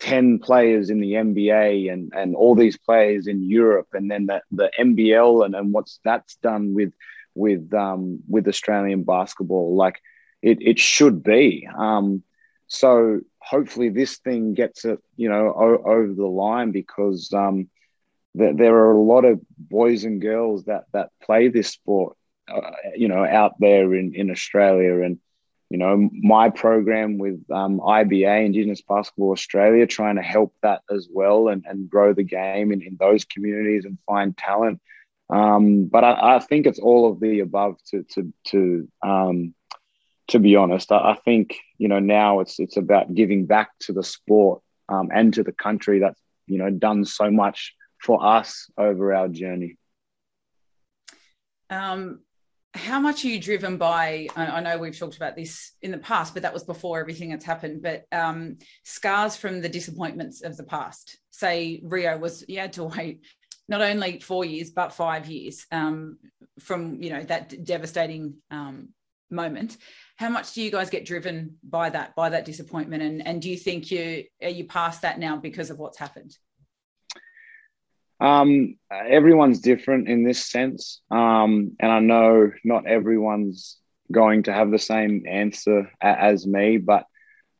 10 0.00 0.38
players 0.40 0.90
in 0.90 1.00
the 1.00 1.12
NBA 1.12 1.92
and, 1.92 2.12
and 2.14 2.34
all 2.34 2.54
these 2.54 2.76
players 2.76 3.26
in 3.26 3.42
Europe 3.42 3.88
and 3.92 4.10
then 4.10 4.26
the, 4.26 4.42
the 4.50 4.70
NBL 4.78 5.44
and, 5.44 5.54
and 5.54 5.72
what's 5.72 6.00
that's 6.04 6.36
done 6.36 6.74
with 6.74 6.92
with 7.34 7.72
um, 7.72 8.20
with 8.28 8.48
Australian 8.48 9.04
basketball. 9.04 9.76
Like 9.76 10.00
it, 10.42 10.58
it 10.60 10.78
should 10.78 11.22
be. 11.22 11.68
Um, 11.76 12.22
so 12.66 13.20
hopefully 13.38 13.88
this 13.88 14.18
thing 14.18 14.54
gets 14.54 14.84
it, 14.84 15.00
you 15.16 15.28
know, 15.28 15.52
o- 15.56 15.82
over 15.84 16.12
the 16.12 16.26
line 16.26 16.70
because 16.70 17.32
um, 17.32 17.68
there, 18.34 18.54
there 18.54 18.74
are 18.76 18.92
a 18.92 19.00
lot 19.00 19.24
of 19.24 19.40
boys 19.58 20.04
and 20.04 20.20
girls 20.20 20.64
that 20.64 20.84
that 20.92 21.10
play 21.22 21.48
this 21.48 21.68
sport, 21.68 22.16
uh, 22.50 22.70
you 22.96 23.08
know, 23.08 23.24
out 23.24 23.54
there 23.58 23.94
in 23.94 24.14
in 24.14 24.30
Australia 24.30 25.02
and. 25.02 25.18
You 25.72 25.78
know, 25.78 26.10
my 26.12 26.50
program 26.50 27.16
with 27.16 27.44
um, 27.48 27.78
IBA, 27.78 28.44
Indigenous 28.44 28.82
Basketball 28.82 29.30
Australia, 29.30 29.86
trying 29.86 30.16
to 30.16 30.20
help 30.20 30.52
that 30.64 30.82
as 30.90 31.06
well 31.08 31.46
and, 31.46 31.64
and 31.64 31.88
grow 31.88 32.12
the 32.12 32.24
game 32.24 32.72
in, 32.72 32.82
in 32.82 32.96
those 32.98 33.24
communities 33.24 33.84
and 33.84 33.96
find 34.04 34.36
talent. 34.36 34.80
Um, 35.30 35.84
but 35.84 36.02
I, 36.02 36.36
I, 36.36 36.38
think 36.40 36.66
it's 36.66 36.80
all 36.80 37.10
of 37.10 37.20
the 37.20 37.38
above. 37.40 37.76
To 37.90 38.02
to 38.14 38.32
to 38.48 38.88
um, 39.02 39.54
to 40.28 40.40
be 40.40 40.56
honest, 40.56 40.90
I, 40.90 41.12
I, 41.12 41.18
think 41.24 41.56
you 41.78 41.86
know 41.86 42.00
now 42.00 42.40
it's 42.40 42.58
it's 42.58 42.76
about 42.76 43.14
giving 43.14 43.46
back 43.46 43.70
to 43.82 43.92
the 43.92 44.02
sport 44.02 44.60
um, 44.88 45.08
and 45.14 45.32
to 45.34 45.44
the 45.44 45.52
country 45.52 46.00
that's 46.00 46.20
you 46.46 46.58
know 46.58 46.70
done 46.70 47.04
so 47.04 47.30
much 47.30 47.74
for 48.00 48.24
us 48.24 48.68
over 48.76 49.14
our 49.14 49.28
journey. 49.28 49.76
Um, 51.68 52.22
how 52.74 53.00
much 53.00 53.24
are 53.24 53.28
you 53.28 53.40
driven 53.40 53.78
by? 53.78 54.28
I 54.36 54.60
know 54.60 54.78
we've 54.78 54.98
talked 54.98 55.16
about 55.16 55.34
this 55.34 55.72
in 55.82 55.90
the 55.90 55.98
past, 55.98 56.34
but 56.34 56.44
that 56.44 56.54
was 56.54 56.62
before 56.62 57.00
everything 57.00 57.30
that's 57.30 57.44
happened. 57.44 57.82
But 57.82 58.04
um, 58.12 58.58
scars 58.84 59.36
from 59.36 59.60
the 59.60 59.68
disappointments 59.68 60.42
of 60.42 60.56
the 60.56 60.64
past. 60.64 61.18
Say 61.30 61.80
Rio 61.82 62.16
was 62.16 62.44
you 62.48 62.60
had 62.60 62.74
to 62.74 62.84
wait 62.84 63.24
not 63.68 63.80
only 63.80 64.20
four 64.20 64.44
years 64.44 64.70
but 64.70 64.92
five 64.92 65.26
years 65.26 65.66
um, 65.72 66.18
from 66.60 67.02
you 67.02 67.10
know 67.10 67.24
that 67.24 67.64
devastating 67.64 68.34
um, 68.52 68.90
moment. 69.30 69.76
How 70.16 70.28
much 70.28 70.52
do 70.52 70.62
you 70.62 70.70
guys 70.70 70.90
get 70.90 71.04
driven 71.04 71.56
by 71.64 71.90
that 71.90 72.14
by 72.14 72.28
that 72.30 72.44
disappointment? 72.44 73.02
And 73.02 73.26
and 73.26 73.42
do 73.42 73.50
you 73.50 73.56
think 73.56 73.90
you 73.90 74.24
are 74.42 74.48
you 74.48 74.66
past 74.66 75.02
that 75.02 75.18
now 75.18 75.36
because 75.36 75.70
of 75.70 75.78
what's 75.78 75.98
happened? 75.98 76.36
Um, 78.20 78.76
everyone's 78.90 79.60
different 79.60 80.08
in 80.08 80.24
this 80.24 80.44
sense. 80.44 81.00
Um, 81.10 81.76
and 81.80 81.90
I 81.90 82.00
know 82.00 82.52
not 82.64 82.86
everyone's 82.86 83.78
going 84.12 84.44
to 84.44 84.52
have 84.52 84.70
the 84.70 84.78
same 84.78 85.24
answer 85.26 85.90
as 86.00 86.46
me, 86.46 86.76
but 86.76 87.06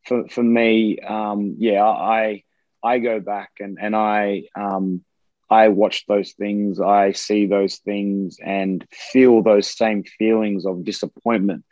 for, 0.07 0.29
for 0.29 0.43
me, 0.43 0.99
um, 0.99 1.57
yeah, 1.59 1.85
I, 1.85 2.43
I 2.83 2.99
go 2.99 3.21
back 3.21 3.51
and, 3.61 3.79
and 3.81 3.95
I, 3.95 4.45
um, 4.55 5.05
I 5.49 5.69
watch 5.69 6.07
those 6.07 6.33
things, 6.33 6.81
I 6.81 7.13
see 7.13 7.47
those 7.47 7.77
things 7.77 8.39
and 8.43 8.87
feel 8.91 9.43
those 9.43 9.67
same 9.67 10.05
feelings 10.05 10.65
of 10.65 10.85
disappointment 10.85 11.65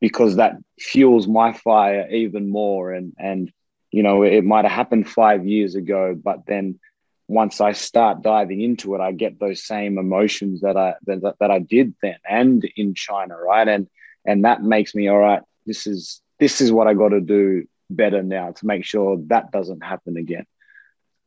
because 0.00 0.36
that 0.36 0.56
fuels 0.78 1.28
my 1.28 1.52
fire 1.52 2.08
even 2.10 2.50
more. 2.50 2.92
And, 2.92 3.12
and, 3.18 3.52
you 3.90 4.02
know, 4.02 4.22
it 4.22 4.44
might 4.44 4.64
have 4.64 4.72
happened 4.72 5.08
five 5.08 5.46
years 5.46 5.74
ago, 5.74 6.18
but 6.20 6.46
then 6.46 6.80
once 7.28 7.60
I 7.60 7.72
start 7.72 8.22
diving 8.22 8.60
into 8.60 8.94
it, 8.94 9.00
I 9.00 9.12
get 9.12 9.38
those 9.38 9.64
same 9.64 9.98
emotions 9.98 10.60
that 10.60 10.76
I 10.76 10.94
that, 11.06 11.36
that 11.40 11.50
I 11.50 11.58
did 11.58 11.94
then 12.02 12.18
and 12.28 12.64
in 12.76 12.94
China, 12.94 13.36
right? 13.36 13.66
And 13.66 13.88
and 14.24 14.44
that 14.44 14.62
makes 14.62 14.94
me 14.94 15.08
all 15.08 15.18
right. 15.18 15.42
This 15.66 15.86
is 15.86 16.20
this 16.38 16.60
is 16.60 16.72
what 16.72 16.86
I 16.86 16.94
got 16.94 17.10
to 17.10 17.20
do 17.20 17.66
better 17.88 18.22
now 18.22 18.52
to 18.52 18.66
make 18.66 18.84
sure 18.84 19.18
that 19.26 19.52
doesn't 19.52 19.84
happen 19.84 20.16
again. 20.16 20.46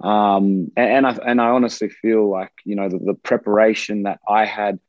Um, 0.02 0.72
and, 0.76 1.06
and 1.06 1.08
I 1.08 1.12
and 1.26 1.42
I 1.42 1.50
honestly 1.50 1.90
feel 1.90 2.30
like 2.30 2.52
you 2.66 2.76
know 2.76 2.90
the, 2.90 3.00
the 3.00 3.14
preparation 3.14 4.04
that 4.04 4.20
I 4.28 4.46
had 4.46 4.80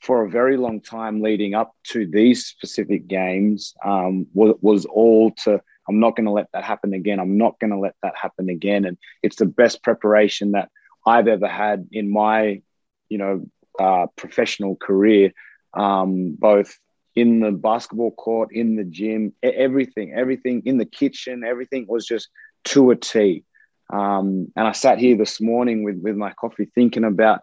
for 0.00 0.24
a 0.24 0.30
very 0.30 0.56
long 0.56 0.80
time 0.80 1.22
leading 1.22 1.54
up 1.54 1.76
to 1.84 2.06
these 2.06 2.46
specific 2.46 3.06
games 3.06 3.72
um, 3.84 4.26
was, 4.34 4.56
was 4.60 4.84
all 4.86 5.30
to 5.30 5.60
I'm 5.88 6.00
not 6.00 6.16
going 6.16 6.26
to 6.26 6.32
let 6.32 6.48
that 6.52 6.64
happen 6.64 6.94
again. 6.94 7.18
I'm 7.18 7.38
not 7.38 7.58
going 7.58 7.70
to 7.70 7.78
let 7.78 7.94
that 8.02 8.14
happen 8.20 8.48
again. 8.48 8.84
And 8.84 8.96
it's 9.22 9.36
the 9.36 9.46
best 9.46 9.82
preparation 9.82 10.52
that 10.52 10.70
I've 11.06 11.28
ever 11.28 11.48
had 11.48 11.88
in 11.92 12.10
my, 12.10 12.62
you 13.08 13.18
know, 13.18 13.46
uh, 13.78 14.06
professional 14.16 14.76
career, 14.76 15.32
um, 15.74 16.36
both 16.38 16.78
in 17.14 17.40
the 17.40 17.50
basketball 17.52 18.12
court, 18.12 18.50
in 18.52 18.76
the 18.76 18.84
gym, 18.84 19.34
everything, 19.42 20.14
everything 20.14 20.62
in 20.64 20.78
the 20.78 20.86
kitchen, 20.86 21.44
everything 21.44 21.86
was 21.88 22.06
just 22.06 22.28
to 22.64 22.90
a 22.90 22.96
T. 22.96 23.44
Um, 23.92 24.50
and 24.56 24.66
I 24.66 24.72
sat 24.72 24.98
here 24.98 25.16
this 25.16 25.40
morning 25.40 25.84
with, 25.84 25.96
with 25.96 26.16
my 26.16 26.32
coffee 26.32 26.70
thinking 26.74 27.04
about 27.04 27.40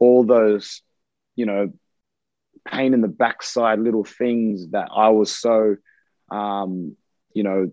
all 0.00 0.24
those, 0.24 0.82
you 1.36 1.46
know, 1.46 1.72
pain 2.66 2.94
in 2.94 3.00
the 3.00 3.08
backside 3.08 3.78
little 3.78 4.04
things 4.04 4.70
that 4.70 4.88
I 4.94 5.10
was 5.10 5.36
so, 5.36 5.76
um, 6.30 6.96
you 7.34 7.42
know, 7.42 7.70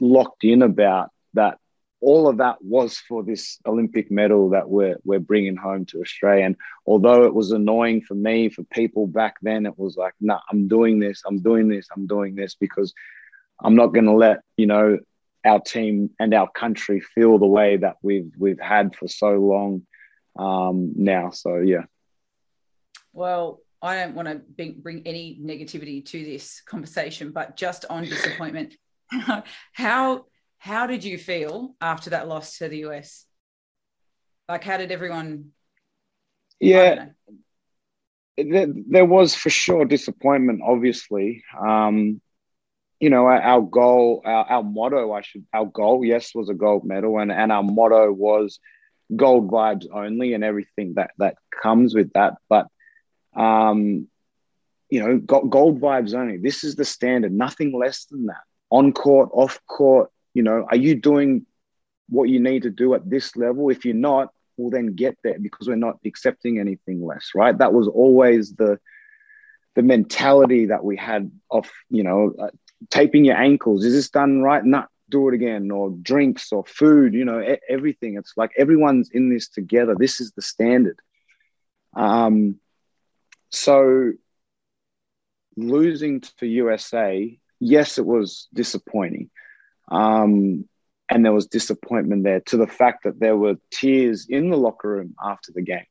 locked 0.00 0.44
in 0.44 0.62
about 0.62 1.10
that 1.34 1.58
all 2.00 2.28
of 2.28 2.38
that 2.38 2.56
was 2.62 2.96
for 2.96 3.22
this 3.22 3.58
Olympic 3.66 4.10
medal 4.10 4.50
that 4.50 4.68
we're 4.68 4.96
we're 5.04 5.20
bringing 5.20 5.56
home 5.56 5.84
to 5.86 6.00
Australia. 6.00 6.46
And 6.46 6.56
although 6.86 7.24
it 7.24 7.34
was 7.34 7.52
annoying 7.52 8.00
for 8.00 8.14
me, 8.14 8.48
for 8.48 8.62
people 8.64 9.06
back 9.06 9.36
then, 9.42 9.66
it 9.66 9.78
was 9.78 9.96
like, 9.96 10.14
no, 10.20 10.34
nah, 10.34 10.40
I'm 10.50 10.66
doing 10.66 10.98
this, 10.98 11.22
I'm 11.26 11.40
doing 11.40 11.68
this, 11.68 11.88
I'm 11.94 12.06
doing 12.06 12.34
this 12.34 12.54
because 12.54 12.94
I'm 13.62 13.76
not 13.76 13.88
going 13.88 14.06
to 14.06 14.14
let 14.14 14.38
you 14.56 14.66
know 14.66 14.98
our 15.44 15.60
team 15.60 16.10
and 16.18 16.32
our 16.32 16.50
country 16.50 17.00
feel 17.00 17.38
the 17.38 17.46
way 17.46 17.76
that 17.76 17.96
we've 18.02 18.32
we've 18.38 18.60
had 18.60 18.96
for 18.96 19.08
so 19.08 19.32
long. 19.32 19.86
um, 20.38 20.92
now. 20.96 21.30
So 21.30 21.58
yeah. 21.58 21.84
Well, 23.12 23.60
I 23.82 23.96
don't 23.96 24.14
want 24.14 24.28
to 24.28 24.72
bring 24.72 25.02
any 25.06 25.38
negativity 25.42 26.04
to 26.06 26.24
this 26.24 26.62
conversation, 26.62 27.32
but 27.32 27.56
just 27.56 27.84
on 27.90 28.04
disappointment, 28.04 28.74
how 29.72 30.26
how 30.58 30.86
did 30.86 31.04
you 31.04 31.16
feel 31.18 31.74
after 31.80 32.10
that 32.10 32.28
loss 32.28 32.58
to 32.58 32.68
the 32.68 32.84
US? 32.86 33.24
Like, 34.48 34.64
how 34.64 34.76
did 34.76 34.92
everyone? 34.92 35.52
Yeah, 36.58 37.06
there, 38.36 38.66
there, 38.88 39.04
was 39.06 39.34
for 39.34 39.48
sure 39.48 39.84
disappointment. 39.84 40.60
Obviously, 40.62 41.42
um, 41.58 42.20
you 42.98 43.08
know, 43.08 43.26
our, 43.26 43.40
our 43.40 43.62
goal, 43.62 44.22
our, 44.24 44.44
our, 44.44 44.62
motto, 44.62 45.12
I 45.12 45.22
should, 45.22 45.46
our 45.54 45.64
goal, 45.64 46.04
yes, 46.04 46.34
was 46.34 46.50
a 46.50 46.54
gold 46.54 46.84
medal, 46.84 47.18
and 47.18 47.32
and 47.32 47.50
our 47.50 47.62
motto 47.62 48.12
was 48.12 48.60
gold 49.16 49.50
vibes 49.50 49.86
only, 49.92 50.34
and 50.34 50.44
everything 50.44 50.94
that 50.94 51.12
that 51.18 51.36
comes 51.62 51.94
with 51.94 52.12
that. 52.12 52.34
But 52.48 52.66
um, 53.34 54.08
you 54.90 55.00
know, 55.00 55.18
gold 55.18 55.80
vibes 55.80 56.14
only. 56.14 56.36
This 56.36 56.64
is 56.64 56.76
the 56.76 56.84
standard, 56.84 57.32
nothing 57.32 57.72
less 57.72 58.04
than 58.04 58.26
that. 58.26 58.42
On 58.70 58.92
court, 58.92 59.30
off 59.32 59.60
court, 59.66 60.10
you 60.34 60.42
know, 60.42 60.66
are 60.70 60.76
you 60.76 60.94
doing 60.94 61.46
what 62.08 62.28
you 62.28 62.40
need 62.40 62.62
to 62.62 62.70
do 62.70 62.94
at 62.94 63.08
this 63.08 63.36
level? 63.36 63.70
If 63.70 63.84
you're 63.84 63.94
not, 63.94 64.32
we'll 64.56 64.70
then 64.70 64.94
get 64.94 65.16
there 65.24 65.38
because 65.38 65.68
we're 65.68 65.76
not 65.76 65.98
accepting 66.04 66.58
anything 66.58 67.04
less, 67.04 67.30
right? 67.34 67.56
That 67.56 67.72
was 67.72 67.88
always 67.88 68.54
the 68.54 68.78
the 69.76 69.82
mentality 69.82 70.66
that 70.66 70.84
we 70.84 70.96
had 70.96 71.30
of, 71.50 71.70
you 71.90 72.02
know, 72.02 72.34
uh, 72.38 72.48
taping 72.90 73.24
your 73.24 73.36
ankles. 73.36 73.84
Is 73.84 73.94
this 73.94 74.10
done 74.10 74.42
right? 74.42 74.64
Not 74.64 74.88
do 75.08 75.28
it 75.28 75.34
again. 75.34 75.70
Or 75.70 75.90
drinks 76.02 76.52
or 76.52 76.64
food. 76.64 77.14
You 77.14 77.24
know, 77.24 77.56
everything. 77.68 78.16
It's 78.16 78.34
like 78.36 78.50
everyone's 78.58 79.10
in 79.10 79.32
this 79.32 79.48
together. 79.48 79.94
This 79.98 80.20
is 80.20 80.32
the 80.32 80.42
standard. 80.42 80.98
Um, 81.94 82.58
so 83.50 84.12
losing 85.56 86.20
to 86.38 86.46
USA, 86.46 87.38
yes, 87.60 87.98
it 87.98 88.06
was 88.06 88.48
disappointing. 88.52 89.30
Um, 89.90 90.68
and 91.08 91.24
there 91.24 91.32
was 91.32 91.46
disappointment 91.46 92.24
there 92.24 92.40
to 92.40 92.56
the 92.56 92.66
fact 92.66 93.04
that 93.04 93.18
there 93.18 93.36
were 93.36 93.56
tears 93.70 94.26
in 94.28 94.50
the 94.50 94.56
locker 94.56 94.88
room 94.88 95.14
after 95.22 95.52
the 95.52 95.62
game. 95.62 95.86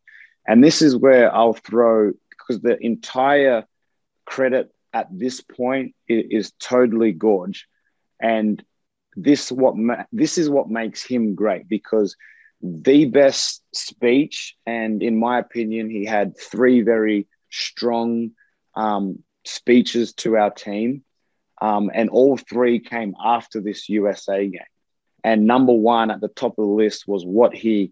And 0.48 0.64
this 0.64 0.82
is 0.82 0.96
where 0.96 1.34
I'll 1.34 1.54
throw, 1.54 2.14
because 2.30 2.62
the 2.62 2.78
entire 2.80 3.66
credit 4.26 4.74
at 4.94 5.08
this 5.12 5.42
point 5.42 5.94
is, 6.08 6.52
totally 6.60 7.14
Goorj. 7.14 7.60
And 8.20 8.64
this 9.16 9.52
what 9.52 9.76
ma- 9.76 10.06
this 10.12 10.38
is 10.38 10.50
what 10.50 10.70
makes 10.70 11.04
him 11.04 11.36
great 11.36 11.68
because 11.68 12.16
the 12.62 13.06
best 13.06 13.64
speech 13.74 14.56
and 14.66 15.02
in 15.02 15.20
my 15.20 15.40
opinion 15.40 15.90
he 15.90 16.06
had 16.06 16.38
three 16.38 16.82
very 16.82 17.28
strong 17.50 18.32
um, 18.76 19.24
speeches 19.46 20.14
to 20.14 20.38
our 20.38 20.52
team. 20.52 21.04
Um, 21.62 21.92
and 21.94 22.10
all 22.10 22.38
three 22.38 22.80
came 22.80 23.16
after 23.24 23.60
this 23.62 23.90
USA 23.90 24.48
game. 24.48 24.62
And 25.24 25.46
number 25.46 25.74
one 25.74 26.12
at 26.12 26.22
the 26.22 26.30
top 26.30 26.52
of 26.58 26.66
the 26.66 26.72
list 26.72 27.08
was 27.08 27.26
what 27.26 27.54
he 27.54 27.92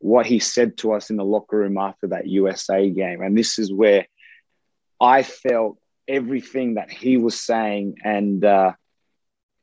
what 0.00 0.26
he 0.26 0.38
said 0.38 0.76
to 0.78 0.92
us 0.92 1.10
in 1.10 1.16
the 1.16 1.24
locker 1.24 1.58
room 1.58 1.76
after 1.76 2.08
that 2.08 2.28
USA 2.28 2.88
game. 2.88 3.20
And 3.20 3.36
this 3.36 3.58
is 3.58 3.72
where 3.72 4.06
I 5.00 5.24
felt 5.24 5.78
everything 6.06 6.74
that 6.74 6.90
he 6.90 7.16
was 7.16 7.40
saying, 7.40 7.96
and 8.04 8.44
uh, 8.44 8.72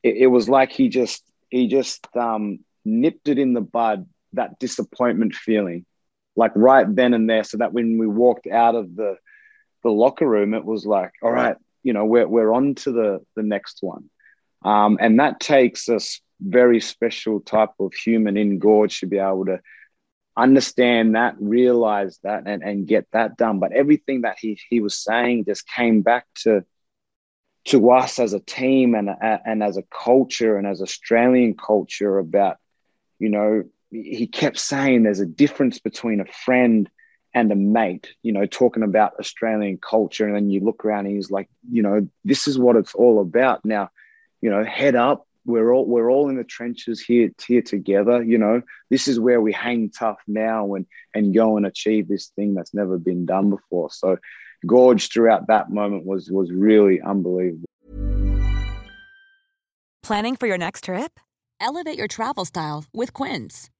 it, 0.03 0.17
it, 0.17 0.27
was 0.27 0.47
like 0.47 0.71
he 0.71 0.89
just 0.89 1.23
he 1.49 1.67
just 1.67 2.05
um, 2.15 2.59
nipped 2.83 3.27
it 3.27 3.39
in 3.39 3.53
the 3.53 3.61
bud 3.61 4.07
that 4.33 4.59
disappointment 4.59 5.33
feeling, 5.33 5.85
like 6.35 6.51
right 6.55 6.93
then 6.93 7.13
and 7.13 7.29
there, 7.29 7.43
so 7.43 7.57
that 7.57 7.73
when 7.73 7.97
we 7.97 8.07
walked 8.07 8.47
out 8.47 8.75
of 8.75 8.95
the 8.95 9.17
the 9.83 9.89
locker 9.89 10.27
room, 10.27 10.53
it 10.53 10.63
was 10.65 10.85
like, 10.85 11.11
all 11.21 11.31
right, 11.31 11.57
you 11.85 11.93
know, 11.93 12.03
we're, 12.03 12.27
we're 12.27 12.51
on 12.51 12.73
to 12.73 12.91
the, 12.91 13.19
the 13.35 13.43
next 13.43 13.77
one. 13.81 14.09
Um, 14.63 14.97
and 14.99 15.19
that 15.19 15.39
takes 15.39 15.87
a 15.87 15.99
very 16.41 16.81
special 16.81 17.39
type 17.39 17.69
of 17.79 17.93
human 17.93 18.35
in 18.35 18.59
Goorj 18.59 18.99
to 18.99 19.05
be 19.05 19.19
able 19.19 19.45
to 19.45 19.59
understand 20.35 21.15
that, 21.15 21.35
realize 21.39 22.19
that, 22.23 22.47
and, 22.47 22.63
and 22.63 22.87
get 22.87 23.05
that 23.11 23.37
done. 23.37 23.59
But 23.59 23.71
everything 23.71 24.21
that 24.21 24.37
he, 24.39 24.59
he 24.69 24.81
was 24.81 24.97
saying 24.97 25.45
just 25.45 25.69
came 25.69 26.01
back 26.01 26.25
to 26.43 26.65
to 27.65 27.89
us 27.89 28.19
as 28.19 28.33
a 28.33 28.39
team 28.39 28.93
and, 28.93 29.09
and 29.19 29.63
as 29.63 29.75
a 29.75 29.83
culture 29.83 30.55
and 30.55 30.67
as 30.67 30.83
Australian 30.83 31.55
culture 31.55 32.19
about, 32.19 32.57
you 33.17 33.27
know, 33.27 33.63
he 33.89 34.27
kept 34.27 34.59
saying 34.59 35.01
there's 35.01 35.19
a 35.19 35.25
difference 35.25 35.79
between 35.79 36.19
a 36.19 36.25
friend 36.25 36.87
and 37.35 37.51
a 37.51 37.55
mate, 37.55 38.15
you 38.23 38.31
know, 38.31 38.45
talking 38.45 38.81
about 38.81 39.19
Australian 39.19 39.77
culture. 39.77 40.25
And 40.25 40.35
then 40.35 40.49
you 40.49 40.61
look 40.61 40.85
around 40.85 41.05
and 41.05 41.15
he's 41.15 41.29
like, 41.29 41.49
you 41.69 41.83
know, 41.83 42.07
this 42.23 42.47
is 42.47 42.57
what 42.57 42.77
it's 42.77 42.95
all 42.95 43.19
about. 43.19 43.63
Now, 43.65 43.89
you 44.41 44.49
know, 44.49 44.63
head 44.63 44.95
up. 44.95 45.27
We're 45.45 45.71
all 45.71 45.85
we're 45.85 46.09
all 46.09 46.29
in 46.29 46.37
the 46.37 46.43
trenches 46.43 47.01
here 47.01 47.29
here 47.45 47.61
together. 47.61 48.23
You 48.23 48.39
know, 48.39 48.63
this 48.89 49.07
is 49.07 49.19
where 49.19 49.41
we 49.41 49.51
hang 49.51 49.91
tough 49.91 50.17
now 50.25 50.73
and 50.73 50.87
and 51.13 51.35
go 51.35 51.57
and 51.57 51.67
achieve 51.67 52.07
this 52.07 52.29
thing 52.29 52.55
that's 52.55 52.73
never 52.73 52.97
been 52.97 53.27
done 53.27 53.51
before. 53.51 53.91
So 53.91 54.17
Goorj 54.65 55.11
throughout 55.13 55.45
that 55.47 55.69
moment 55.69 56.05
was 56.05 56.31
was 56.31 56.51
really 56.51 56.99
unbelievable. 57.01 57.65
Planning 60.01 60.35
for 60.35 60.47
your 60.47 60.57
next 60.57 60.85
trip? 60.85 61.19
Elevate 61.59 61.97
your 61.97 62.07
travel 62.07 62.45
style 62.45 62.85
with 62.93 63.13
Quince. 63.13 63.69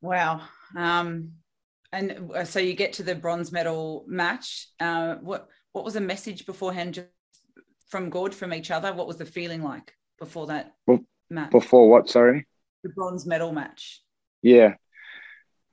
Wow. 0.00 0.42
Um, 0.76 1.32
and 1.92 2.30
uh, 2.34 2.44
so 2.44 2.60
you 2.60 2.74
get 2.74 2.94
to 2.94 3.02
the 3.02 3.14
bronze 3.14 3.52
medal 3.52 4.04
match. 4.06 4.68
Uh, 4.80 5.16
what 5.16 5.48
what 5.72 5.84
was 5.84 5.94
the 5.94 6.00
message 6.00 6.46
beforehand 6.46 6.94
just 6.94 7.08
from 7.88 8.10
Goorj 8.10 8.34
from 8.34 8.52
each 8.52 8.70
other? 8.70 8.92
What 8.92 9.06
was 9.06 9.16
the 9.16 9.26
feeling 9.26 9.62
like 9.62 9.94
before 10.18 10.48
that 10.48 10.74
well, 10.86 11.00
match? 11.30 11.50
Before 11.50 11.88
what? 11.88 12.08
Sorry. 12.08 12.46
The 12.82 12.90
bronze 12.90 13.26
medal 13.26 13.52
match. 13.52 14.02
Yeah. 14.42 14.74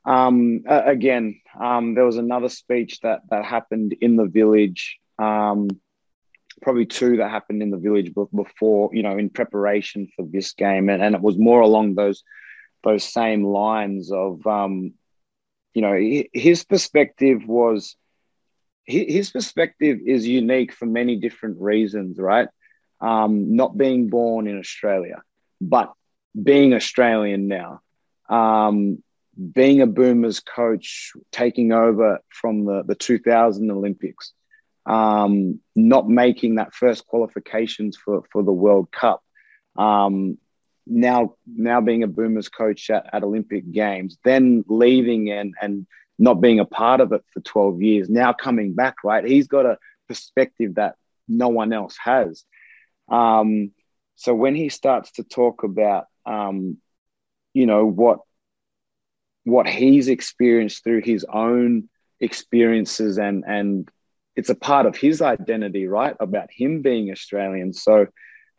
Um, 0.06 0.64
again, 0.68 1.40
um, 1.60 1.96
there 1.96 2.06
was 2.06 2.18
another 2.18 2.50
speech 2.50 3.00
that 3.02 3.22
that 3.30 3.46
happened 3.46 3.96
in 4.02 4.16
the 4.16 4.26
village. 4.26 5.00
Um, 5.20 5.70
probably 6.62 6.86
two 6.86 7.18
that 7.18 7.30
happened 7.30 7.62
in 7.62 7.72
the 7.72 7.78
village 7.78 8.14
before, 8.14 8.90
you 8.94 9.04
know, 9.04 9.18
in 9.18 9.30
preparation 9.30 10.08
for 10.16 10.26
this 10.26 10.54
game, 10.54 10.90
and, 10.90 11.02
and 11.02 11.16
it 11.16 11.22
was 11.22 11.38
more 11.38 11.62
along 11.62 11.96
those 11.96 12.24
those 12.84 13.04
same 13.04 13.44
lines 13.44 14.12
of 14.12 14.46
um, 14.48 14.94
you 15.74 15.82
know 15.82 15.98
his 16.34 16.64
perspective 16.64 17.46
was 17.48 17.96
his 18.86 19.32
perspective 19.32 20.00
is 20.06 20.28
unique 20.28 20.74
for 20.74 20.86
many 20.86 21.16
different 21.16 21.60
reasons 21.60 22.18
right? 22.20 22.48
Um, 23.02 23.56
not 23.56 23.78
being 23.78 24.10
born 24.10 24.48
in 24.48 24.58
australia 24.60 25.22
but 25.60 25.94
being 26.42 26.74
australian 26.74 27.48
now. 27.48 27.82
Um, 28.30 29.04
being 29.52 29.82
a 29.82 29.88
boomers 29.88 30.40
coach 30.40 31.12
taking 31.32 31.72
over 31.72 32.20
from 32.30 32.66
the, 32.66 32.84
the 32.86 32.96
2000 32.96 33.72
olympics. 33.72 34.34
Um, 34.86 35.60
not 35.76 36.10
making 36.10 36.56
that 36.56 36.74
first 36.74 37.08
qualifications 37.08 37.98
for, 37.98 38.24
for 38.32 38.44
the 38.44 38.52
world 38.52 38.92
cup. 38.92 39.24
Um, 39.78 40.38
now 40.86 41.36
now 41.48 41.80
being 41.80 42.04
a 42.04 42.08
boomers 42.08 42.50
coach 42.50 42.90
at, 42.90 43.10
at 43.14 43.24
olympic 43.24 43.72
games 43.72 44.18
then 44.26 44.66
leaving 44.68 45.32
and 45.32 45.54
and 45.62 45.88
not 46.20 46.36
being 46.36 46.60
a 46.60 46.66
part 46.66 47.02
of 47.02 47.12
it 47.12 47.24
for 47.34 47.40
12 47.42 47.82
years 47.82 48.10
now 48.10 48.34
coming 48.34 48.74
back 48.74 48.96
right? 49.04 49.26
He's 49.26 49.48
got 49.48 49.66
a 49.66 49.78
perspective 50.08 50.76
that 50.76 50.96
no 51.28 51.50
one 51.50 51.74
else 51.74 51.98
has. 52.04 52.44
Um, 53.10 53.72
so 54.16 54.34
when 54.34 54.56
he 54.56 54.70
starts 54.70 55.12
to 55.14 55.24
talk 55.24 55.64
about 55.64 56.06
um, 56.26 56.78
you 57.54 57.66
know 57.66 57.86
what 57.86 58.20
what 59.44 59.68
he's 59.68 60.08
experienced 60.08 60.84
through 60.84 61.02
his 61.02 61.26
own 61.32 61.90
experiences 62.20 63.18
and 63.18 63.44
and 63.46 63.90
it's 64.36 64.50
a 64.50 64.56
part 64.56 64.86
of 64.86 64.96
his 64.96 65.22
identity 65.22 65.86
right 65.86 66.16
about 66.20 66.50
him 66.52 66.82
being 66.82 67.12
australian. 67.12 67.74
So 67.74 68.08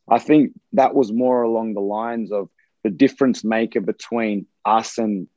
I 0.08 0.18
think 0.18 0.52
that 0.72 0.94
was 0.94 1.12
more 1.12 1.42
along 1.42 1.74
the 1.74 1.80
lines 1.80 2.32
of 2.32 2.48
the 2.82 2.90
difference 2.90 3.44
maker 3.44 3.80
between 3.80 4.46
us 4.64 4.98
and 4.98 5.28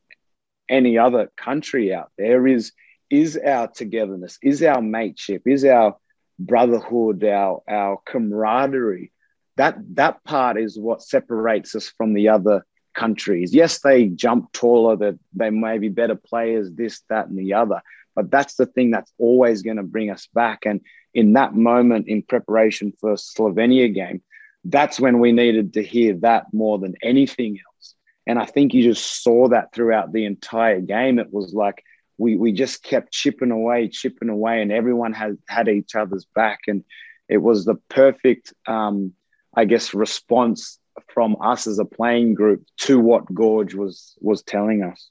any 0.70 0.97
other 0.97 1.32
country 1.38 1.93
out 1.93 2.11
there 2.18 2.45
is 2.45 2.74
is 3.09 3.38
our 3.38 3.70
togetherness, 3.70 4.38
is 4.43 4.61
our 4.63 4.82
mateship, 4.82 5.43
is 5.45 5.63
our 5.63 5.95
brotherhood, 6.39 7.24
our 7.24 7.61
our 7.68 7.99
camaraderie. 8.05 9.11
That 9.55 9.78
that 9.95 10.24
part 10.24 10.59
is 10.59 10.78
what 10.78 11.01
separates 11.01 11.74
us 11.76 11.88
from 11.97 12.13
the 12.13 12.30
other 12.30 12.65
countries. 12.93 13.53
Yes, 13.53 13.80
they 13.80 14.07
jump 14.07 14.51
taller, 14.51 14.97
that 14.97 15.20
they 15.34 15.49
may 15.49 15.78
be 15.78 15.89
better 15.89 16.15
players, 16.15 16.72
this, 16.72 17.01
that, 17.09 17.28
and 17.28 17.38
the 17.38 17.53
other. 17.53 17.82
But 18.15 18.32
that's 18.32 18.55
the 18.55 18.65
thing 18.65 18.91
that's 18.91 19.13
always 19.20 19.61
going 19.61 19.78
to 19.78 19.84
bring 19.84 20.09
us 20.09 20.28
back. 20.34 20.65
And 20.65 20.82
in 21.13 21.34
that 21.34 21.55
moment 21.55 22.07
in 22.07 22.24
preparation 22.24 22.91
for 22.99 23.13
Slovenia 23.13 23.93
game, 23.93 24.22
that's 24.65 24.99
when 24.99 25.19
we 25.19 25.31
needed 25.31 25.73
to 25.73 25.83
hear 25.83 26.15
that 26.21 26.45
more 26.53 26.77
than 26.77 26.95
anything 27.01 27.59
else. 27.65 27.95
And 28.25 28.37
I 28.37 28.45
think 28.45 28.73
you 28.73 28.83
just 28.83 29.23
saw 29.23 29.47
that 29.49 29.73
throughout 29.73 30.11
the 30.11 30.25
entire 30.25 30.81
game. 30.81 31.19
It 31.19 31.31
was 31.31 31.53
like 31.53 31.83
we 32.17 32.35
we 32.35 32.51
just 32.51 32.83
kept 32.83 33.13
chipping 33.13 33.51
away, 33.51 33.87
chipping 33.87 34.29
away, 34.29 34.61
and 34.61 34.71
everyone 34.71 35.13
had 35.13 35.37
had 35.47 35.69
each 35.69 35.95
other's 35.95 36.25
back, 36.35 36.59
and 36.67 36.83
it 37.29 37.37
was 37.37 37.65
the 37.65 37.75
perfect, 37.89 38.53
um, 38.67 39.13
I 39.55 39.65
guess, 39.65 39.93
response 39.93 40.79
from 41.13 41.37
us 41.41 41.67
as 41.67 41.79
a 41.79 41.85
playing 41.85 42.33
group 42.33 42.65
to 42.77 42.99
what 42.99 43.25
Goorj 43.25 43.75
was 43.75 44.15
was 44.19 44.43
telling 44.43 44.83
us. 44.83 45.09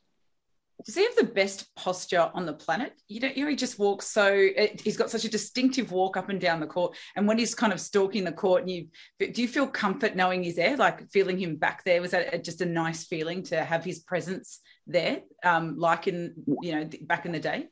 Does 0.84 0.94
he 0.94 1.04
have 1.04 1.16
the 1.16 1.24
best 1.24 1.74
posture 1.74 2.30
on 2.34 2.44
the 2.44 2.52
planet? 2.52 2.92
You 3.08 3.18
don't. 3.18 3.36
You 3.36 3.44
know, 3.44 3.50
he 3.50 3.56
just 3.56 3.78
walks 3.78 4.06
so. 4.06 4.48
He's 4.82 4.96
got 4.96 5.10
such 5.10 5.24
a 5.24 5.30
distinctive 5.30 5.90
walk 5.90 6.16
up 6.16 6.28
and 6.28 6.40
down 6.40 6.60
the 6.60 6.66
court, 6.66 6.96
and 7.16 7.26
when 7.26 7.38
he's 7.38 7.54
kind 7.54 7.72
of 7.72 7.80
stalking 7.80 8.24
the 8.24 8.32
court, 8.32 8.62
and 8.62 8.70
you 8.70 8.88
do 9.18 9.40
you 9.40 9.48
feel 9.48 9.66
comfort 9.66 10.14
knowing 10.14 10.42
he's 10.42 10.56
there, 10.56 10.76
like 10.76 11.10
feeling 11.10 11.38
him 11.38 11.56
back 11.56 11.82
there? 11.84 12.02
Was 12.02 12.10
that 12.10 12.44
just 12.44 12.60
a 12.60 12.66
nice 12.66 13.04
feeling 13.04 13.42
to 13.44 13.64
have 13.64 13.84
his 13.84 14.00
presence 14.00 14.60
there, 14.86 15.22
um, 15.42 15.78
like 15.78 16.08
in 16.08 16.34
you 16.60 16.72
know 16.72 16.88
back 17.02 17.24
in 17.24 17.32
the 17.32 17.40
day? 17.40 17.68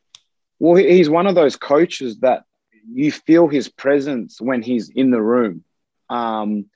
Well, 0.59 0.76
he's 0.76 1.11
one 1.11 1.26
of 1.26 1.34
those 1.34 1.57
coaches 1.57 2.20
that 2.20 2.44
you 2.90 3.12
feel 3.12 3.48
his 3.48 3.68
presence 3.68 4.40
when 4.40 4.62
he's 4.62 4.88
in 4.88 5.11
the 5.11 5.22
room, 5.22 5.62
um, 6.09 6.66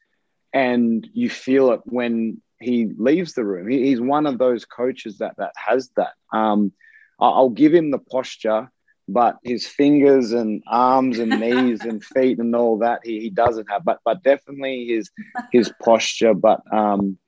and 0.53 1.09
you 1.15 1.31
feel 1.31 1.73
it 1.73 1.81
when 1.85 2.43
he 2.61 2.91
leaves 2.97 3.35
the 3.35 3.45
room. 3.45 3.69
He, 3.69 3.85
he's 3.85 4.01
one 4.01 4.27
of 4.27 4.39
those 4.39 4.65
coaches 4.65 5.19
that 5.19 5.37
that 5.39 5.53
has 5.57 5.91
that. 5.97 6.13
Um, 6.33 6.73
I'll 7.21 7.51
give 7.51 7.75
him 7.75 7.91
the 7.91 7.99
posture, 7.99 8.71
but 9.09 9.39
his 9.43 9.67
fingers 9.67 10.33
and 10.33 10.63
arms 10.69 11.19
and 11.19 11.31
knees 11.41 11.81
and 11.83 12.05
feet 12.05 12.39
and 12.39 12.55
all 12.55 12.79
that 12.79 13.01
he, 13.05 13.21
he 13.21 13.31
doesn't 13.31 13.71
have. 13.71 13.85
But 13.85 13.99
but 14.05 14.23
definitely 14.23 14.87
his 14.87 15.11
his 15.53 15.73
posture. 15.83 16.35
But 16.35 16.61
um, 16.73 17.19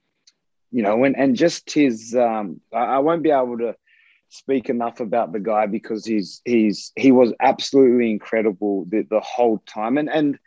you 0.70 0.82
know, 0.82 1.04
and 1.04 1.16
and 1.16 1.36
just 1.36 1.72
his 1.72 2.14
um, 2.14 2.60
I, 2.72 2.84
I 2.84 2.98
won't 2.98 3.22
be 3.22 3.30
able 3.30 3.58
to 3.58 3.74
speak 4.30 4.68
enough 4.68 5.00
about 5.00 5.32
the 5.32 5.40
guy 5.40 5.66
because 5.66 6.04
he's 6.04 6.40
he's 6.44 6.92
he 6.96 7.10
was 7.10 7.32
absolutely 7.40 8.10
incredible 8.10 8.86
the, 8.88 9.04
the 9.10 9.20
whole 9.20 9.58
time 9.66 9.98
and 9.98 10.08
and 10.08 10.38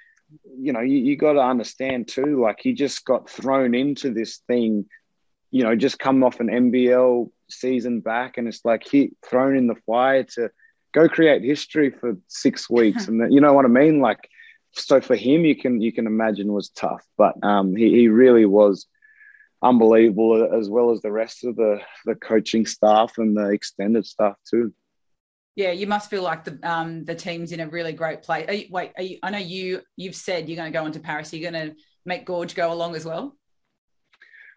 you 0.57 0.73
know 0.73 0.81
you, 0.81 0.97
you 0.97 1.15
got 1.15 1.33
to 1.33 1.39
understand 1.41 2.07
too 2.07 2.41
like 2.41 2.59
he 2.61 2.73
just 2.73 3.05
got 3.05 3.29
thrown 3.29 3.73
into 3.75 4.11
this 4.11 4.37
thing 4.47 4.85
you 5.51 5.63
know 5.63 5.75
just 5.75 5.99
come 5.99 6.23
off 6.23 6.39
an 6.39 6.47
NBL 6.47 7.29
season 7.49 7.99
back 7.99 8.37
and 8.37 8.47
it's 8.47 8.65
like 8.65 8.87
he 8.87 9.11
thrown 9.25 9.55
in 9.55 9.67
the 9.67 9.75
fire 9.85 10.23
to 10.23 10.49
go 10.93 11.07
create 11.07 11.43
history 11.43 11.89
for 11.89 12.17
six 12.27 12.69
weeks 12.69 13.07
and 13.07 13.33
you 13.33 13.41
know 13.41 13.53
what 13.53 13.65
I 13.65 13.69
mean 13.69 13.99
like 13.99 14.29
so 14.71 14.99
for 14.99 15.15
him 15.15 15.45
you 15.45 15.55
can 15.55 15.81
you 15.81 15.91
can 15.91 16.07
imagine 16.07 16.51
was 16.51 16.69
tough 16.69 17.03
but 17.17 17.35
um 17.43 17.75
he, 17.75 17.89
he 17.91 18.07
really 18.07 18.45
was 18.45 18.87
unbelievable 19.63 20.49
as 20.53 20.69
well 20.69 20.91
as 20.91 21.01
the 21.01 21.11
rest 21.11 21.45
of 21.45 21.55
the 21.55 21.79
the 22.05 22.15
coaching 22.15 22.65
staff 22.65 23.17
and 23.17 23.35
the 23.35 23.49
extended 23.49 24.05
staff 24.05 24.35
too. 24.47 24.73
Yeah, 25.55 25.71
you 25.71 25.85
must 25.85 26.09
feel 26.09 26.23
like 26.23 26.43
the 26.43 26.57
um, 26.63 27.05
the 27.05 27.15
team's 27.15 27.51
in 27.51 27.59
a 27.59 27.67
really 27.67 27.93
great 27.93 28.23
place. 28.23 28.47
Are 28.47 28.53
you, 28.53 28.67
wait, 28.71 28.91
are 28.97 29.03
you, 29.03 29.19
I 29.21 29.29
know 29.29 29.37
you 29.37 29.81
you've 29.95 30.15
said 30.15 30.49
you're 30.49 30.55
going 30.55 30.71
to 30.71 30.77
go 30.77 30.85
into 30.85 30.99
Paris. 30.99 31.31
You're 31.31 31.43
you 31.43 31.51
going 31.51 31.69
to 31.69 31.75
make 32.05 32.25
Goorj 32.25 32.55
go 32.55 32.73
along 32.73 32.95
as 32.95 33.05
well? 33.05 33.35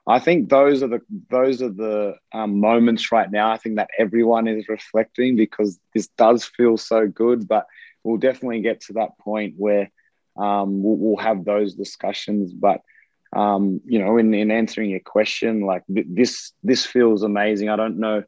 I 0.07 0.21
think 0.21 0.49
those 0.49 0.83
are 0.83 0.89
the 0.89 1.01
those 1.29 1.61
are 1.61 1.71
the 1.71 2.15
um, 2.33 2.61
moments 2.61 3.13
right 3.13 3.31
now. 3.31 3.51
I 3.51 3.59
think 3.59 3.77
that 3.77 3.91
everyone 3.99 4.47
is 4.49 4.69
reflecting 4.69 5.37
because 5.37 5.79
this 5.93 6.09
does 6.17 6.45
feel 6.45 6.77
so 6.77 7.07
good, 7.07 7.47
but 7.47 7.67
we'll 8.05 8.17
definitely 8.17 8.63
get 8.63 8.81
to 8.83 8.95
that 8.95 9.19
point 9.19 9.55
where 9.57 9.91
um, 10.37 10.83
we'll, 10.83 10.97
we'll 10.97 11.17
have 11.17 11.45
those 11.45 11.75
discussions. 11.75 12.53
But 12.53 12.83
um, 13.35 13.81
you 13.85 13.99
know, 13.99 14.17
in, 14.17 14.33
in 14.33 14.51
answering 14.51 14.91
your 14.91 15.01
question, 15.01 15.63
like 15.63 15.85
th- 15.93 16.07
this, 16.09 16.53
this 16.63 16.87
feels 16.87 17.23
amazing. 17.23 17.69
I 17.69 17.77
don't 17.77 17.99
know, 17.99 18.23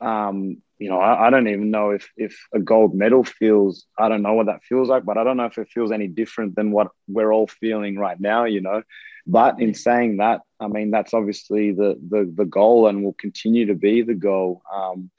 um, 0.00 0.58
you 0.78 0.88
know, 0.88 0.98
I, 0.98 1.26
I, 1.26 1.30
don't 1.30 1.48
even 1.48 1.70
know 1.70 1.90
if, 1.90 2.10
if 2.16 2.36
a 2.52 2.58
gold 2.58 2.94
medal 2.94 3.24
feels, 3.24 3.86
I 3.98 4.08
don't 4.08 4.22
know 4.22 4.34
what 4.34 4.46
that 4.46 4.64
feels 4.64 4.88
like, 4.88 5.04
but 5.04 5.16
I 5.16 5.24
don't 5.24 5.36
know 5.36 5.46
if 5.46 5.58
it 5.58 5.68
feels 5.68 5.92
any 5.92 6.08
different 6.08 6.56
than 6.56 6.72
what 6.72 6.88
we're 7.06 7.32
all 7.32 7.46
feeling 7.46 7.96
right 7.96 8.18
now, 8.20 8.44
you 8.44 8.60
know. 8.60 8.82
But 9.26 9.60
in 9.60 9.74
saying 9.74 10.18
that, 10.18 10.40
I 10.60 10.68
mean, 10.68 10.90
that's 10.90 11.14
obviously 11.14 11.72
the, 11.72 11.98
the, 12.08 12.30
the 12.34 12.44
goal 12.44 12.88
and 12.88 13.04
will 13.04 13.14
continue 13.14 13.66
to 13.66 13.74
be 13.74 14.02
the 14.02 14.14
goal, 14.14 14.62
um, 14.72 15.10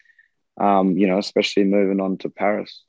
um, 0.59 0.97
you 0.97 1.07
know, 1.07 1.19
especially 1.19 1.63
moving 1.63 1.99
on 1.99 2.17
to 2.19 2.29
Paris 2.29 2.83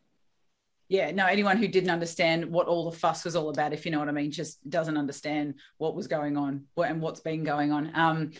yeah, 0.88 1.10
no, 1.10 1.26
anyone 1.26 1.56
who 1.56 1.66
didn't 1.66 1.90
understand 1.90 2.46
what 2.46 2.68
all 2.68 2.88
the 2.88 2.96
fuss 2.96 3.24
was 3.24 3.34
all 3.34 3.48
about, 3.48 3.72
if 3.72 3.84
you 3.84 3.90
know 3.90 3.98
what 3.98 4.08
I 4.08 4.12
mean, 4.12 4.30
just 4.30 4.68
doesn't 4.68 4.96
understand 4.96 5.54
what 5.78 5.96
was 5.96 6.06
going 6.06 6.36
on 6.36 6.66
and 6.76 7.00
what's 7.00 7.20
been 7.20 7.42
going 7.42 7.72
on. 7.72 7.90
Um, 7.94 8.30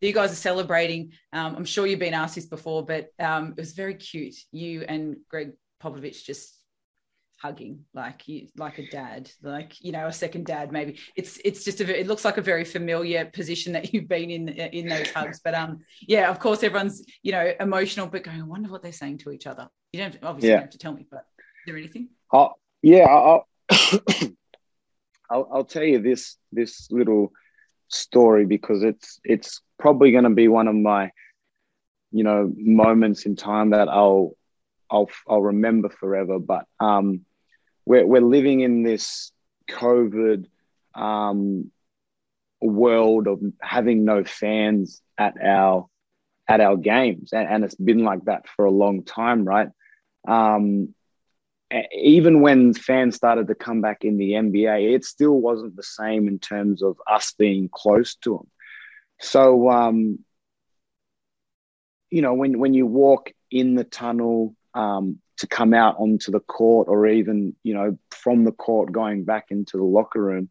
you 0.00 0.12
guys 0.12 0.32
are 0.32 0.36
celebrating. 0.36 1.12
Um, 1.32 1.56
I'm 1.56 1.64
sure 1.64 1.86
you've 1.86 1.98
been 1.98 2.14
asked 2.14 2.34
this 2.34 2.46
before, 2.46 2.84
but 2.84 3.08
um, 3.18 3.54
it 3.56 3.60
was 3.60 3.72
very 3.72 3.94
cute. 3.94 4.34
You 4.52 4.84
and 4.88 5.16
Gregg 5.30 5.52
Popovich 5.82 6.24
just 6.24 6.52
hugging 7.38 7.84
like 7.92 8.26
you 8.26 8.48
like 8.56 8.78
a 8.78 8.88
dad 8.88 9.30
like 9.42 9.78
you 9.84 9.92
know 9.92 10.06
a 10.06 10.12
second 10.12 10.46
dad 10.46 10.72
maybe 10.72 10.98
it's 11.16 11.38
it's 11.44 11.64
just 11.64 11.82
a 11.82 12.00
it 12.00 12.06
looks 12.06 12.24
like 12.24 12.38
a 12.38 12.42
very 12.42 12.64
familiar 12.64 13.26
position 13.26 13.74
that 13.74 13.92
you've 13.92 14.08
been 14.08 14.30
in 14.30 14.48
in 14.48 14.88
those 14.88 15.10
hugs 15.10 15.38
but 15.44 15.52
um 15.54 15.80
yeah 16.08 16.30
of 16.30 16.38
course 16.38 16.62
everyone's 16.62 17.04
you 17.22 17.32
know 17.32 17.52
emotional 17.60 18.06
but 18.06 18.24
going 18.24 18.40
i 18.40 18.42
wonder 18.42 18.70
what 18.70 18.82
they're 18.82 18.90
saying 18.90 19.18
to 19.18 19.30
each 19.30 19.46
other 19.46 19.68
you 19.92 20.00
don't 20.00 20.16
obviously 20.22 20.48
yeah. 20.48 20.60
have 20.60 20.70
to 20.70 20.78
tell 20.78 20.94
me 20.94 21.06
but 21.10 21.26
is 21.66 21.72
there 21.72 21.78
anything? 21.78 22.08
Uh, 22.32 22.48
yeah, 22.80 23.06
I'll, 23.06 23.48
I'll, 25.28 25.48
I'll 25.52 25.64
tell 25.64 25.82
you 25.82 25.98
this 26.00 26.36
this 26.52 26.88
little 26.92 27.32
story 27.88 28.46
because 28.46 28.82
it's 28.82 29.20
it's 29.24 29.60
probably 29.78 30.12
going 30.12 30.24
to 30.24 30.30
be 30.30 30.48
one 30.48 30.68
of 30.68 30.74
my 30.74 31.10
you 32.12 32.24
know 32.24 32.52
moments 32.56 33.26
in 33.26 33.36
time 33.36 33.70
that 33.70 33.88
I'll 33.88 34.36
I'll 34.90 35.10
I'll 35.28 35.42
remember 35.42 35.88
forever. 35.88 36.38
But 36.38 36.66
um, 36.80 37.24
we're 37.84 38.06
we're 38.06 38.20
living 38.20 38.60
in 38.60 38.82
this 38.82 39.32
COVID 39.68 40.46
um, 40.94 41.70
world 42.60 43.26
of 43.26 43.40
having 43.60 44.04
no 44.04 44.24
fans 44.24 45.02
at 45.18 45.34
our 45.42 45.86
at 46.48 46.60
our 46.60 46.76
games, 46.76 47.32
and, 47.32 47.48
and 47.48 47.64
it's 47.64 47.74
been 47.74 48.04
like 48.04 48.24
that 48.24 48.48
for 48.48 48.64
a 48.64 48.70
long 48.70 49.04
time, 49.04 49.44
right? 49.44 49.68
Um, 50.26 50.94
even 51.92 52.40
when 52.40 52.74
fans 52.74 53.16
started 53.16 53.48
to 53.48 53.54
come 53.54 53.80
back 53.80 54.04
in 54.04 54.18
the 54.18 54.32
NBA, 54.32 54.94
it 54.94 55.04
still 55.04 55.40
wasn't 55.40 55.76
the 55.76 55.82
same 55.82 56.28
in 56.28 56.38
terms 56.38 56.82
of 56.82 56.96
us 57.10 57.34
being 57.36 57.68
close 57.72 58.14
to 58.16 58.36
them. 58.36 58.50
So, 59.20 59.70
um, 59.70 60.20
you 62.10 62.22
know, 62.22 62.34
when 62.34 62.58
when 62.58 62.74
you 62.74 62.86
walk 62.86 63.32
in 63.50 63.74
the 63.74 63.84
tunnel 63.84 64.54
um, 64.74 65.18
to 65.38 65.46
come 65.46 65.74
out 65.74 65.96
onto 65.98 66.30
the 66.30 66.40
court, 66.40 66.88
or 66.88 67.06
even 67.06 67.56
you 67.62 67.74
know 67.74 67.98
from 68.10 68.44
the 68.44 68.52
court 68.52 68.92
going 68.92 69.24
back 69.24 69.46
into 69.50 69.76
the 69.76 69.84
locker 69.84 70.22
room, 70.22 70.48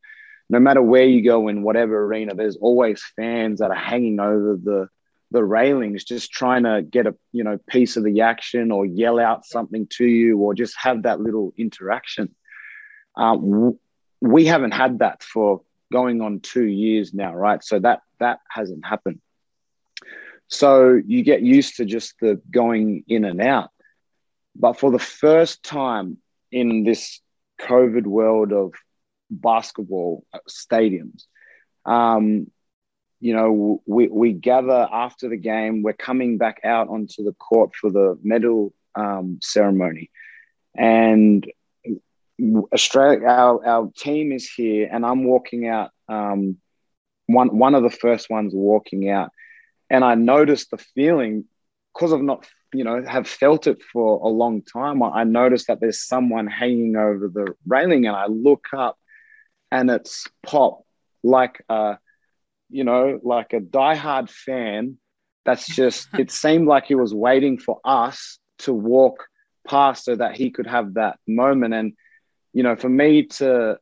no 0.50 0.60
matter 0.60 0.82
where 0.82 1.06
you 1.06 1.24
go 1.24 1.48
in 1.48 1.64
whatever 1.64 2.06
arena, 2.06 2.36
there's 2.36 2.58
always 2.58 3.02
fans 3.16 3.60
that 3.60 3.72
are 3.72 3.76
hanging 3.76 4.20
over 4.20 4.58
the 4.62 4.90
the 5.36 5.44
railings, 5.44 6.06
just 6.06 6.32
trying 6.32 6.64
to 6.64 6.82
get 6.82 7.06
a 7.06 7.16
you 7.34 7.44
know 7.44 7.60
piece 7.68 7.98
of 7.98 8.06
the 8.06 8.22
action 8.22 8.72
or 8.72 8.86
yell 8.86 9.20
out 9.20 9.46
something 9.46 9.86
to 9.98 10.06
you 10.06 10.40
or 10.40 10.56
just 10.56 10.76
have 10.78 11.04
that 11.04 11.20
little 11.20 11.54
interaction. 11.58 12.34
Um, 13.18 13.78
we 14.22 14.46
haven't 14.46 14.72
had 14.72 15.00
that 15.00 15.22
for 15.22 15.62
going 15.92 16.22
on 16.22 16.40
two 16.40 16.64
years 16.64 17.14
now, 17.14 17.36
right? 17.36 17.62
So 17.62 17.80
that 17.80 18.00
that 18.20 18.40
hasn't 18.50 18.86
happened. 18.86 19.20
So 20.48 21.00
you 21.06 21.22
get 21.22 21.42
used 21.42 21.76
to 21.78 21.86
just 21.86 22.16
the 22.22 22.42
going 22.50 23.04
in 23.08 23.26
and 23.26 23.42
out. 23.42 23.72
But 24.56 24.80
for 24.80 24.90
the 24.90 25.00
first 25.00 25.64
time 25.64 26.18
in 26.50 26.86
this 26.86 27.20
COVID 27.60 28.06
world 28.08 28.54
of 28.54 28.74
basketball 29.30 30.24
stadiums, 30.50 31.26
um, 31.86 32.50
you 33.20 33.34
know, 33.34 33.82
we, 33.86 34.08
we 34.08 34.34
gather 34.34 34.88
after 34.92 35.30
the 35.30 35.38
game. 35.38 35.84
We're 35.84 35.94
coming 35.94 36.38
back 36.38 36.62
out 36.64 36.90
onto 36.90 37.24
the 37.24 37.34
court 37.34 37.76
for 37.76 37.90
the 37.90 38.20
medal 38.24 38.74
um, 38.96 39.40
ceremony. 39.42 40.12
And 40.76 41.50
Australia, 42.74 43.26
our, 43.26 43.66
our 43.66 43.92
team 43.98 44.32
is 44.32 44.50
here, 44.50 44.90
and 44.92 45.06
I'm 45.06 45.24
walking 45.24 45.68
out. 45.68 45.92
Um, 46.08 46.58
one 47.28 47.58
one 47.58 47.74
of 47.74 47.82
the 47.82 47.90
first 47.90 48.30
ones 48.30 48.54
walking 48.54 49.10
out, 49.10 49.32
and 49.90 50.04
I 50.04 50.16
noticed 50.16 50.70
the 50.70 50.78
feeling 50.78 51.46
because 51.94 52.14
I've 52.14 52.22
not 52.22 52.46
you 52.76 52.84
know 52.84 53.04
have 53.06 53.28
felt 53.28 53.68
it 53.68 53.82
for 53.82 54.20
a 54.22 54.28
long 54.28 54.62
time 54.62 55.02
i 55.02 55.24
noticed 55.24 55.68
that 55.68 55.80
there's 55.80 56.06
someone 56.06 56.48
hanging 56.48 56.96
over 56.96 57.30
the 57.30 57.56
railing 57.66 58.06
and 58.06 58.16
i 58.16 58.26
look 58.26 58.66
up 58.74 58.98
and 59.72 59.90
it's 59.90 60.28
pop 60.46 60.84
like 61.24 61.64
a 61.70 61.98
you 62.70 62.84
know 62.84 63.20
like 63.24 63.54
a 63.54 63.60
diehard 63.60 64.30
fan 64.30 64.98
that's 65.46 65.68
just 65.68 66.08
it 66.18 66.32
seemed 66.32 66.68
like 66.68 66.86
he 66.86 66.96
was 66.96 67.14
waiting 67.14 67.58
for 67.58 67.80
us 67.84 68.40
to 68.60 68.74
walk 68.74 69.26
past 69.68 70.06
so 70.06 70.16
that 70.16 70.36
he 70.36 70.52
could 70.52 70.68
have 70.68 70.94
that 70.96 71.18
moment 71.28 71.74
and 71.74 71.94
you 72.54 72.64
know 72.64 72.76
for 72.76 72.90
me 72.90 73.24
to 73.24 73.78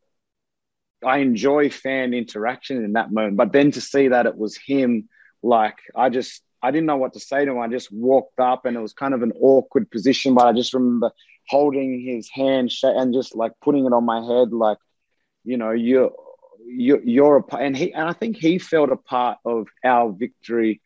i 1.06 1.18
enjoy 1.18 1.70
fan 1.70 2.14
interaction 2.14 2.84
in 2.84 2.94
that 2.94 3.12
moment 3.12 3.36
but 3.36 3.52
then 3.52 3.72
to 3.72 3.82
see 3.82 4.08
that 4.08 4.26
it 4.26 4.38
was 4.38 4.58
him 4.58 5.08
like 5.42 5.76
i 5.96 6.10
just 6.10 6.42
I 6.64 6.72
didn't 6.72 6.86
know 6.86 6.96
what 6.98 7.14
to 7.14 7.20
say 7.20 7.44
to 7.44 7.52
him. 7.52 7.60
I 7.60 7.68
just 7.68 7.92
walked 7.92 8.40
up 8.40 8.66
and 8.66 8.78
it 8.78 8.80
was 8.80 8.94
kind 8.94 9.14
of 9.14 9.22
an 9.22 9.34
awkward 9.42 9.92
position, 9.92 10.34
but 10.34 10.48
I 10.48 10.54
just 10.54 10.74
remember 10.74 11.12
holding 11.50 12.02
his 12.02 12.30
hand 12.30 12.72
and 12.84 13.14
just 13.14 13.36
like 13.36 13.52
putting 13.62 13.86
it 13.86 13.92
on 13.92 14.06
my 14.06 14.22
head, 14.22 14.54
like, 14.54 14.78
you 15.44 15.58
know, 15.58 15.72
you're, 15.72 16.12
you're, 16.66 17.04
you're 17.04 17.38
a 17.38 17.44
part. 17.44 17.64
And 17.64 17.76
he, 17.76 17.94
and 17.94 18.08
I 18.08 18.14
think 18.14 18.38
he 18.38 18.58
felt 18.60 18.92
a 18.92 18.96
part 18.98 19.38
of 19.46 19.68
our 19.84 20.12
victory, 20.12 20.82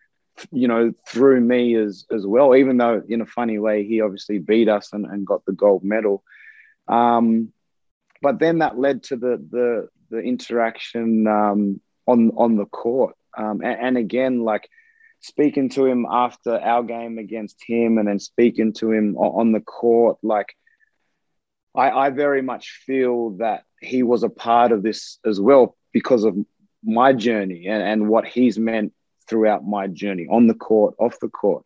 you 0.51 0.67
know, 0.67 0.93
through 1.07 1.41
me 1.41 1.75
as, 1.75 2.05
as 2.11 2.25
well, 2.25 2.55
even 2.55 2.77
though 2.77 3.01
in 3.07 3.21
a 3.21 3.25
funny 3.25 3.59
way, 3.59 3.85
he 3.85 4.01
obviously 4.01 4.39
beat 4.39 4.69
us 4.69 4.93
and, 4.93 5.05
and 5.05 5.25
got 5.25 5.45
the 5.45 5.53
gold 5.53 5.83
medal. 5.83 6.23
Um, 6.87 7.51
but 8.21 8.39
then 8.39 8.59
that 8.59 8.77
led 8.77 9.03
to 9.03 9.15
the, 9.15 9.45
the, 9.51 9.89
the 10.09 10.19
interaction 10.19 11.27
um, 11.27 11.81
on, 12.05 12.31
on 12.35 12.55
the 12.55 12.65
court. 12.65 13.15
Um, 13.37 13.61
and, 13.61 13.79
and 13.79 13.97
again, 13.97 14.41
like, 14.41 14.69
speaking 15.19 15.67
to 15.67 15.83
him 15.83 16.05
after 16.07 16.59
our 16.59 16.83
game 16.83 17.17
against 17.17 17.57
him 17.65 17.97
and 17.97 18.07
then 18.07 18.19
speaking 18.19 18.71
to 18.71 18.91
him 18.91 19.17
on 19.17 19.51
the 19.51 19.59
court, 19.59 20.15
like 20.21 20.55
I, 21.77 22.07
I 22.07 22.09
very 22.09 22.41
much 22.41 22.81
feel 22.85 23.31
that 23.37 23.63
he 23.79 24.01
was 24.03 24.23
a 24.23 24.29
part 24.29 24.71
of 24.71 24.81
this 24.81 25.19
as 25.25 25.39
well 25.39 25.77
because 25.93 26.23
of 26.23 26.35
my 26.83 27.13
journey 27.13 27.67
and, 27.67 27.83
and 27.83 28.09
what 28.09 28.25
he's 28.25 28.57
meant 28.57 28.93
throughout 29.29 29.65
my 29.65 29.87
journey 29.87 30.27
on 30.29 30.47
the 30.47 30.53
court, 30.55 30.95
off 30.99 31.19
the 31.19 31.29
court. 31.29 31.63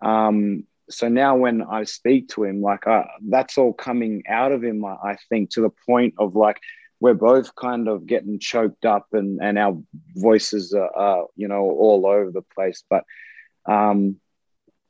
Um, 0.00 0.66
so 0.88 1.08
now 1.08 1.36
when 1.36 1.62
I 1.62 1.84
speak 1.84 2.28
to 2.30 2.44
him, 2.44 2.62
like 2.62 2.86
uh, 2.86 3.04
that's 3.28 3.58
all 3.58 3.72
coming 3.72 4.22
out 4.28 4.52
of 4.52 4.64
him, 4.64 4.84
I, 4.84 4.96
I 5.04 5.16
think, 5.28 5.50
to 5.50 5.60
the 5.60 5.70
point 5.86 6.14
of 6.18 6.34
like 6.34 6.58
we're 7.00 7.14
both 7.14 7.54
kind 7.54 7.88
of 7.88 8.06
getting 8.06 8.38
choked 8.38 8.84
up 8.84 9.06
and, 9.12 9.40
and 9.42 9.58
our 9.58 9.76
voices 10.14 10.72
are, 10.72 10.96
are 10.96 11.26
you 11.36 11.48
know, 11.48 11.62
all 11.62 12.06
over 12.06 12.30
the 12.30 12.42
place. 12.54 12.84
But 12.88 13.04
um, 13.66 14.16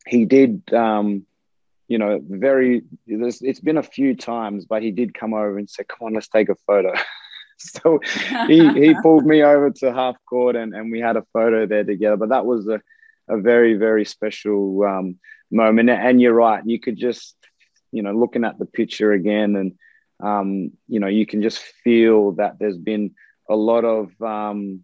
he 0.07 0.25
did, 0.25 0.73
um, 0.73 1.27
you 1.93 1.99
know, 1.99 2.19
very, 2.27 2.85
it's 3.07 3.61
been 3.61 3.77
a 3.77 3.83
few 3.83 4.17
times, 4.17 4.65
but 4.65 4.83
he 4.83 4.91
did 4.91 5.13
come 5.13 5.35
over 5.35 5.59
and 5.59 5.69
say, 5.69 5.85
come 5.85 6.07
on, 6.07 6.15
let's 6.15 6.27
take 6.27 6.49
a 6.49 6.55
photo. 6.67 6.95
so 7.59 8.01
he, 8.47 8.67
he 8.73 8.95
pulled 9.03 9.27
me 9.27 9.43
over 9.43 9.69
to 9.71 9.93
half 9.93 10.17
court 10.27 10.57
and, 10.57 10.75
and 10.75 10.91
we 10.91 11.01
had 11.01 11.19
a 11.19 11.27
photo 11.35 11.67
there 11.67 11.85
together. 11.85 12.17
But 12.17 12.31
that 12.31 12.47
was 12.47 12.67
a, 12.67 12.81
a 13.29 13.39
very, 13.39 13.75
very 13.75 14.07
special 14.07 14.83
um, 14.85 15.19
moment. 15.51 15.91
And 15.91 16.19
you're 16.19 16.33
right, 16.33 16.65
you 16.65 16.81
could 16.81 16.97
just, 16.97 17.37
you 17.91 18.03
know, 18.03 18.13
looking 18.13 18.45
at 18.45 18.59
the 18.59 18.65
picture 18.65 19.13
again 19.13 19.55
and, 19.57 19.73
um, 20.27 20.71
you 20.89 20.99
know, 20.99 21.09
you 21.09 21.27
can 21.27 21.43
just 21.43 21.59
feel 21.85 22.33
that 22.37 22.59
there's 22.59 22.79
been 22.79 23.11
a 23.51 23.55
lot 23.55 23.85
of 23.85 24.19
um, 24.23 24.81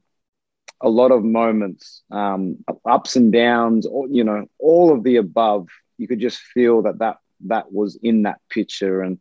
a 0.82 0.90
lot 0.90 1.11
of 1.11 1.24
moments, 1.24 2.02
um, 2.11 2.59
ups 2.84 3.16
and 3.16 3.32
downs, 3.32 3.86
you 4.11 4.24
know, 4.24 4.44
all 4.59 4.92
of 4.92 5.04
the 5.04 5.16
above. 5.16 5.68
You 5.99 6.09
could 6.09 6.20
just 6.20 6.38
feel 6.38 6.82
that 6.82 6.99
that 6.99 7.18
that 7.46 7.72
was 7.72 7.99
in 8.03 8.22
that 8.22 8.40
picture, 8.49 9.03
and 9.03 9.18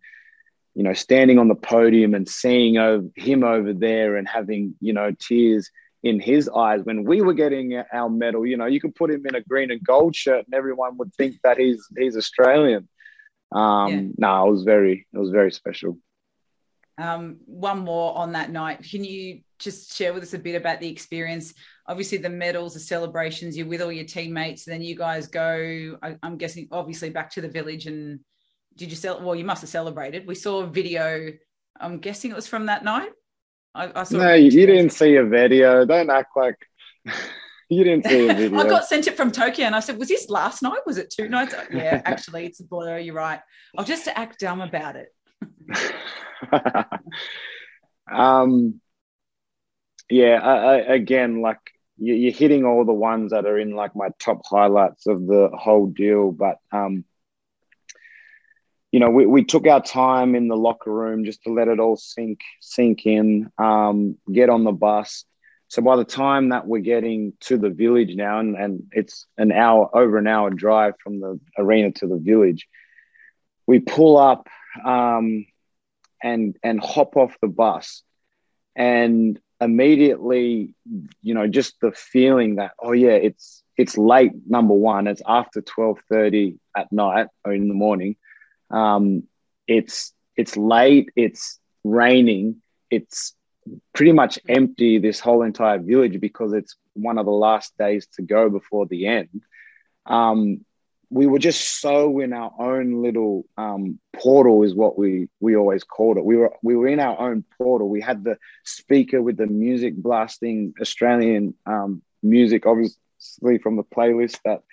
you 0.76 0.84
know, 0.84 0.94
standing 0.94 1.40
on 1.40 1.48
the 1.48 1.56
podium 1.56 2.14
and 2.14 2.28
seeing 2.28 2.78
over, 2.78 3.08
him 3.16 3.44
over 3.44 3.74
there 3.74 4.16
and 4.16 4.28
having 4.28 4.76
you 4.80 4.94
know 4.94 5.12
tears 5.20 5.70
in 6.04 6.20
his 6.20 6.48
eyes 6.50 6.82
when 6.84 7.04
we 7.04 7.22
were 7.22 7.34
getting 7.34 7.82
our 7.92 8.10
medal. 8.10 8.46
You 8.46 8.58
know, 8.58 8.66
you 8.66 8.80
could 8.80 8.96
put 8.96 9.12
him 9.12 9.26
in 9.26 9.36
a 9.36 9.42
green 9.42 9.72
and 9.72 9.84
gold 9.84 10.16
shirt, 10.16 10.46
and 10.46 10.54
everyone 10.54 10.98
would 10.98 11.14
think 11.16 11.36
that 11.44 11.58
he's 11.58 11.86
he's 11.98 12.16
Australian. 12.16 12.88
Um, 13.52 13.92
yeah. 13.92 14.02
No, 14.18 14.48
it 14.48 14.52
was 14.52 14.64
very 14.64 15.08
it 15.14 15.18
was 15.18 15.32
very 15.32 15.52
special. 15.52 15.98
Um, 16.98 17.38
one 17.46 17.80
more 17.80 18.18
on 18.18 18.32
that 18.32 18.50
night. 18.50 18.84
Can 18.84 19.04
you 19.04 19.42
just 19.60 19.96
share 19.96 20.14
with 20.14 20.24
us 20.24 20.34
a 20.34 20.40
bit 20.40 20.56
about 20.56 20.80
the 20.80 20.90
experience? 20.90 21.54
Obviously, 21.88 22.18
the 22.18 22.30
medals, 22.30 22.74
the 22.74 22.80
celebrations, 22.80 23.56
you're 23.56 23.68
with 23.68 23.82
all 23.82 23.92
your 23.92 24.06
teammates, 24.06 24.66
and 24.66 24.74
then 24.74 24.82
you 24.82 24.96
guys 24.96 25.28
go, 25.28 25.98
I, 26.02 26.18
am 26.24 26.38
guessing, 26.38 26.68
obviously 26.72 27.10
back 27.10 27.32
to 27.32 27.42
the 27.42 27.48
village. 27.48 27.86
And 27.86 28.22
did 28.76 28.90
you 28.90 28.96
sell? 28.96 29.22
Well, 29.22 29.36
you 29.36 29.46
must 29.46 29.62
have 29.62 29.70
celebrated. 29.70 30.26
We 30.26 30.36
saw 30.36 30.62
a 30.62 30.68
video. 30.68 31.32
I'm 31.80 32.00
guessing 32.00 32.32
it 32.32 32.36
was 32.36 32.48
from 32.48 32.66
that 32.66 32.84
night. 32.84 33.12
I, 33.76 33.92
I 33.94 34.04
saw 34.04 34.18
no, 34.18 34.34
you 34.34 34.52
didn't 34.52 34.90
see 34.90 35.16
a 35.16 35.24
video. 35.24 35.86
Don't 35.86 36.10
act 36.10 36.36
like 36.36 36.58
you 37.70 37.84
didn't 37.84 38.06
see 38.08 38.28
a 38.28 38.34
video. 38.34 38.60
I 38.60 38.68
got 38.68 38.86
sent 38.86 39.08
it 39.08 39.16
from 39.16 39.32
Tokyo, 39.32 39.66
and 39.66 39.76
I 39.76 39.82
said, 39.82 40.00
"Was 40.00 40.08
this 40.08 40.30
last 40.30 40.64
night? 40.64 40.80
Was 40.86 40.98
it 40.98 41.14
two 41.16 41.30
nights?" 41.30 41.54
yeah, 41.72 42.02
actually, 42.06 42.48
it's 42.48 42.60
a 42.60 42.64
blur. 42.64 42.98
You're 42.98 43.16
right. 43.16 43.40
I'll 43.78 43.86
just 43.86 44.08
act 44.08 44.40
dumb 44.40 44.62
about 44.62 44.96
it. 44.96 45.10
um, 48.12 48.80
yeah, 50.10 50.40
I, 50.42 50.56
I, 50.56 50.76
again, 50.96 51.42
like 51.42 51.60
you, 51.98 52.30
are 52.30 52.32
hitting 52.32 52.66
all 52.66 52.86
the 52.86 52.94
ones 52.94 53.32
that 53.32 53.46
are 53.46 53.58
in 53.58 53.72
like 53.72 53.96
my 53.96 54.10
top 54.20 54.42
highlights 54.46 55.08
of 55.08 55.26
the 55.28 55.50
whole 55.54 55.88
deal. 55.88 56.32
But, 56.32 56.58
um, 56.72 57.04
you 58.92 59.00
know, 59.00 59.10
we, 59.10 59.26
we 59.26 59.44
took 59.44 59.68
our 59.68 59.82
time 59.82 60.36
in 60.36 60.48
the 60.48 60.56
locker 60.56 60.92
room 60.92 61.26
just 61.26 61.44
to 61.44 61.52
let 61.52 61.68
it 61.68 61.80
all 61.80 61.98
sink 61.98 62.40
sink 62.62 63.06
in, 63.06 63.52
um, 63.58 64.18
get 64.32 64.50
on 64.50 64.64
the 64.64 64.72
bus. 64.72 65.26
So 65.70 65.82
by 65.82 65.98
the 65.98 66.06
time 66.06 66.50
that 66.50 66.66
we're 66.66 66.80
getting 66.80 67.34
to 67.42 67.58
the 67.58 67.70
village 67.70 68.16
now, 68.16 68.40
and, 68.40 68.56
and 68.56 68.84
it's 68.94 69.26
an 69.38 69.52
hour 69.52 69.90
over 69.94 70.18
an 70.18 70.28
hour 70.28 70.50
drive 70.50 70.94
from 71.04 71.20
the 71.20 71.40
arena 71.58 71.92
to 71.94 72.08
the 72.08 72.16
village, 72.16 72.68
we 73.66 73.80
pull 73.80 74.16
up 74.18 74.48
um, 74.84 75.46
and 76.22 76.58
and 76.64 76.80
hop 76.80 77.18
off 77.18 77.38
the 77.42 77.48
bus. 77.48 78.04
And 78.76 79.40
immediately 79.60 80.76
you 81.24 81.34
know 81.34 81.48
just 81.48 81.82
the 81.82 81.92
feeling 81.92 82.58
that 82.58 82.74
oh 82.80 82.92
yeah 82.92 83.10
it's 83.10 83.64
it's 83.78 83.98
late 83.98 84.32
number 84.48 84.74
one. 84.74 85.08
It's 85.08 85.22
after 85.26 85.62
12.30 85.62 86.58
at 86.76 86.92
night 86.92 87.28
or 87.46 87.54
in 87.54 87.68
the 87.68 87.74
morning. 87.76 88.16
Um, 88.72 89.24
it's 89.68 90.14
it's 90.36 90.58
late. 90.58 91.10
It's 91.16 91.60
raining. 91.84 92.62
It's 92.90 93.36
pretty 93.94 94.14
much 94.14 94.40
empty 94.48 94.98
this 94.98 95.20
whole 95.20 95.44
entire 95.44 95.78
village 95.78 96.20
because 96.20 96.54
it's 96.54 96.76
one 96.94 97.18
of 97.18 97.26
the 97.26 97.32
last 97.32 97.78
days 97.78 98.08
to 98.16 98.22
go 98.24 98.50
before 98.50 98.88
the 98.88 99.08
end. 99.08 99.42
Um, 100.06 100.66
we 101.10 101.26
were 101.26 101.40
just 101.40 101.80
so 101.80 102.20
in 102.20 102.34
our 102.34 102.52
own 102.60 103.02
little 103.02 103.46
um, 103.58 104.00
portal 104.16 104.64
is 104.64 104.76
what 104.76 104.98
we 104.98 105.30
we 105.40 105.56
always 105.56 105.84
called 105.84 106.18
it. 106.18 106.26
We 106.26 106.36
were 106.36 106.54
we 106.62 106.76
were 106.76 106.88
in 106.88 107.00
our 107.00 107.20
own 107.20 107.46
portal. 107.58 107.90
We 107.90 108.02
had 108.02 108.24
the 108.24 108.38
speaker 108.66 109.22
with 109.22 109.38
the 109.38 109.48
music 109.48 109.96
blasting 109.96 110.74
australian 110.82 111.54
um, 111.66 112.02
music 112.22 112.66
obviously 112.66 113.58
from 113.60 113.78
the 113.78 113.84
playlist 113.84 114.40
that 114.44 114.64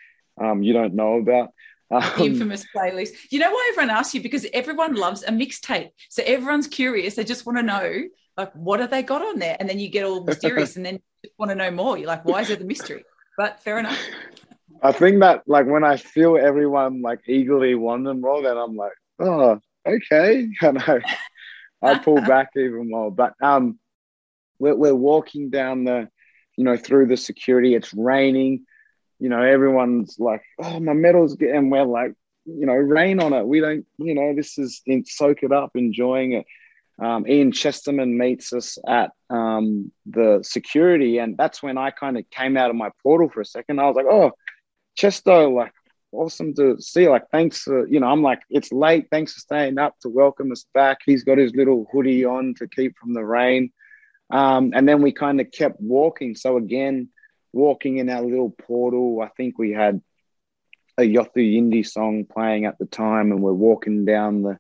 um, 0.41 0.63
you 0.63 0.73
don't 0.73 0.95
know 0.95 1.15
about. 1.15 1.51
Um, 1.91 2.03
infamous 2.19 2.67
playlist. 2.75 3.11
You 3.31 3.39
know 3.39 3.51
why 3.51 3.71
everyone 3.73 3.97
asks 3.97 4.15
you? 4.15 4.23
Because 4.23 4.47
everyone 4.53 4.95
loves 4.95 5.23
a 5.23 5.31
mixtape. 5.31 5.91
So 6.09 6.23
everyone's 6.27 6.67
curious. 6.67 7.15
They 7.15 7.25
just 7.25 7.47
want 7.47 7.59
to 7.59 7.63
know 7.63 8.05
like 8.37 8.53
what 8.55 8.81
have 8.81 8.91
they 8.91 9.05
got 9.05 9.23
on 9.23 9.39
there? 9.39 9.57
And 9.61 9.69
then 9.69 9.79
you 9.79 9.89
get 9.89 10.05
all 10.05 10.25
mysterious 10.25 10.75
and 10.77 10.85
then 10.85 10.95
you 10.95 11.29
just 11.29 11.39
want 11.39 11.51
to 11.51 11.55
know 11.55 11.71
more. 11.71 11.97
You're 11.97 12.09
like 12.09 12.25
why 12.25 12.41
is 12.41 12.51
it 12.51 12.59
the 12.59 12.65
mystery? 12.65 13.05
But 13.37 13.63
fair 13.63 13.79
enough 13.79 13.99
I 14.85 14.93
think 14.93 15.21
that 15.21 15.45
like 15.47 15.67
when 15.67 15.83
I 15.83 15.97
feel 15.97 16.37
everyone 16.37 17.01
like 17.01 17.21
eagerly 17.27 17.75
want 17.75 18.05
them 18.05 18.21
more, 18.21 18.43
then 18.43 18.59
I'm 18.59 18.77
like, 18.77 18.93
oh, 19.19 19.59
okay. 19.87 20.47
And 20.63 20.79
I, 20.79 21.01
I 21.83 21.99
pull 21.99 22.21
back 22.21 22.51
even 22.55 22.91
more. 22.91 23.11
But 23.11 23.33
um, 23.43 23.79
we're, 24.59 24.77
we're 24.77 24.95
walking 24.95 25.49
down 25.49 25.85
the, 25.85 26.09
you 26.59 26.65
know, 26.65 26.77
through 26.77 27.07
the 27.07 27.17
security. 27.17 27.75
It's 27.75 27.95
raining. 27.95 28.67
You 29.19 29.31
know, 29.31 29.41
everyone's 29.41 30.17
like, 30.19 30.43
oh, 30.63 30.79
my 30.81 30.93
medal's 30.93 31.37
getting. 31.37 31.71
We're 31.71 31.85
like, 31.85 32.13
you 32.45 32.67
know, 32.67 32.75
rain 32.75 33.21
on 33.21 33.33
it. 33.33 33.47
We 33.47 33.61
don't, 33.61 33.87
you 33.97 34.15
know, 34.15 34.35
this 34.35 34.59
is 34.59 34.83
in, 34.85 35.07
soak 35.07 35.43
it 35.43 35.51
up, 35.51 35.71
enjoying 35.77 36.33
it. 36.33 36.47
Um, 37.03 37.27
Ian 37.27 37.53
Chesterman 37.53 38.19
meets 38.19 38.53
us 38.53 38.77
at 38.87 39.13
um, 39.31 39.91
the 40.05 40.41
security, 40.43 41.19
and 41.19 41.39
that's 41.39 41.63
when 41.63 41.79
I 41.79 41.91
kind 41.91 42.19
of 42.19 42.29
came 42.31 42.57
out 42.57 42.71
of 42.71 42.77
my 42.77 42.91
portal 43.03 43.31
for 43.31 43.41
a 43.41 43.47
second. 43.47 43.81
I 43.81 43.87
was 43.87 43.97
like, 43.97 44.07
oh, 44.09 44.33
Chesto, 44.97 45.55
like 45.55 45.73
awesome 46.15 46.55
to 46.55 46.81
see. 46.81 47.09
Like, 47.09 47.29
thanks 47.31 47.63
for, 47.63 47.87
you 47.89 48.01
know, 48.01 48.07
I'm 48.07 48.23
like, 48.23 48.41
it's 48.49 48.73
late. 48.73 49.09
Thanks 49.11 49.35
for 49.35 49.41
staying 49.41 49.79
up 49.79 49.99
to 50.01 50.09
welcome 50.09 50.53
us 50.53 50.65
back. 50.73 50.99
He's 51.05 51.25
got 51.25 51.39
his 51.39 51.55
little 51.55 51.87
hoodie 51.93 52.25
on 52.25 52.55
to 52.59 52.69
keep 52.69 52.97
from 52.97 53.15
the 53.15 53.25
rain. 53.25 53.73
Um, 54.31 54.73
and 54.75 54.89
then 54.89 55.03
we 55.03 55.13
kind 55.13 55.41
of 55.41 55.51
kept 55.51 55.81
walking. 55.81 56.35
So 56.35 56.57
again, 56.57 57.09
walking 57.53 57.99
in 57.99 58.09
our 58.09 58.23
little 58.23 58.51
portal, 58.51 59.21
I 59.21 59.29
think 59.37 59.59
we 59.59 59.73
had 59.73 60.01
a 60.97 61.03
Yothu 61.03 61.37
Yindi 61.37 61.87
song 61.87 62.25
playing 62.25 62.65
at 62.67 62.79
the 62.79 62.87
time, 62.87 63.33
and 63.33 63.43
we're 63.43 63.53
walking 63.53 64.05
down 64.05 64.43
the 64.43 64.59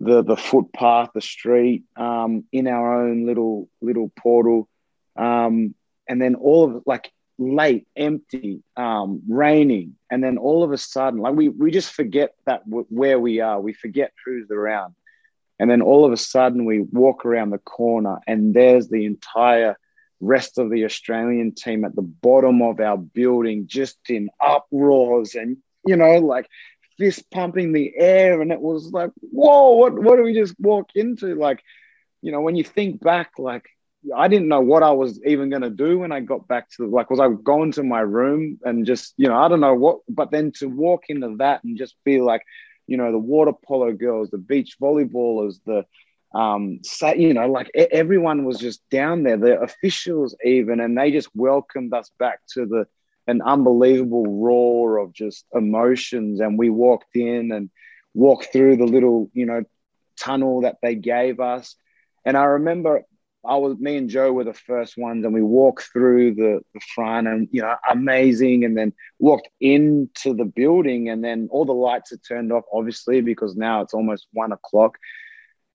the 0.00 0.22
the 0.22 0.36
footpath, 0.36 1.10
the 1.14 1.20
street, 1.20 1.84
um, 1.96 2.44
in 2.52 2.68
our 2.68 3.02
own 3.02 3.24
little 3.26 3.68
little 3.80 4.12
portal, 4.18 4.68
um, 5.16 5.74
and 6.06 6.20
then 6.20 6.34
all 6.34 6.76
of 6.76 6.82
like 6.84 7.10
late, 7.38 7.86
empty, 7.96 8.62
um, 8.76 9.22
raining, 9.28 9.96
and 10.10 10.22
then 10.22 10.38
all 10.38 10.62
of 10.62 10.72
a 10.72 10.78
sudden, 10.78 11.20
like 11.20 11.34
we 11.34 11.48
we 11.48 11.70
just 11.70 11.92
forget 11.92 12.34
that 12.46 12.64
w- 12.68 12.86
where 12.88 13.18
we 13.18 13.40
are, 13.40 13.60
we 13.60 13.72
forget 13.72 14.12
who's 14.24 14.50
around, 14.50 14.94
and 15.58 15.70
then 15.70 15.82
all 15.82 16.04
of 16.04 16.12
a 16.12 16.16
sudden 16.16 16.64
we 16.64 16.80
walk 16.80 17.24
around 17.24 17.50
the 17.50 17.58
corner, 17.58 18.18
and 18.26 18.54
there's 18.54 18.88
the 18.88 19.04
entire 19.06 19.76
rest 20.20 20.58
of 20.58 20.70
the 20.70 20.84
Australian 20.84 21.54
team 21.54 21.84
at 21.84 21.94
the 21.94 22.02
bottom 22.02 22.62
of 22.62 22.80
our 22.80 22.96
building, 22.96 23.66
just 23.66 23.98
in 24.08 24.30
uproars 24.40 25.34
and 25.34 25.56
you 25.86 25.96
know, 25.96 26.16
like 26.18 26.48
fist 26.98 27.30
pumping 27.30 27.72
the 27.72 27.92
air, 27.96 28.40
and 28.40 28.52
it 28.52 28.60
was 28.60 28.92
like, 28.92 29.10
whoa, 29.32 29.74
what 29.74 29.94
what 29.94 30.16
do 30.16 30.22
we 30.22 30.34
just 30.34 30.54
walk 30.58 30.90
into? 30.94 31.34
Like, 31.34 31.62
you 32.22 32.32
know, 32.32 32.40
when 32.40 32.56
you 32.56 32.64
think 32.64 33.02
back, 33.02 33.32
like 33.38 33.66
I 34.16 34.28
didn't 34.28 34.48
know 34.48 34.60
what 34.60 34.82
I 34.82 34.90
was 34.90 35.20
even 35.24 35.50
going 35.50 35.62
to 35.62 35.70
do 35.70 35.98
when 35.98 36.12
I 36.12 36.20
got 36.20 36.46
back 36.48 36.70
to 36.72 36.86
like 36.86 37.10
was 37.10 37.20
I 37.20 37.28
going 37.28 37.72
to 37.72 37.82
my 37.82 38.00
room 38.00 38.58
and 38.64 38.84
just 38.86 39.14
you 39.16 39.28
know 39.28 39.36
I 39.36 39.48
don't 39.48 39.60
know 39.60 39.74
what 39.74 40.00
but 40.08 40.30
then 40.30 40.52
to 40.58 40.68
walk 40.68 41.04
into 41.08 41.36
that 41.38 41.64
and 41.64 41.78
just 41.78 41.96
be 42.04 42.20
like 42.20 42.42
you 42.86 42.96
know 42.96 43.12
the 43.12 43.18
water 43.18 43.52
polo 43.52 43.92
girls 43.92 44.30
the 44.30 44.38
beach 44.38 44.76
volleyballers 44.80 45.56
the 45.64 45.84
um 46.38 46.80
you 47.16 47.32
know 47.32 47.48
like 47.48 47.70
everyone 47.74 48.44
was 48.44 48.58
just 48.58 48.82
down 48.90 49.22
there 49.22 49.36
the 49.36 49.60
officials 49.60 50.36
even 50.44 50.80
and 50.80 50.98
they 50.98 51.10
just 51.10 51.28
welcomed 51.34 51.94
us 51.94 52.10
back 52.18 52.40
to 52.54 52.66
the 52.66 52.86
an 53.26 53.42
unbelievable 53.42 54.26
roar 54.26 54.98
of 54.98 55.12
just 55.12 55.46
emotions. 55.54 56.40
And 56.40 56.58
we 56.58 56.70
walked 56.70 57.14
in 57.16 57.52
and 57.52 57.70
walked 58.14 58.52
through 58.52 58.76
the 58.76 58.84
little 58.84 59.30
you 59.32 59.46
know 59.46 59.64
tunnel 60.18 60.62
that 60.62 60.76
they 60.82 60.94
gave 60.94 61.40
us. 61.40 61.76
And 62.24 62.36
I 62.36 62.44
remember 62.44 63.02
I 63.46 63.56
was 63.56 63.78
me 63.78 63.96
and 63.96 64.08
Joe 64.08 64.32
were 64.32 64.44
the 64.44 64.54
first 64.54 64.96
ones, 64.96 65.24
and 65.24 65.34
we 65.34 65.42
walked 65.42 65.84
through 65.92 66.34
the, 66.34 66.60
the 66.72 66.80
front, 66.94 67.26
and 67.28 67.48
you 67.50 67.62
know, 67.62 67.74
amazing. 67.90 68.64
And 68.64 68.76
then 68.76 68.92
walked 69.18 69.48
into 69.60 70.34
the 70.34 70.44
building, 70.44 71.08
and 71.08 71.22
then 71.22 71.48
all 71.50 71.64
the 71.64 71.72
lights 71.72 72.12
are 72.12 72.18
turned 72.18 72.52
off, 72.52 72.64
obviously, 72.72 73.20
because 73.20 73.56
now 73.56 73.82
it's 73.82 73.94
almost 73.94 74.28
one 74.32 74.52
o'clock. 74.52 74.96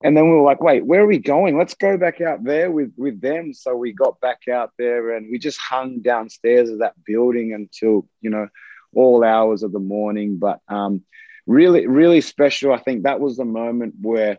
And 0.02 0.16
then 0.16 0.28
we 0.28 0.36
were 0.36 0.42
like, 0.42 0.62
"Wait, 0.62 0.84
where 0.84 1.02
are 1.02 1.06
we 1.06 1.18
going? 1.18 1.58
Let's 1.58 1.74
go 1.74 1.96
back 1.96 2.20
out 2.20 2.42
there 2.42 2.70
with 2.70 2.92
with 2.96 3.20
them." 3.20 3.54
So 3.54 3.76
we 3.76 3.92
got 3.92 4.20
back 4.20 4.48
out 4.48 4.72
there, 4.78 5.16
and 5.16 5.30
we 5.30 5.38
just 5.38 5.58
hung 5.58 6.00
downstairs 6.00 6.70
of 6.70 6.78
that 6.80 6.94
building 7.04 7.52
until 7.52 8.08
you 8.20 8.30
know 8.30 8.48
all 8.94 9.24
hours 9.24 9.62
of 9.62 9.72
the 9.72 9.78
morning. 9.78 10.38
But 10.38 10.60
um, 10.68 11.02
really, 11.46 11.86
really 11.86 12.20
special. 12.20 12.72
I 12.72 12.78
think 12.78 13.04
that 13.04 13.20
was 13.20 13.36
the 13.36 13.44
moment 13.44 13.94
where, 14.00 14.38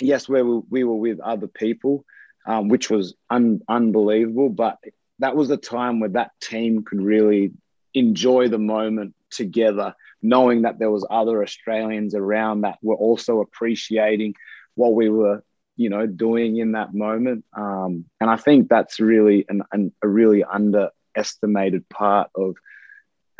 yes, 0.00 0.28
where 0.28 0.44
we, 0.44 0.60
we 0.70 0.84
were 0.84 0.96
with 0.96 1.20
other 1.20 1.48
people 1.48 2.04
um, 2.46 2.68
which 2.68 2.90
was 2.90 3.14
un- 3.30 3.62
unbelievable. 3.68 4.48
But 4.48 4.78
that 5.18 5.36
was 5.36 5.48
the 5.48 5.56
time 5.56 6.00
where 6.00 6.10
that 6.10 6.32
team 6.40 6.84
could 6.84 7.00
really 7.00 7.52
enjoy 7.94 8.48
the 8.48 8.58
moment 8.58 9.14
together, 9.30 9.94
knowing 10.22 10.62
that 10.62 10.78
there 10.78 10.90
was 10.90 11.06
other 11.10 11.42
Australians 11.42 12.14
around 12.14 12.62
that 12.62 12.78
were 12.82 12.94
also 12.96 13.40
appreciating 13.40 14.34
what 14.74 14.94
we 14.94 15.08
were, 15.08 15.42
you 15.76 15.90
know, 15.90 16.06
doing 16.06 16.58
in 16.58 16.72
that 16.72 16.94
moment. 16.94 17.44
Um, 17.56 18.04
and 18.20 18.30
I 18.30 18.36
think 18.36 18.68
that's 18.68 19.00
really 19.00 19.44
an, 19.48 19.62
an, 19.72 19.92
a 20.02 20.08
really 20.08 20.44
underestimated 20.44 21.88
part 21.88 22.30
of 22.34 22.56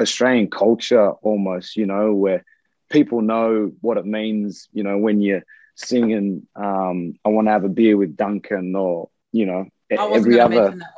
Australian 0.00 0.50
culture, 0.50 1.10
almost, 1.10 1.76
you 1.76 1.86
know, 1.86 2.12
where 2.14 2.44
people 2.90 3.20
know 3.20 3.72
what 3.80 3.96
it 3.96 4.06
means, 4.06 4.68
you 4.72 4.82
know, 4.82 4.98
when 4.98 5.20
you 5.20 5.42
singing 5.76 6.46
um, 6.56 7.14
I 7.24 7.28
want 7.28 7.46
to 7.46 7.52
have 7.52 7.64
a 7.64 7.68
beer 7.68 7.96
with 7.96 8.16
Duncan 8.16 8.74
or 8.74 9.08
you 9.32 9.46
know 9.46 9.66
every 9.90 10.40
other 10.40 10.76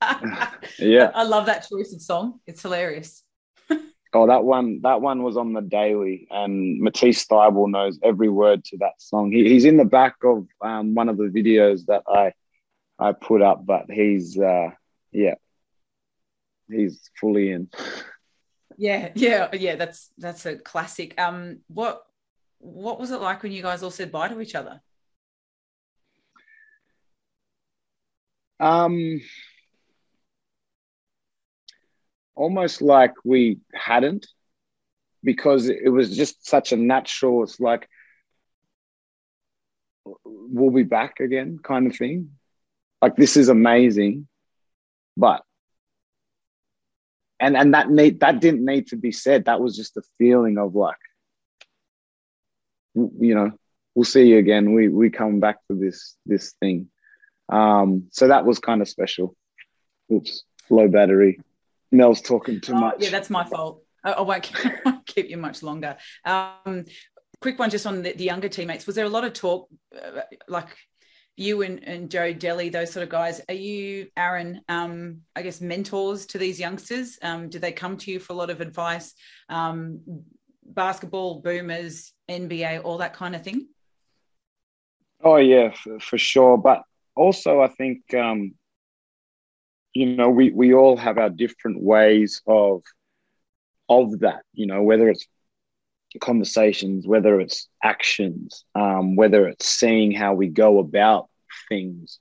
yeah. 0.78 1.10
I 1.14 1.24
love 1.24 1.46
that 1.46 1.66
choice 1.68 1.92
of 1.92 2.02
song. 2.02 2.40
It's 2.46 2.62
hilarious. 2.62 3.22
Oh 4.12 4.26
that 4.26 4.42
one 4.42 4.80
that 4.82 5.00
one 5.00 5.22
was 5.22 5.36
on 5.36 5.52
the 5.52 5.60
daily 5.60 6.26
and 6.32 6.80
Matisse 6.80 7.24
Thybulle 7.26 7.70
knows 7.70 7.96
every 8.02 8.28
word 8.28 8.64
to 8.64 8.76
that 8.78 8.94
song. 8.98 9.30
He, 9.30 9.48
he's 9.48 9.64
in 9.64 9.76
the 9.76 9.84
back 9.84 10.16
of 10.24 10.48
um, 10.60 10.96
one 10.96 11.08
of 11.08 11.16
the 11.16 11.26
videos 11.26 11.86
that 11.86 12.02
I 12.08 12.32
I 12.98 13.12
put 13.12 13.40
up 13.40 13.64
but 13.64 13.88
he's 13.88 14.36
uh, 14.36 14.70
yeah. 15.12 15.34
He's 16.68 17.08
fully 17.20 17.52
in. 17.52 17.68
Yeah 18.76 19.12
yeah 19.14 19.48
yeah 19.52 19.76
that's 19.76 20.10
that's 20.18 20.44
a 20.44 20.56
classic. 20.56 21.14
Um 21.16 21.60
what 21.68 22.02
what 22.60 23.00
was 23.00 23.10
it 23.10 23.20
like 23.20 23.42
when 23.42 23.52
you 23.52 23.62
guys 23.62 23.82
all 23.82 23.90
said 23.90 24.12
bye 24.12 24.28
to 24.28 24.40
each 24.40 24.54
other? 24.54 24.80
Um, 28.60 29.22
almost 32.34 32.82
like 32.82 33.14
we 33.24 33.58
hadn't, 33.74 34.26
because 35.24 35.68
it 35.68 35.88
was 35.88 36.14
just 36.14 36.46
such 36.46 36.72
a 36.72 36.76
natural. 36.76 37.42
It's 37.42 37.58
like 37.58 37.88
we'll 40.24 40.70
be 40.70 40.82
back 40.82 41.20
again, 41.20 41.58
kind 41.62 41.86
of 41.86 41.96
thing. 41.96 42.32
Like 43.00 43.16
this 43.16 43.38
is 43.38 43.48
amazing, 43.48 44.28
but 45.16 45.42
and 47.40 47.56
and 47.56 47.72
that 47.72 47.88
need 47.90 48.20
that 48.20 48.40
didn't 48.40 48.66
need 48.66 48.88
to 48.88 48.96
be 48.96 49.12
said. 49.12 49.46
That 49.46 49.60
was 49.60 49.74
just 49.74 49.96
a 49.96 50.02
feeling 50.18 50.58
of 50.58 50.74
like 50.74 50.98
you 53.18 53.34
know, 53.34 53.52
we'll 53.94 54.04
see 54.04 54.26
you 54.26 54.38
again. 54.38 54.72
We 54.72 54.88
we 54.88 55.10
come 55.10 55.40
back 55.40 55.58
to 55.68 55.76
this 55.76 56.16
this 56.26 56.54
thing. 56.60 56.88
Um, 57.48 58.08
so 58.12 58.28
that 58.28 58.44
was 58.44 58.58
kind 58.58 58.80
of 58.82 58.88
special. 58.88 59.34
Oops, 60.12 60.44
low 60.68 60.88
battery. 60.88 61.40
Mel's 61.92 62.20
talking 62.20 62.60
too 62.60 62.74
oh, 62.74 62.80
much. 62.80 62.96
Yeah, 63.00 63.10
that's 63.10 63.30
my 63.30 63.44
fault. 63.44 63.82
I, 64.04 64.12
I 64.12 64.20
won't 64.22 64.50
keep 65.06 65.28
you 65.28 65.36
much 65.36 65.62
longer. 65.62 65.96
Um, 66.24 66.84
quick 67.40 67.58
one 67.58 67.70
just 67.70 67.86
on 67.86 68.02
the, 68.02 68.12
the, 68.12 68.24
younger 68.24 68.48
teammates. 68.48 68.86
Was 68.86 68.96
there 68.96 69.04
a 69.04 69.10
lot 69.10 69.24
of 69.24 69.32
talk, 69.32 69.68
uh, 69.94 70.20
like 70.46 70.68
you 71.36 71.62
and, 71.62 71.82
and 71.82 72.10
Joe 72.10 72.32
Delly, 72.32 72.70
those 72.70 72.92
sort 72.92 73.02
of 73.02 73.08
guys? 73.08 73.40
Are 73.48 73.54
you, 73.54 74.08
Aaron, 74.16 74.60
um, 74.68 75.22
I 75.34 75.42
guess, 75.42 75.60
mentors 75.60 76.26
to 76.26 76.38
these 76.38 76.60
youngsters? 76.60 77.18
Um, 77.22 77.48
do 77.48 77.58
they 77.58 77.72
come 77.72 77.96
to 77.98 78.10
you 78.10 78.20
for 78.20 78.32
a 78.32 78.36
lot 78.36 78.50
of 78.50 78.60
advice? 78.60 79.14
Um, 79.48 80.00
basketball 80.74 81.40
boomers, 81.40 82.12
NBA, 82.28 82.84
all 82.84 82.98
that 82.98 83.14
kind 83.14 83.34
of 83.34 83.42
thing? 83.42 83.68
Oh 85.22 85.36
yeah, 85.36 85.70
for, 85.72 86.00
for 86.00 86.18
sure. 86.18 86.56
But 86.56 86.82
also, 87.14 87.60
I 87.60 87.68
think 87.68 88.14
um, 88.14 88.54
you 89.92 90.16
know 90.16 90.30
we 90.30 90.50
we 90.50 90.72
all 90.74 90.96
have 90.96 91.18
our 91.18 91.30
different 91.30 91.82
ways 91.82 92.42
of 92.46 92.82
of 93.88 94.20
that. 94.20 94.42
You 94.54 94.66
know, 94.66 94.82
whether 94.82 95.08
it's 95.08 95.26
conversations, 96.20 97.06
whether 97.06 97.40
it's 97.40 97.68
actions, 97.82 98.64
um, 98.74 99.14
whether 99.14 99.46
it's 99.46 99.66
seeing 99.66 100.12
how 100.12 100.34
we 100.34 100.48
go 100.48 100.78
about 100.78 101.28
things. 101.68 102.18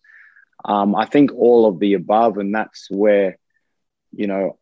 Um, 0.66 0.96
I 0.96 1.06
think 1.06 1.32
all 1.34 1.66
of 1.68 1.80
the 1.80 1.94
above, 1.94 2.38
and 2.38 2.54
that's 2.54 2.88
where 2.92 3.38
you 4.12 4.28
know 4.28 4.59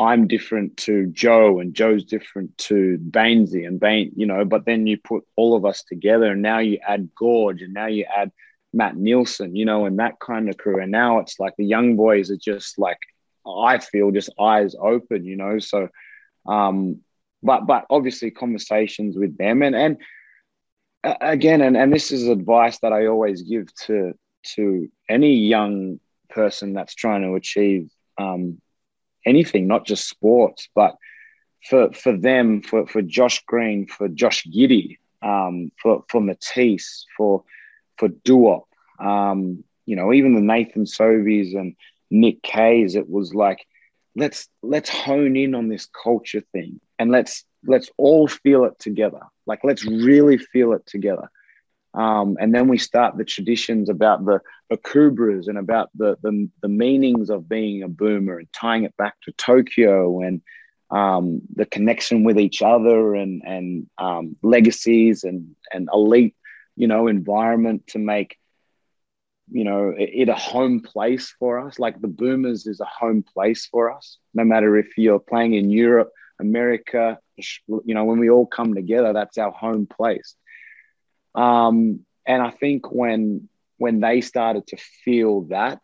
I'm 0.00 0.26
different 0.26 0.78
to 0.78 1.08
Joe 1.08 1.60
and 1.60 1.74
Joe's 1.74 2.04
different 2.04 2.56
to 2.56 2.98
Bainesy 3.10 3.66
and 3.66 3.78
Bain, 3.78 4.10
you 4.16 4.24
know, 4.24 4.46
but 4.46 4.64
then 4.64 4.86
you 4.86 4.96
put 4.96 5.24
all 5.36 5.54
of 5.54 5.66
us 5.66 5.84
together 5.84 6.32
and 6.32 6.40
now 6.40 6.58
you 6.60 6.78
add 6.88 7.10
Goorj 7.20 7.62
and 7.62 7.74
now 7.74 7.86
you 7.86 8.06
add 8.06 8.32
Matt 8.72 8.96
Nielsen, 8.96 9.54
you 9.54 9.66
know, 9.66 9.84
and 9.84 9.98
that 9.98 10.18
kind 10.18 10.48
of 10.48 10.56
crew. 10.56 10.80
And 10.80 10.90
now 10.90 11.18
it's 11.18 11.38
like 11.38 11.54
the 11.58 11.66
young 11.66 11.96
boys 11.96 12.30
are 12.30 12.38
just 12.38 12.78
like, 12.78 12.96
I 13.46 13.76
feel 13.76 14.10
just 14.10 14.30
eyes 14.40 14.74
open, 14.80 15.24
you 15.24 15.36
know. 15.36 15.58
So, 15.58 15.88
um, 16.46 17.00
but, 17.42 17.66
but 17.66 17.84
obviously 17.90 18.30
conversations 18.30 19.18
with 19.18 19.36
them 19.36 19.62
and, 19.62 19.76
and 19.76 19.98
again, 21.20 21.60
and, 21.60 21.76
and 21.76 21.92
this 21.92 22.10
is 22.10 22.26
advice 22.26 22.78
that 22.78 22.94
I 22.94 23.06
always 23.06 23.42
give 23.42 23.74
to, 23.86 24.14
to 24.54 24.88
any 25.10 25.34
young 25.34 26.00
person 26.30 26.72
that's 26.72 26.94
trying 26.94 27.20
to 27.20 27.34
achieve, 27.34 27.90
um, 28.16 28.62
anything, 29.26 29.66
not 29.66 29.86
just 29.86 30.08
sports, 30.08 30.68
but 30.74 30.96
for 31.68 31.92
for 31.92 32.16
them, 32.16 32.62
for 32.62 32.86
for 32.86 33.02
Josh 33.02 33.42
Green, 33.46 33.86
for 33.86 34.08
Josh 34.08 34.46
Giddey, 34.46 34.98
um, 35.22 35.70
for 35.82 36.04
for 36.08 36.20
Matisse, 36.20 37.06
for 37.16 37.44
for 37.98 38.08
Duop, 38.08 38.64
um, 38.98 39.62
you 39.86 39.96
know, 39.96 40.12
even 40.12 40.34
the 40.34 40.40
Nathan 40.40 40.84
Sobeys 40.84 41.54
and 41.54 41.74
Nick 42.10 42.42
Kays, 42.42 42.94
it 42.94 43.08
was 43.08 43.34
like, 43.34 43.66
let's 44.16 44.48
let's 44.62 44.88
hone 44.88 45.36
in 45.36 45.54
on 45.54 45.68
this 45.68 45.86
culture 45.86 46.42
thing 46.52 46.80
and 46.98 47.10
let's 47.10 47.44
let's 47.64 47.90
all 47.96 48.26
feel 48.28 48.64
it 48.64 48.78
together. 48.78 49.20
Like 49.46 49.60
let's 49.64 49.84
really 49.84 50.38
feel 50.38 50.72
it 50.72 50.86
together. 50.86 51.30
Um, 51.92 52.36
and 52.40 52.54
then 52.54 52.68
we 52.68 52.78
start 52.78 53.16
the 53.16 53.24
traditions 53.24 53.88
about 53.88 54.24
the, 54.24 54.40
the 54.68 54.76
kubras 54.76 55.48
and 55.48 55.58
about 55.58 55.90
the, 55.94 56.16
the, 56.22 56.48
the 56.62 56.68
meanings 56.68 57.30
of 57.30 57.48
being 57.48 57.82
a 57.82 57.88
boomer 57.88 58.38
and 58.38 58.52
tying 58.52 58.84
it 58.84 58.96
back 58.96 59.14
to 59.22 59.32
Tokyo 59.32 60.20
and 60.20 60.40
um, 60.90 61.42
the 61.54 61.66
connection 61.66 62.24
with 62.24 62.38
each 62.38 62.62
other 62.62 63.14
and, 63.14 63.42
and 63.44 63.86
um, 63.98 64.36
legacies 64.42 65.24
and, 65.24 65.56
and 65.72 65.88
elite, 65.92 66.36
you 66.76 66.86
know, 66.86 67.08
environment 67.08 67.86
to 67.88 67.98
make, 67.98 68.36
you 69.50 69.64
know, 69.64 69.90
it, 69.96 70.10
it 70.12 70.28
a 70.28 70.34
home 70.34 70.80
place 70.80 71.34
for 71.38 71.58
us. 71.58 71.78
Like 71.78 72.00
the 72.00 72.08
boomers 72.08 72.66
is 72.66 72.80
a 72.80 72.86
home 72.86 73.24
place 73.24 73.66
for 73.66 73.92
us, 73.92 74.18
no 74.32 74.44
matter 74.44 74.76
if 74.76 74.96
you're 74.96 75.20
playing 75.20 75.54
in 75.54 75.70
Europe, 75.70 76.10
America, 76.40 77.18
you 77.36 77.94
know, 77.94 78.04
when 78.04 78.18
we 78.18 78.30
all 78.30 78.46
come 78.46 78.74
together, 78.74 79.12
that's 79.12 79.38
our 79.38 79.52
home 79.52 79.86
place. 79.86 80.34
Um, 81.34 82.00
and 82.26 82.42
I 82.42 82.50
think 82.50 82.90
when 82.90 83.48
when 83.78 84.00
they 84.00 84.20
started 84.20 84.66
to 84.68 84.76
feel 84.76 85.42
that, 85.42 85.80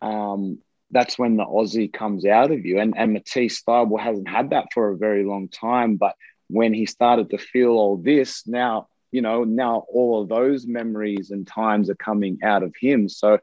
um, 0.00 0.58
that's 0.90 1.18
when 1.18 1.36
the 1.36 1.44
Aussie 1.44 1.92
comes 1.92 2.24
out 2.24 2.50
of 2.50 2.64
you. 2.64 2.78
And 2.78 2.94
and 2.96 3.12
Matisse 3.12 3.62
Thybulle 3.62 4.00
hasn't 4.00 4.28
had 4.28 4.50
that 4.50 4.66
for 4.72 4.90
a 4.90 4.96
very 4.96 5.24
long 5.24 5.48
time, 5.48 5.96
but 5.96 6.14
when 6.48 6.72
he 6.72 6.86
started 6.86 7.30
to 7.30 7.38
feel 7.38 7.70
all 7.70 7.96
this, 7.96 8.46
now 8.46 8.88
you 9.10 9.22
know 9.22 9.44
now 9.44 9.84
all 9.92 10.22
of 10.22 10.28
those 10.28 10.66
memories 10.66 11.30
and 11.30 11.46
times 11.46 11.90
are 11.90 11.96
coming 11.96 12.38
out 12.42 12.62
of 12.62 12.74
him. 12.80 13.08
So 13.08 13.38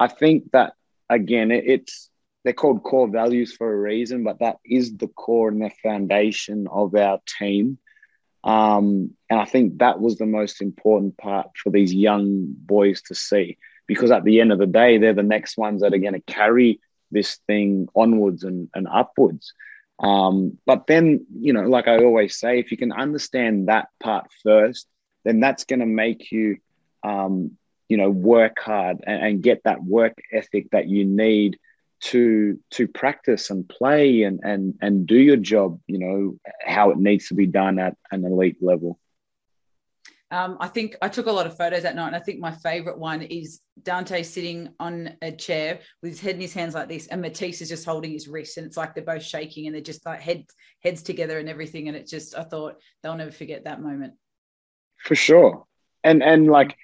I 0.00 0.08
think 0.08 0.52
that 0.52 0.74
again, 1.08 1.50
it, 1.50 1.64
it's 1.66 2.10
they're 2.44 2.52
called 2.52 2.82
core 2.82 3.08
values 3.08 3.54
for 3.54 3.72
a 3.72 3.76
reason, 3.76 4.24
but 4.24 4.38
that 4.38 4.56
is 4.64 4.96
the 4.96 5.08
core 5.08 5.48
and 5.48 5.62
the 5.62 5.70
foundation 5.82 6.66
of 6.70 6.94
our 6.94 7.20
team. 7.38 7.78
Um, 8.48 9.10
and 9.28 9.38
I 9.38 9.44
think 9.44 9.78
that 9.78 10.00
was 10.00 10.16
the 10.16 10.24
most 10.24 10.62
important 10.62 11.18
part 11.18 11.48
for 11.62 11.68
these 11.70 11.92
young 11.92 12.46
boys 12.48 13.02
to 13.02 13.14
see, 13.14 13.58
because 13.86 14.10
at 14.10 14.24
the 14.24 14.40
end 14.40 14.52
of 14.52 14.58
the 14.58 14.66
day, 14.66 14.96
they're 14.96 15.12
the 15.12 15.22
next 15.22 15.58
ones 15.58 15.82
that 15.82 15.92
are 15.92 15.98
going 15.98 16.14
to 16.14 16.20
carry 16.20 16.80
this 17.10 17.36
thing 17.46 17.88
onwards 17.94 18.44
and, 18.44 18.70
and 18.74 18.88
upwards. 18.90 19.52
Um, 19.98 20.56
but 20.64 20.86
then, 20.86 21.26
you 21.38 21.52
know, 21.52 21.64
like 21.64 21.88
I 21.88 21.98
always 21.98 22.38
say, 22.38 22.58
if 22.58 22.70
you 22.70 22.78
can 22.78 22.92
understand 22.92 23.68
that 23.68 23.88
part 24.00 24.30
first, 24.42 24.86
then 25.24 25.40
that's 25.40 25.64
going 25.64 25.80
to 25.80 25.86
make 25.86 26.32
you, 26.32 26.56
um, 27.02 27.58
you 27.90 27.98
know, 27.98 28.08
work 28.08 28.60
hard 28.60 29.04
and, 29.06 29.22
and 29.26 29.42
get 29.42 29.64
that 29.64 29.82
work 29.82 30.14
ethic 30.32 30.70
that 30.70 30.88
you 30.88 31.04
need 31.04 31.58
to 32.00 32.58
to 32.70 32.86
practice 32.86 33.50
and 33.50 33.68
play 33.68 34.22
and 34.22 34.40
and 34.42 34.74
and 34.80 35.06
do 35.06 35.16
your 35.16 35.36
job 35.36 35.80
you 35.86 35.98
know 35.98 36.38
how 36.64 36.90
it 36.90 36.98
needs 36.98 37.28
to 37.28 37.34
be 37.34 37.46
done 37.46 37.78
at 37.78 37.96
an 38.12 38.24
elite 38.24 38.62
level 38.62 38.98
um, 40.30 40.58
I 40.60 40.68
think 40.68 40.94
I 41.00 41.08
took 41.08 41.26
a 41.26 41.32
lot 41.32 41.46
of 41.46 41.56
photos 41.56 41.84
that 41.84 41.96
night, 41.96 42.08
and 42.08 42.16
I 42.16 42.18
think 42.18 42.38
my 42.38 42.50
favorite 42.50 42.98
one 42.98 43.22
is 43.22 43.60
Dante 43.82 44.22
sitting 44.22 44.68
on 44.78 45.16
a 45.22 45.32
chair 45.32 45.80
with 46.02 46.12
his 46.12 46.20
head 46.20 46.34
in 46.34 46.40
his 46.40 46.52
hands 46.52 46.74
like 46.74 46.88
this, 46.88 47.06
and 47.06 47.22
Matisse 47.22 47.62
is 47.62 47.70
just 47.70 47.86
holding 47.86 48.12
his 48.12 48.28
wrist, 48.28 48.58
and 48.58 48.66
it's 48.66 48.76
like 48.76 48.94
they're 48.94 49.04
both 49.04 49.22
shaking, 49.22 49.66
and 49.66 49.74
they're 49.74 49.80
just 49.80 50.04
like 50.04 50.20
head 50.20 50.44
heads 50.82 51.02
together 51.02 51.38
and 51.38 51.48
everything. 51.48 51.88
And 51.88 51.96
it 51.96 52.06
just, 52.06 52.36
I 52.36 52.42
thought 52.42 52.76
they'll 53.02 53.16
never 53.16 53.30
forget 53.30 53.64
that 53.64 53.80
moment. 53.80 54.14
For 54.98 55.14
sure, 55.14 55.64
and 56.04 56.22
and 56.22 56.46
like 56.46 56.76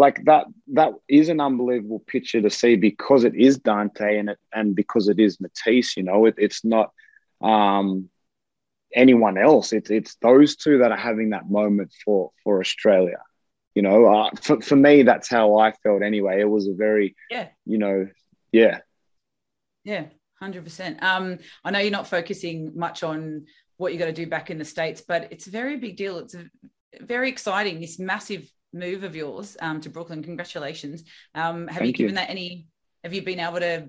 like 0.00 0.24
that 0.24 0.46
that 0.72 0.94
is 1.08 1.28
an 1.28 1.40
unbelievable 1.40 2.02
picture 2.06 2.40
to 2.40 2.48
see 2.48 2.74
because 2.74 3.24
it 3.24 3.34
is 3.34 3.58
Dante 3.58 4.18
and 4.18 4.30
it 4.30 4.38
and 4.50 4.74
because 4.74 5.08
it 5.08 5.20
is 5.20 5.38
Matisse. 5.40 5.94
You 5.98 6.04
know, 6.04 6.24
it, 6.24 6.36
it's 6.38 6.64
not 6.64 6.90
um, 7.42 8.08
anyone 8.94 9.36
else. 9.36 9.74
It's 9.74 9.90
it's 9.90 10.14
those 10.22 10.56
two 10.56 10.78
that 10.78 10.90
are 10.90 10.96
having 10.96 11.30
that 11.30 11.50
moment 11.50 11.92
for 12.02 12.30
for 12.42 12.60
Australia. 12.60 13.18
You 13.74 13.82
know, 13.82 14.06
uh, 14.06 14.30
for 14.40 14.62
for 14.62 14.76
me, 14.76 15.02
that's 15.02 15.28
how 15.28 15.58
I 15.58 15.72
felt 15.82 16.02
anyway. 16.02 16.40
It 16.40 16.48
was 16.48 16.66
a 16.66 16.74
very 16.74 17.14
yeah, 17.30 17.48
you 17.66 17.76
know, 17.76 18.08
yeah, 18.52 18.78
yeah, 19.84 20.06
hundred 20.40 20.64
percent. 20.64 21.02
Um, 21.02 21.40
I 21.62 21.70
know 21.72 21.80
you're 21.80 21.90
not 21.90 22.08
focusing 22.08 22.72
much 22.74 23.02
on 23.02 23.44
what 23.76 23.92
you're 23.92 24.00
going 24.00 24.14
to 24.14 24.24
do 24.24 24.30
back 24.30 24.48
in 24.48 24.56
the 24.56 24.64
states, 24.64 25.02
but 25.06 25.30
it's 25.30 25.46
a 25.46 25.50
very 25.50 25.76
big 25.76 25.98
deal. 25.98 26.16
It's 26.18 26.34
a, 26.34 26.46
very 27.02 27.28
exciting. 27.28 27.80
This 27.80 27.98
massive 27.98 28.50
move 28.72 29.04
of 29.04 29.16
yours 29.16 29.56
um, 29.60 29.80
to 29.80 29.90
Brooklyn. 29.90 30.22
Congratulations. 30.22 31.04
Um, 31.34 31.68
have 31.68 31.78
Thank 31.78 31.98
you 31.98 32.02
given 32.06 32.14
you. 32.14 32.20
that 32.20 32.30
any? 32.30 32.66
Have 33.04 33.14
you 33.14 33.22
been 33.22 33.40
able 33.40 33.60
to 33.60 33.88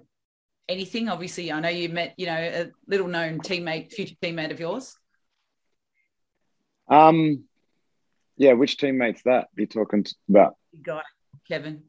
anything? 0.68 1.10
Obviously, 1.10 1.52
I 1.52 1.60
know 1.60 1.70
you 1.70 1.90
met 1.90 2.14
you 2.18 2.26
know 2.26 2.38
a 2.38 2.72
little 2.88 3.08
known 3.08 3.40
teammate, 3.40 3.92
future 3.92 4.16
teammate 4.22 4.52
of 4.52 4.60
yours. 4.60 4.98
Um, 6.88 7.44
yeah. 8.38 8.54
Which 8.54 8.78
teammate's 8.78 9.24
that? 9.24 9.48
You're 9.56 9.68
talking 9.68 10.06
about? 10.30 10.56
Guy, 10.82 11.04
Kevin. 11.48 11.84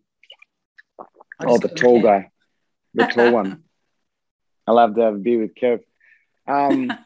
Oh, 1.45 1.59
the 1.59 1.69
tall 1.69 2.01
guy, 2.01 2.31
the 2.95 3.07
tall 3.07 3.33
one. 3.33 3.65
I 4.67 4.73
love 4.73 4.95
to 4.95 5.01
have 5.03 5.15
a 5.15 5.19
beer 5.19 5.41
with 5.41 5.55
Kev. 5.55 5.81
Um, 6.47 6.93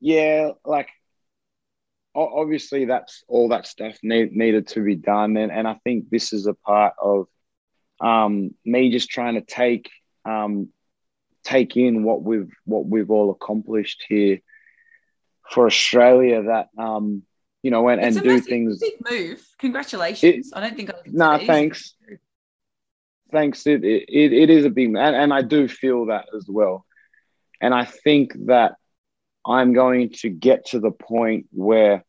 yeah, 0.00 0.50
like 0.64 0.88
obviously 2.16 2.86
that's 2.86 3.22
all 3.28 3.48
that 3.48 3.66
stuff 3.66 3.98
need, 4.02 4.32
needed 4.32 4.66
to 4.68 4.82
be 4.82 4.94
done 4.94 5.36
and, 5.36 5.52
and 5.52 5.68
i 5.68 5.74
think 5.84 6.08
this 6.10 6.32
is 6.32 6.46
a 6.46 6.54
part 6.54 6.94
of 7.00 7.26
um, 7.98 8.54
me 8.62 8.90
just 8.90 9.08
trying 9.08 9.36
to 9.36 9.40
take 9.40 9.90
um, 10.26 10.68
take 11.44 11.76
in 11.76 12.02
what 12.02 12.22
we've 12.22 12.52
what 12.64 12.84
we've 12.84 13.10
all 13.10 13.30
accomplished 13.30 14.04
here 14.08 14.40
for 15.50 15.66
australia 15.66 16.42
that 16.42 16.68
um, 16.76 17.22
you 17.62 17.70
know 17.70 17.88
and, 17.88 18.00
and 18.00 18.22
do 18.22 18.40
things 18.40 18.80
big 18.80 18.94
move. 19.10 19.46
Congratulations. 19.58 20.48
It, 20.48 20.56
i 20.56 20.60
don't 20.60 20.76
think 20.76 20.90
I 20.90 20.94
no 21.06 21.36
nah, 21.36 21.38
thanks. 21.38 21.94
Thanks. 23.32 23.66
It, 23.66 23.82
it, 23.84 24.32
it 24.32 24.50
is 24.50 24.64
a 24.64 24.70
big 24.70 24.88
and, 24.88 24.98
and 24.98 25.32
i 25.32 25.42
do 25.42 25.68
feel 25.68 26.06
that 26.06 26.26
as 26.36 26.46
well. 26.48 26.86
And 27.60 27.74
i 27.74 27.84
think 27.84 28.32
that 28.46 28.76
I'm 29.46 29.72
going 29.72 30.10
to 30.22 30.28
get 30.28 30.66
to 30.66 30.80
the 30.80 30.90
point 30.90 31.46
where, 31.52 32.04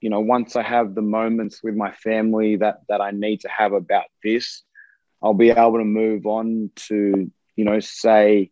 you 0.00 0.10
know, 0.10 0.20
once 0.20 0.56
I 0.56 0.62
have 0.62 0.94
the 0.94 1.02
moments 1.02 1.62
with 1.62 1.74
my 1.74 1.92
family 1.92 2.56
that 2.56 2.80
that 2.88 3.00
I 3.00 3.10
need 3.10 3.40
to 3.40 3.48
have 3.48 3.72
about 3.72 4.04
this, 4.22 4.62
I'll 5.22 5.34
be 5.34 5.50
able 5.50 5.78
to 5.78 5.84
move 5.84 6.26
on 6.26 6.70
to, 6.88 7.30
you 7.56 7.64
know, 7.64 7.80
say 7.80 8.50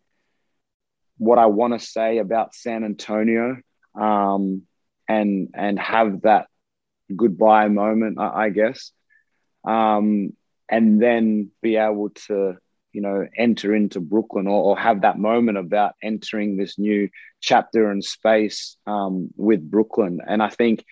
what 1.18 1.38
I 1.38 1.46
want 1.46 1.72
to 1.72 1.78
say 1.78 2.18
about 2.18 2.54
San 2.54 2.84
Antonio, 2.84 3.58
um, 3.94 4.62
and 5.08 5.50
and 5.54 5.78
have 5.78 6.22
that 6.22 6.46
goodbye 7.14 7.68
moment, 7.68 8.18
I, 8.18 8.46
I 8.46 8.48
guess, 8.50 8.90
um, 9.64 10.32
and 10.68 11.00
then 11.00 11.50
be 11.62 11.76
able 11.76 12.10
to 12.26 12.56
you 12.96 13.02
know, 13.02 13.28
enter 13.36 13.74
into 13.74 14.00
Brooklyn 14.00 14.46
or, 14.46 14.70
or 14.70 14.78
have 14.78 15.02
that 15.02 15.18
moment 15.18 15.58
about 15.58 15.92
entering 16.02 16.56
this 16.56 16.78
new 16.78 17.10
chapter 17.42 17.90
and 17.90 18.02
space 18.02 18.78
um, 18.86 19.28
with 19.36 19.70
Brooklyn. 19.70 20.20
And 20.26 20.42
I 20.42 20.48
think 20.48 20.82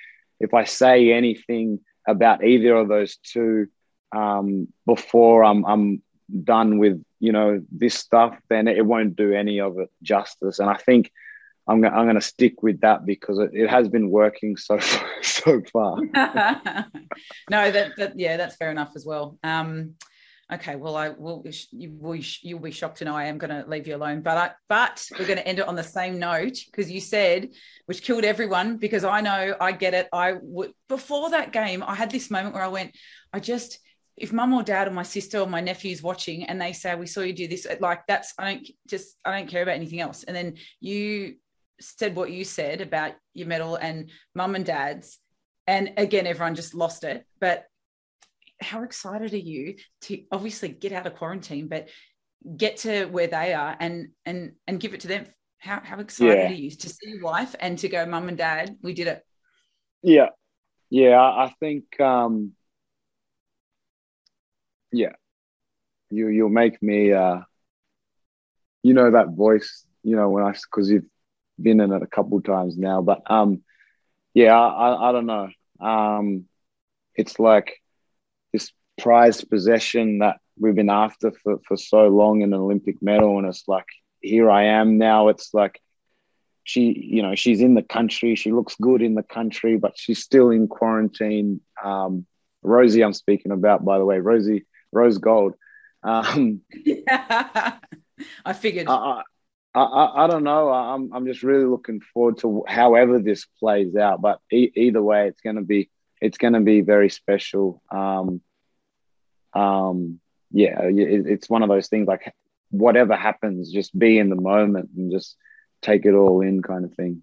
if 0.41 0.55
I 0.55 0.65
say 0.65 1.13
anything 1.13 1.81
about 2.07 2.45
either 2.45 2.75
of 2.77 2.89
those 2.89 3.17
two 3.17 3.69
um, 4.15 4.69
before 4.87 5.45
I'm, 5.45 5.65
I'm 5.65 6.03
done 6.45 6.79
with, 6.79 7.03
you 7.21 7.33
know, 7.33 7.63
this 7.71 7.95
stuff, 7.95 8.37
then 8.49 8.69
it 8.69 8.85
won't 8.85 9.17
do 9.17 9.33
any 9.33 9.61
of 9.61 9.79
it 9.79 9.91
justice. 10.03 10.59
And 10.59 10.69
I 10.71 10.77
think 10.77 11.11
I'm, 11.67 11.85
I'm 11.85 12.05
going 12.05 12.15
to 12.15 12.21
stick 12.21 12.63
with 12.63 12.81
that 12.81 13.07
because 13.07 13.39
it, 13.39 13.51
it 13.53 13.71
has 13.71 13.89
been 13.89 14.11
working 14.11 14.57
so 14.57 14.79
so 15.23 15.63
far. 15.73 15.97
no, 17.51 17.71
that, 17.71 17.93
that 17.97 18.13
yeah, 18.19 18.37
that's 18.37 18.57
fair 18.57 18.71
enough 18.71 18.93
as 18.95 19.07
well. 19.07 19.39
Um, 19.43 19.95
okay, 20.53 20.77
well, 20.77 20.97
I 20.97 21.11
will. 21.11 21.45
You 21.71 21.93
will. 21.93 22.21
You'll 22.43 22.61
be 22.61 22.71
shocked 22.71 22.99
to 22.99 23.05
know 23.05 23.17
I 23.17 23.25
am 23.25 23.39
going 23.39 23.51
to 23.51 23.69
leave 23.69 23.87
you 23.87 23.97
alone. 23.97 24.21
But 24.23 24.37
I, 24.37 24.51
but 24.69 25.07
we're 25.19 25.27
going 25.27 25.39
to 25.39 25.47
end 25.47 25.59
it 25.59 25.69
on 25.69 25.77
the 25.77 25.83
same 25.83 26.19
note 26.19 26.59
because 26.67 26.91
you 26.91 27.01
said, 27.01 27.51
which 27.87 28.03
killed 28.03 28.25
everyone. 28.25 28.77
Because 28.77 29.05
I 29.05 29.21
know 29.21 29.57
I 29.61 29.73
get 29.73 29.95
it. 29.95 30.09
I 30.13 30.35
would 30.41 30.73
before 30.89 31.31
that 31.31 31.53
game, 31.53 31.83
I 31.83 31.95
had 31.95 32.11
this 32.11 32.31
moment 32.31 32.55
where 32.55 32.65
I 32.65 32.69
went, 32.69 32.95
I 33.33 33.41
just 33.41 33.79
if 34.17 34.33
mum 34.33 34.53
or 34.55 34.63
dad 34.63 34.87
or 34.89 34.93
my 34.93 35.03
sister 35.03 35.41
or 35.41 35.47
my 35.47 35.61
nephew's 35.61 36.03
watching 36.03 36.45
and 36.45 36.61
they 36.61 36.73
say 36.73 36.95
we 36.95 37.07
saw 37.07 37.21
you 37.21 37.33
do 37.33 37.49
this 37.49 37.67
like 37.81 38.07
that's 38.07 38.33
i 38.39 38.55
don't 38.55 38.69
just 38.87 39.17
i 39.25 39.37
don't 39.37 39.49
care 39.49 39.63
about 39.63 39.75
anything 39.75 40.01
else 40.01 40.23
and 40.25 40.37
then 40.37 40.55
you 40.81 41.35
said 41.81 42.15
what 42.15 42.31
you 42.31 42.45
said 42.45 42.81
about 42.81 43.13
your 43.33 43.49
medal 43.49 43.77
and 43.77 44.11
mum 44.35 44.55
and 44.55 44.65
dad's 44.65 45.19
and 45.67 45.93
again 45.97 46.27
everyone 46.27 46.55
just 46.55 46.75
lost 46.75 47.03
it 47.03 47.27
but 47.41 47.67
how 48.61 48.83
excited 48.83 49.33
are 49.33 49.37
you 49.37 49.77
to 50.03 50.23
obviously 50.31 50.69
get 50.69 50.93
out 50.93 51.07
of 51.07 51.17
quarantine, 51.17 51.69
but 51.69 51.89
get 52.57 52.79
to 52.79 53.07
where 53.07 53.27
they 53.27 53.55
are 53.55 53.77
and 53.79 54.09
and 54.25 54.53
and 54.67 54.81
give 54.81 54.95
it 54.95 55.01
to 55.01 55.09
them? 55.09 55.27
How 55.59 55.81
how 55.83 56.01
excited 56.01 56.39
yeah. 56.39 56.51
are 56.51 56.53
you 56.53 56.71
to 56.71 56.89
see 56.89 57.11
your 57.11 57.23
wife 57.23 57.55
and 57.59 57.79
to 57.79 57.89
go, 57.89 58.05
mum 58.07 58.29
and 58.29 58.39
dad, 58.39 58.77
we 58.83 58.93
did 58.93 59.07
it? 59.07 59.23
Yeah, 60.03 60.29
yeah. 60.91 61.21
I 61.21 61.53
think 61.61 61.99
um, 62.01 62.53
yeah, 64.93 65.13
you 66.11 66.29
you'll 66.29 66.49
make 66.49 66.83
me 66.83 67.13
uh, 67.13 67.41
you 68.83 68.95
know 68.95 69.11
that 69.11 69.31
voice, 69.31 69.87
you 70.03 70.17
know 70.17 70.29
when 70.29 70.45
I 70.45 70.53
because 70.53 70.91
you've 70.91 71.05
been 71.61 71.81
in 71.81 71.93
it 71.93 72.03
a 72.03 72.07
couple 72.07 72.41
times 72.43 72.77
now, 72.77 73.01
but 73.03 73.23
um, 73.31 73.63
yeah, 74.35 74.59
I, 74.59 75.09
I 75.09 75.13
don't 75.13 75.27
know. 75.27 75.49
Um, 75.81 76.45
it's 77.15 77.39
like 77.39 77.81
prized 78.99 79.49
possession 79.51 80.19
that 80.19 80.39
we've 80.59 80.75
been 80.75 80.91
after 80.91 81.33
for, 81.43 81.59
for 81.67 81.77
so 81.77 82.09
long 82.09 82.43
in 82.43 82.53
an 82.53 82.61
Olympic 82.61 83.03
medal. 83.03 83.39
And 83.39 83.47
it's 83.47 83.65
like, 83.67 83.87
here 84.21 84.51
I 84.51 84.65
am 84.65 84.99
now. 84.99 85.29
It's 85.29 85.53
like 85.53 85.81
she, 86.65 86.99
you 86.99 87.23
know, 87.23 87.35
she's 87.35 87.61
in 87.61 87.75
the 87.75 87.83
country. 87.83 88.35
She 88.35 88.53
looks 88.53 88.75
good 88.81 89.03
in 89.03 89.15
the 89.15 89.23
country, 89.23 89.77
but 89.77 89.93
she's 89.97 90.21
still 90.21 90.51
in 90.51 90.69
quarantine. 90.69 91.61
Um, 91.83 92.27
Rosie, 92.63 93.03
I'm 93.03 93.13
speaking 93.13 93.53
about, 93.53 93.85
by 93.85 93.99
the 93.99 94.05
way, 94.05 94.19
Rosie, 94.21 94.67
Rose 94.93 95.19
Gold. 95.19 95.55
Um, 96.03 96.63
yeah. 96.73 97.77
I 98.45 98.53
figured. 98.53 98.87
I, 98.89 99.23
I, 99.75 99.83
I, 99.83 100.25
I, 100.25 100.27
don't 100.29 100.45
know. 100.45 100.71
I'm, 100.71 101.13
I'm 101.13 101.27
just 101.27 101.43
really 101.43 101.65
looking 101.65 102.01
forward 102.01 102.39
to 102.39 102.65
however 102.67 103.19
this 103.19 103.45
plays 103.59 103.97
out. 103.97 104.23
But 104.23 104.39
e- 104.53 104.71
either 104.75 105.03
way, 105.03 105.29
it's 105.29 105.41
going 105.41 105.57
to 105.57 105.63
be 105.63 105.91
it's 106.21 106.39
going 106.39 106.55
to 106.55 106.61
be 106.61 106.81
very 106.81 107.11
special. 107.11 107.83
Um, 107.91 108.41
um, 109.55 110.21
yeah, 110.51 110.83
it, 110.83 111.27
it's 111.27 111.51
one 111.51 111.63
of 111.63 111.69
those 111.69 111.89
things 111.89 112.07
like 112.07 112.35
whatever 112.71 113.17
happens, 113.17 113.73
just 113.73 113.97
be 113.99 114.19
in 114.19 114.31
the 114.31 114.37
moment 114.37 114.91
and 114.97 115.13
just 115.13 115.37
take 115.83 116.07
it 116.07 116.15
all 116.15 116.41
in, 116.41 116.63
kind 116.63 116.85
of 116.85 116.95
thing. 116.95 117.23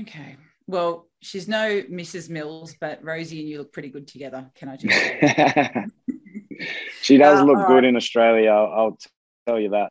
Okay. 0.00 0.36
Well, 0.66 1.06
she's 1.20 1.48
no 1.48 1.82
Mrs. 1.82 2.30
Mills, 2.30 2.76
but 2.80 3.04
Rosie 3.04 3.40
and 3.40 3.48
you 3.48 3.58
look 3.58 3.72
pretty 3.72 3.90
good 3.90 4.06
together. 4.06 4.50
Can 4.54 4.68
I 4.68 4.76
just? 4.76 4.94
she 7.02 7.16
does 7.16 7.40
uh, 7.40 7.44
look 7.44 7.66
good 7.66 7.84
in 7.84 7.96
Australia. 7.96 8.50
I'll, 8.50 8.72
I'll 8.72 8.98
tell 9.46 9.60
you 9.60 9.70
that. 9.70 9.90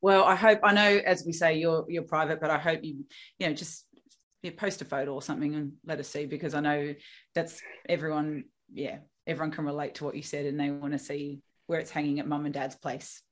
Well, 0.00 0.24
I 0.24 0.36
hope 0.36 0.60
I 0.62 0.72
know, 0.72 1.00
as 1.04 1.24
we 1.26 1.32
say, 1.32 1.58
you're 1.58 1.84
you're 1.88 2.04
private, 2.04 2.40
but 2.40 2.50
I 2.50 2.58
hope 2.58 2.84
you, 2.84 3.04
you 3.38 3.48
know, 3.48 3.52
just 3.52 3.84
you 4.42 4.52
post 4.52 4.82
a 4.82 4.84
photo 4.84 5.14
or 5.14 5.22
something 5.22 5.54
and 5.54 5.72
let 5.84 5.98
us 5.98 6.08
see 6.08 6.26
because 6.26 6.54
I 6.54 6.60
know 6.60 6.94
that's 7.34 7.60
everyone. 7.88 8.44
Yeah, 8.72 8.98
everyone 9.26 9.50
can 9.50 9.64
relate 9.64 9.96
to 9.96 10.04
what 10.04 10.14
you 10.14 10.22
said, 10.22 10.46
and 10.46 10.58
they 10.60 10.70
want 10.70 10.92
to 10.92 10.98
see 10.98 11.40
where 11.66 11.80
it's 11.80 11.90
hanging 11.90 12.20
at 12.20 12.26
mum 12.26 12.44
and 12.44 12.54
dad's 12.54 12.76
place. 12.76 13.22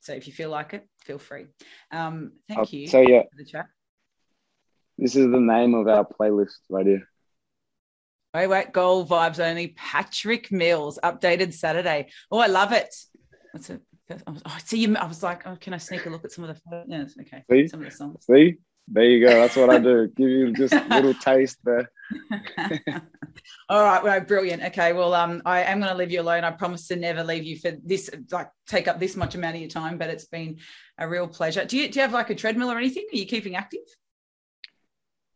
So 0.00 0.12
if 0.14 0.26
you 0.26 0.32
feel 0.32 0.50
like 0.50 0.72
it, 0.74 0.88
feel 1.04 1.18
free. 1.18 1.46
Um, 1.92 2.32
thank 2.48 2.60
I'll 2.60 2.66
you. 2.70 2.86
So 2.86 3.00
yeah, 3.00 3.22
the 3.36 3.44
chat. 3.44 3.66
This 4.96 5.16
is 5.16 5.30
the 5.30 5.40
name 5.40 5.74
of 5.74 5.88
our 5.88 6.06
playlist 6.06 6.58
right 6.68 6.86
here. 6.86 7.08
Wait, 8.34 8.46
wait, 8.46 8.72
goal 8.72 9.04
vibes 9.04 9.44
only. 9.44 9.68
Patrick 9.68 10.52
Mills, 10.52 10.98
updated 11.02 11.52
Saturday. 11.52 12.10
Oh, 12.30 12.38
I 12.38 12.46
love 12.46 12.72
it. 12.72 12.94
What's 13.52 13.70
it? 13.70 13.80
Oh, 14.26 14.56
see 14.64 14.78
you. 14.78 14.96
I 14.96 15.06
was 15.06 15.22
like, 15.22 15.46
oh, 15.46 15.56
can 15.56 15.74
I 15.74 15.78
sneak 15.78 16.06
a 16.06 16.10
look 16.10 16.24
at 16.24 16.32
some 16.32 16.44
of 16.44 16.60
the? 16.70 16.84
Yes, 16.86 17.14
okay. 17.20 17.44
See? 17.50 17.68
Some 17.68 17.80
of 17.80 17.86
the 17.90 17.96
songs. 17.96 18.24
See, 18.24 18.58
there 18.92 19.04
you 19.04 19.26
go. 19.26 19.32
That's 19.40 19.56
what 19.56 19.70
I 19.70 19.78
do. 19.78 20.08
Give 20.16 20.28
you 20.28 20.52
just 20.52 20.74
a 20.74 20.84
little 20.90 21.14
taste 21.14 21.58
there. 21.64 21.90
All 23.68 23.84
right, 23.84 24.02
well, 24.02 24.20
brilliant. 24.20 24.64
Okay, 24.64 24.92
well, 24.92 25.14
um, 25.14 25.42
I 25.46 25.62
am 25.62 25.78
going 25.78 25.92
to 25.92 25.96
leave 25.96 26.10
you 26.10 26.20
alone. 26.20 26.42
I 26.42 26.50
promise 26.50 26.88
to 26.88 26.96
never 26.96 27.22
leave 27.22 27.44
you 27.44 27.56
for 27.56 27.70
this, 27.84 28.10
like, 28.32 28.50
take 28.66 28.88
up 28.88 28.98
this 28.98 29.14
much 29.16 29.36
amount 29.36 29.54
of 29.54 29.60
your 29.60 29.70
time. 29.70 29.96
But 29.96 30.10
it's 30.10 30.26
been 30.26 30.58
a 30.98 31.08
real 31.08 31.28
pleasure. 31.28 31.64
Do 31.64 31.78
you 31.78 31.88
do 31.88 32.00
you 32.00 32.02
have 32.02 32.12
like 32.12 32.30
a 32.30 32.34
treadmill 32.34 32.70
or 32.70 32.78
anything? 32.78 33.06
Are 33.12 33.16
you 33.16 33.26
keeping 33.26 33.54
active? 33.54 33.80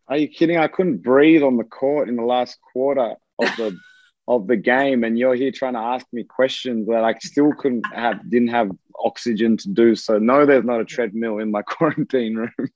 Are 0.09 0.17
you 0.17 0.29
kidding? 0.29 0.59
I 0.59 0.67
couldn't 0.67 1.03
breathe 1.03 1.43
on 1.43 1.57
the 1.57 1.65
court 1.65 2.09
in 2.09 2.17
the 2.17 2.25
last 2.25 2.59
quarter 2.73 3.15
of 3.39 3.57
the 3.57 3.79
of 4.27 4.49
the 4.49 4.57
game, 4.57 5.05
and 5.05 5.19
you're 5.19 5.35
here 5.35 5.53
trying 5.53 5.75
to 5.75 5.79
ask 5.79 6.07
me 6.13 6.25
questions 6.25 6.89
that 6.89 7.05
I 7.05 7.15
still 7.21 7.53
couldn't 7.53 7.85
have, 7.95 8.29
didn't 8.31 8.49
have 8.49 8.71
oxygen 8.99 9.57
to 9.59 9.69
do. 9.69 9.95
So 9.95 10.19
no, 10.19 10.45
there's 10.45 10.65
not 10.65 10.81
a 10.81 10.85
treadmill 10.85 11.39
in 11.39 11.51
my 11.51 11.63
quarantine 11.63 12.37
room. 12.37 12.69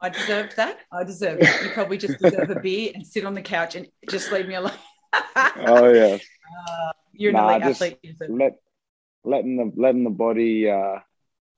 I 0.00 0.08
deserved 0.08 0.56
that. 0.56 0.78
I 0.92 1.04
deserve 1.04 1.38
it. 1.40 1.64
You 1.64 1.70
probably 1.70 1.98
just 1.98 2.18
deserve 2.18 2.50
a 2.50 2.60
beer 2.60 2.92
and 2.94 3.06
sit 3.06 3.24
on 3.24 3.34
the 3.34 3.42
couch 3.42 3.74
and 3.74 3.86
just 4.10 4.30
leave 4.30 4.46
me 4.46 4.54
alone. 4.54 4.72
oh 5.34 5.92
yeah. 5.92 6.18
Uh, 6.68 6.92
you're 7.12 7.30
an 7.30 7.36
nah, 7.36 7.56
elite 7.56 7.62
athlete. 7.62 8.16
Let, 8.28 8.56
letting 9.24 9.56
the 9.56 9.72
letting 9.80 10.04
the 10.04 10.10
body, 10.10 10.68
uh, 10.70 11.00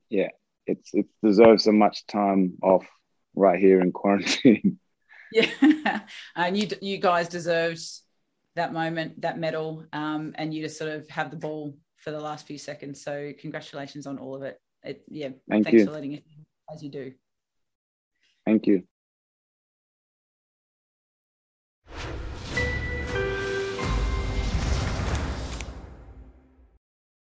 yeah, 0.08 0.28
it's 0.66 0.94
it 0.94 1.06
deserves 1.22 1.64
so 1.64 1.72
much 1.72 2.06
time 2.06 2.54
off 2.62 2.86
right 3.34 3.58
here 3.58 3.80
in 3.80 3.92
quarantine. 3.92 4.78
Yeah, 5.30 6.00
and 6.36 6.56
you 6.56 6.68
you 6.80 6.96
guys 6.96 7.28
deserved 7.28 7.82
that 8.56 8.72
moment, 8.72 9.20
that 9.20 9.38
medal, 9.38 9.84
um, 9.92 10.32
and 10.36 10.54
you 10.54 10.62
just 10.62 10.78
sort 10.78 10.90
of 10.90 11.06
have 11.10 11.30
the 11.30 11.36
ball 11.36 11.76
for 11.98 12.12
the 12.12 12.18
last 12.18 12.46
few 12.46 12.56
seconds. 12.56 13.04
So 13.04 13.34
congratulations 13.38 14.06
on 14.06 14.18
all 14.18 14.34
of 14.34 14.42
it. 14.42 14.58
it 14.82 15.02
yeah, 15.06 15.28
Thank 15.50 15.64
thanks 15.64 15.80
you. 15.80 15.84
for 15.84 15.90
letting 15.90 16.12
it 16.12 16.24
as 16.72 16.82
you 16.82 16.90
do. 16.90 17.12
Thank 18.48 18.66
you. 18.66 18.84